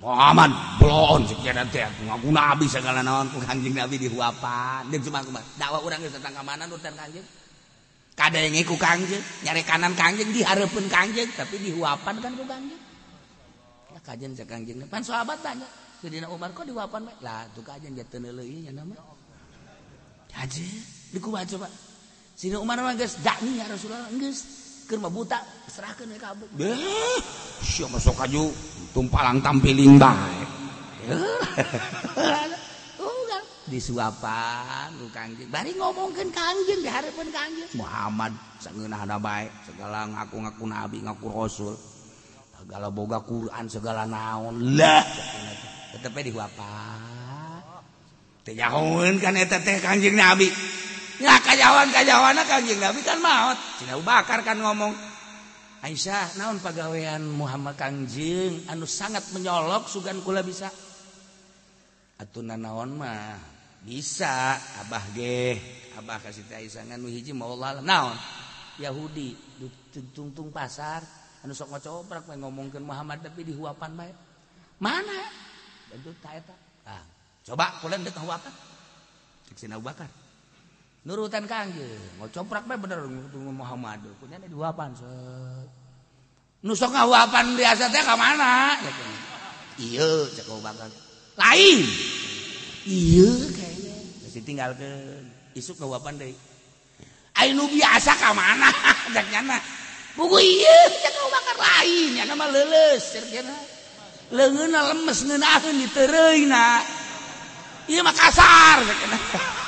[0.00, 0.50] Muhammad
[0.80, 3.28] blon sekian teh ngaku nabi segala naon.
[3.28, 4.88] Ku anjing nabi dihuapan.
[4.88, 5.44] Deung cuma kumaha?
[5.60, 7.26] Dakwa urang geus tentang kamanan urutan kanjeng?
[8.16, 12.80] Kadenge ku kanjeng nyari kanan kanjeng dihareupeun kanjeng tapi dihuapan kan ku kanjeng.
[13.92, 15.68] Ya kajen sa kanjeng pan sahabat tanya
[16.00, 18.96] Sidina Umar kok dihuapan bae lah tuh kajen jatuh neuleuy nya nama.
[20.34, 20.66] Aja
[21.14, 21.93] dikubaca Pak.
[22.34, 24.42] Sina Umar mah geus dakni ya Rasulullah geus
[24.90, 25.38] keur buta
[25.70, 26.44] serahkeun ka abdi.
[26.58, 26.74] Beh,
[27.62, 28.50] sia masuk kaju
[28.90, 30.42] tumpalang tampiling bae.
[33.64, 35.48] Disuapan ku Kangjeng.
[35.48, 37.48] Bari ngomongkeun ka anjing di hareupeun ka
[37.80, 41.72] Muhammad sangeunahna bae, segala ngaku-ngaku nabi, ngaku rasul.
[42.60, 44.76] Segala boga Quran segala naon.
[44.76, 45.04] Lah,
[45.96, 47.60] tetep dihuapan.
[48.44, 50.52] Teh nyahoeun kan eta teh Kanjeng Nabi.
[51.22, 53.58] nya kajawan kajawana kanjeng Nabi kan maut.
[53.78, 54.94] Cina Bakar kan ngomong.
[55.84, 60.72] Aisyah, naon pagawean Muhammad Kangjeng anu sangat menyolok sugan kula bisa.
[62.16, 63.36] Atuna naon mah
[63.84, 65.60] bisa Abah ge.
[66.00, 67.52] Abah kasih teh Aisyah nganu hiji mau.
[67.60, 68.16] Naon?
[68.80, 69.36] Yahudi
[70.16, 71.04] tungtung pasar
[71.44, 74.12] anu sok ngocoprak pengen ngomongkeun Muhammad tapi dihuapan bae.
[74.80, 75.44] Mana?
[75.94, 76.56] bentuk ta eta.
[76.88, 77.04] Ah,
[77.46, 78.50] coba kula ndek huapan.
[79.54, 80.23] Cek Abu Bakar.
[81.04, 84.00] nurutan kanggil mau coprak mah bener tunggu Muhammad.
[84.18, 88.80] Punya di duapan nu nusok ngawapan biasa teh ke mana?
[89.76, 90.88] Iya cekau bakal.
[91.36, 91.80] Lain.
[92.88, 93.94] Iya kayaknya.
[94.24, 94.90] Masih tinggal ke
[95.56, 96.32] isuk ngawapan deh
[97.36, 98.72] Ainu biasa ke mana?
[99.12, 99.60] Jaknya
[100.16, 101.54] buku iya cek bakal.
[101.60, 103.74] Lain ya nama leles cerkena
[104.32, 106.80] lengan lemes ngenahin ditereina
[107.84, 109.18] iya mah kasar cekena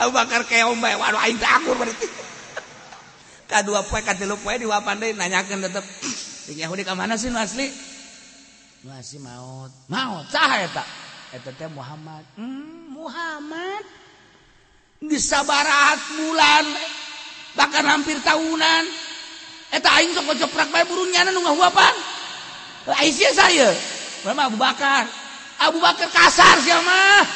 [0.00, 0.96] Abu Bakar keong bae.
[0.96, 2.08] Waduh aing teh akur berarti.
[3.50, 5.84] Ka dua poe ka tilu poe diwapan deui nanyakeun tetep.
[6.46, 7.66] Jeung Yahudi ka mana sih nu asli?
[8.86, 9.72] Nu asli maut.
[9.90, 10.84] Maut saha eta?
[11.34, 12.22] Eta teh Muhammad.
[12.38, 13.84] Hmm, Muhammad.
[15.02, 16.64] Di sabarahat bulan
[17.54, 18.84] bahkan hampir tahunan.
[19.74, 21.94] Eta aing sok joprak bae burung nyana nu ngahuapan.
[22.86, 23.68] Aisyah saya.
[24.22, 25.06] Mama Abu Bakar.
[25.62, 27.26] Abu Bakar kasar siapa?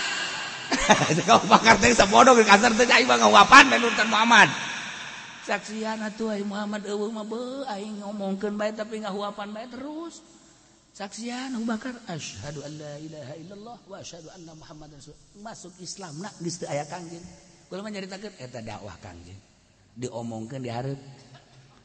[1.28, 4.48] kau bakar teh sabodo ke kasar teh aing mah ngahuapan dan Muhammad.
[5.44, 10.22] Saksian atuh aing Muhammad eueuh mah beuh aing ngomongkeun bae tapi ngahuapan bae terus.
[10.90, 14.98] Saksian Abu Bakar asyhadu an la ilaha illallah wa asyhadu anna Muhammadan
[15.38, 17.22] masuk Islam nak geus teu aya kangjeng.
[17.70, 19.38] Kula mah nyaritakeun eta dakwah kangjeng.
[19.98, 21.00] Diomongkeun di hareup.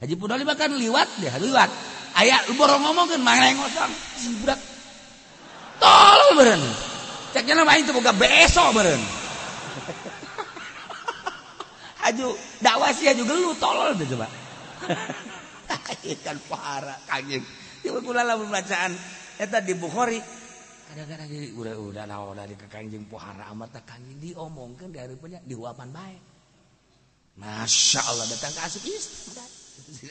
[0.02, 1.70] Haji Pudoli bahkan liwat dia liwat.
[2.18, 4.60] Aya borong ngomongkeun mangrengosong si budak.
[5.80, 6.94] Tolol beureun.
[7.36, 9.03] Ceknya mah itu boga beso beureun
[12.06, 14.30] Aju dakwah sih aju gelu tolol teh coba.
[16.26, 17.41] Kan pahara kangjeng
[17.82, 18.94] kula lamun bacaan
[19.41, 20.22] eta di Bukhari.
[20.86, 25.90] Kadang-kadang di udah udah naon dari ke kanjeng pohara amat kanjeng diomongkeun di hareupeunnya dihuapan
[25.90, 26.18] bae
[27.41, 29.49] Masya Allah datang ke asup Islam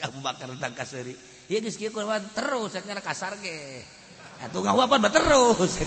[0.03, 1.15] Abu Bakar datang ke seuri
[1.47, 1.95] Iya geus kieu
[2.35, 3.87] terus cenah kasar ge.
[4.43, 5.79] Atuh ngahuapan terus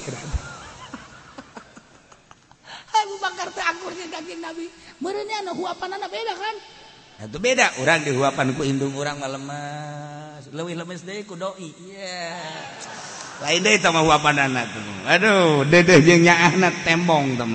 [3.06, 4.66] Abu Bakar teh angkurnya kaki Nabi.
[4.98, 6.54] Meureun anu huapanana beda kan?
[7.26, 7.78] Itu beda.
[7.82, 10.46] Orang dihuapan ku indung orang malemas.
[10.50, 11.70] Leuwih lemes deui ku doi.
[11.70, 12.34] Iya.
[12.34, 13.46] Yeah.
[13.46, 14.82] Lain deui tah huapanana tuh.
[15.06, 17.46] Aduh, dedeh jeung nyaahna tembong tah.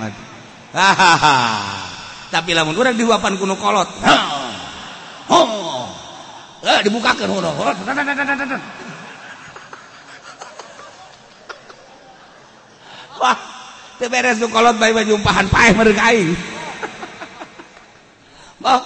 [0.74, 1.38] Hahaha.
[2.32, 3.88] Tapi lamun urang dihuapan kuno kolot.
[5.30, 5.86] Oh.
[6.64, 7.50] Eh dibukakeun hono.
[13.14, 13.36] Wah,
[14.00, 16.32] teu beres tu kolot bae baju umpahan paeh mereka aing.
[18.64, 18.82] Oh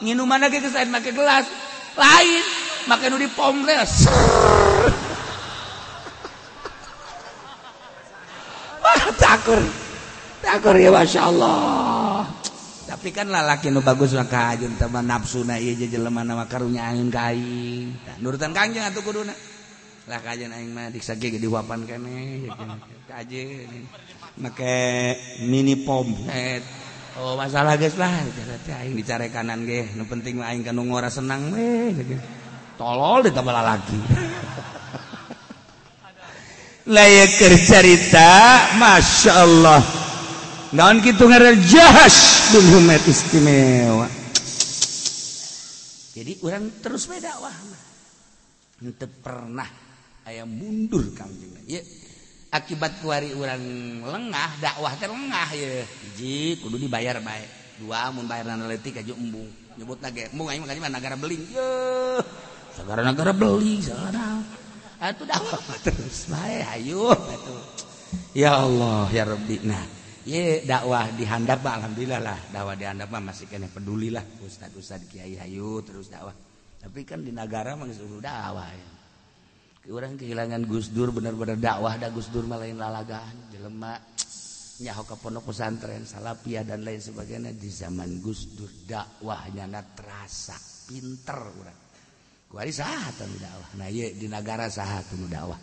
[0.00, 1.46] minuman lagi ke pakai gelas?
[1.94, 2.42] Lain
[2.88, 4.08] makan nu di pomres
[9.20, 9.60] takur
[10.40, 12.26] takur ya masya Allah.
[12.90, 17.06] Tapi kan lalaki nu bagus maka ajun teman nafsu na iya jelema nama karunya angin
[17.06, 19.30] kain nurutan kanjeng atau kuduna
[20.08, 22.48] lah kajian aing mah diksa ge diwapan kene
[23.04, 23.68] kaje
[24.40, 24.76] make
[25.44, 26.08] mini pom.
[26.30, 26.64] Et
[27.20, 28.24] oh masalah geus lah
[28.64, 31.92] teh aing dicare kanan ge nu penting mah aing kanu ngora senang we
[32.80, 33.98] tolol ditambah lagi
[36.88, 37.36] layak
[37.68, 38.30] cerita
[38.80, 39.82] masya Allah
[40.70, 44.06] Naon kitu ngaran jahas bin Humaid istimewa.
[46.14, 47.56] Jadi orang terus beda wah.
[48.78, 49.66] Henteu pernah
[50.26, 51.54] aya mundur Kangjeng
[52.50, 53.62] akibat kuari urang
[54.02, 57.46] lengah dakwah terlengah ya hiji kudu dibayar baik
[57.78, 59.48] dua mun bayar analitik aja embung.
[59.78, 61.40] Nyebut nage embung aing makanya negara beling.
[61.46, 61.72] Ye
[62.74, 64.42] sagara negara beling sekarang
[65.00, 67.14] atuh dakwah terus bae ayo.
[67.14, 67.62] Atuh
[68.34, 69.56] ya Allah ya Rabbi.
[69.64, 69.86] Nah
[70.26, 72.38] ye dakwah dihandap alhamdulillah lah.
[72.50, 76.34] Dakwah dihandap masih kena peduli lah ustad ustad kiai hayu terus dakwah.
[76.82, 77.86] Tapi kan di negara mah
[78.20, 78.99] dakwah ya.
[79.88, 83.96] orang kehilangan Gus Dur bener-bener dakwah dah Gus Dur lain lalagaan jelema.
[84.80, 87.56] Nyaho ke pondok pesantren salapia dan lain sebagainya.
[87.56, 90.56] Di zaman Gus Dur dakwahnya na terasa
[90.88, 91.78] pinter orang
[92.50, 93.70] kuari sahat anu dakwah?
[93.78, 95.60] Nah ye di negara sahat anu dakwah?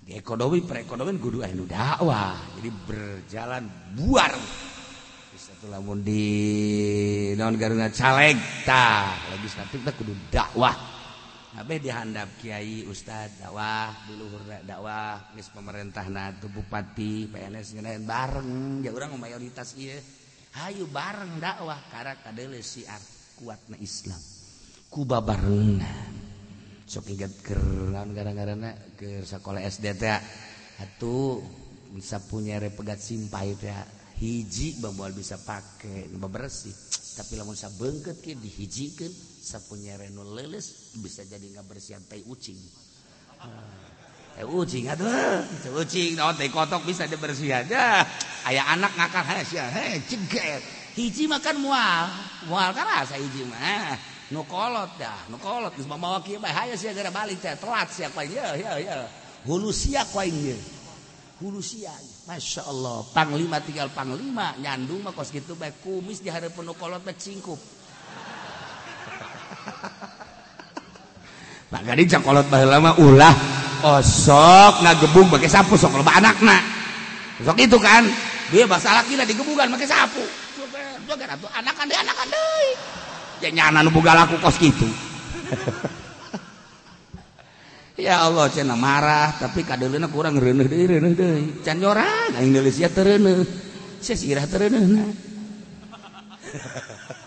[0.00, 2.56] Di ekonomi perekonomian kudu anu dakwah.
[2.56, 3.64] Jadi berjalan
[3.94, 4.32] buar.
[5.36, 6.24] Satu lamun di
[7.36, 9.12] non garuna caleg tah.
[9.36, 10.95] Legislatif kudu dakwah.
[11.56, 18.52] Abeh dihandap Kyai Ustad dakwah diluhur dakwah geus pemerintah na tuh bupati PNS ngenaeun bareng
[18.84, 19.96] ya urang mayoritas ieu.
[20.60, 23.00] Hayu bareng dakwah karena kadele siar
[23.40, 24.20] kuatna Islam.
[24.92, 26.12] Kuba barengan.
[26.84, 27.32] Sok ingat
[27.88, 28.76] lawan gara-garana?
[28.92, 30.12] Ke sekolah SD teh
[30.76, 31.40] atuh
[31.96, 33.72] bisa punya repegat simpai teh.
[34.20, 36.72] Hiji bawa bisa pakai bersih
[37.16, 39.35] tapi lamun sabengket kieu dihijikeun.
[39.46, 42.58] Sapunya Reno leles bisa jadi nggak bersihan teh ucing.
[44.34, 45.46] Teh ucing aduh.
[45.62, 47.62] Teh ucing naon teh kotok bisa dibersihan.
[47.62, 48.02] Aja
[48.50, 50.62] ayah anak ngakak heh sia heh ceget
[50.98, 52.10] hiji makan mual.
[52.50, 53.94] Mual kan rasa hiji mah.
[54.34, 55.70] Nu kolot dah nu kolot.
[55.78, 56.50] Geus bawa kieu bae.
[56.50, 59.06] Hayang sia gara balik teh telat sia kuaing ya ya ya.
[59.46, 60.58] Hulu sia kuaing ye.
[61.38, 61.94] Hulu sia.
[62.26, 63.06] Masya Allah.
[63.14, 64.58] Panglima tinggal panglima.
[64.58, 65.70] Nyandung mah kos gitu bae.
[65.70, 67.75] Kumis di hareupeun nu kolot bae cingkup
[71.66, 73.34] Nah, gading cakolot baheula lama ulah
[73.82, 76.62] osok ngagebung pakai sapu sok loba anakna.
[77.42, 78.06] Sok itu kan,
[78.54, 80.22] dia bahasa laki lah digebugan pakai sapu.
[81.06, 82.70] Jogan atuh anakan deui anakan deui.
[83.42, 84.86] Ya nyana nu boga laku kos kitu.
[88.06, 91.62] ya Allah cenah marah tapi kadelena kurang reuneuh deui reuneuh deui.
[91.62, 93.46] Can nyorang aing Indonesia teu reuneuh.
[94.02, 95.06] Sesirah teu reuneuhna.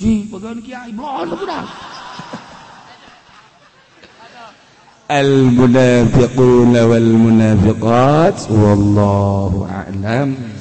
[0.00, 0.36] جيب
[5.10, 10.57] المنافقون والمنافقات والله أعلم.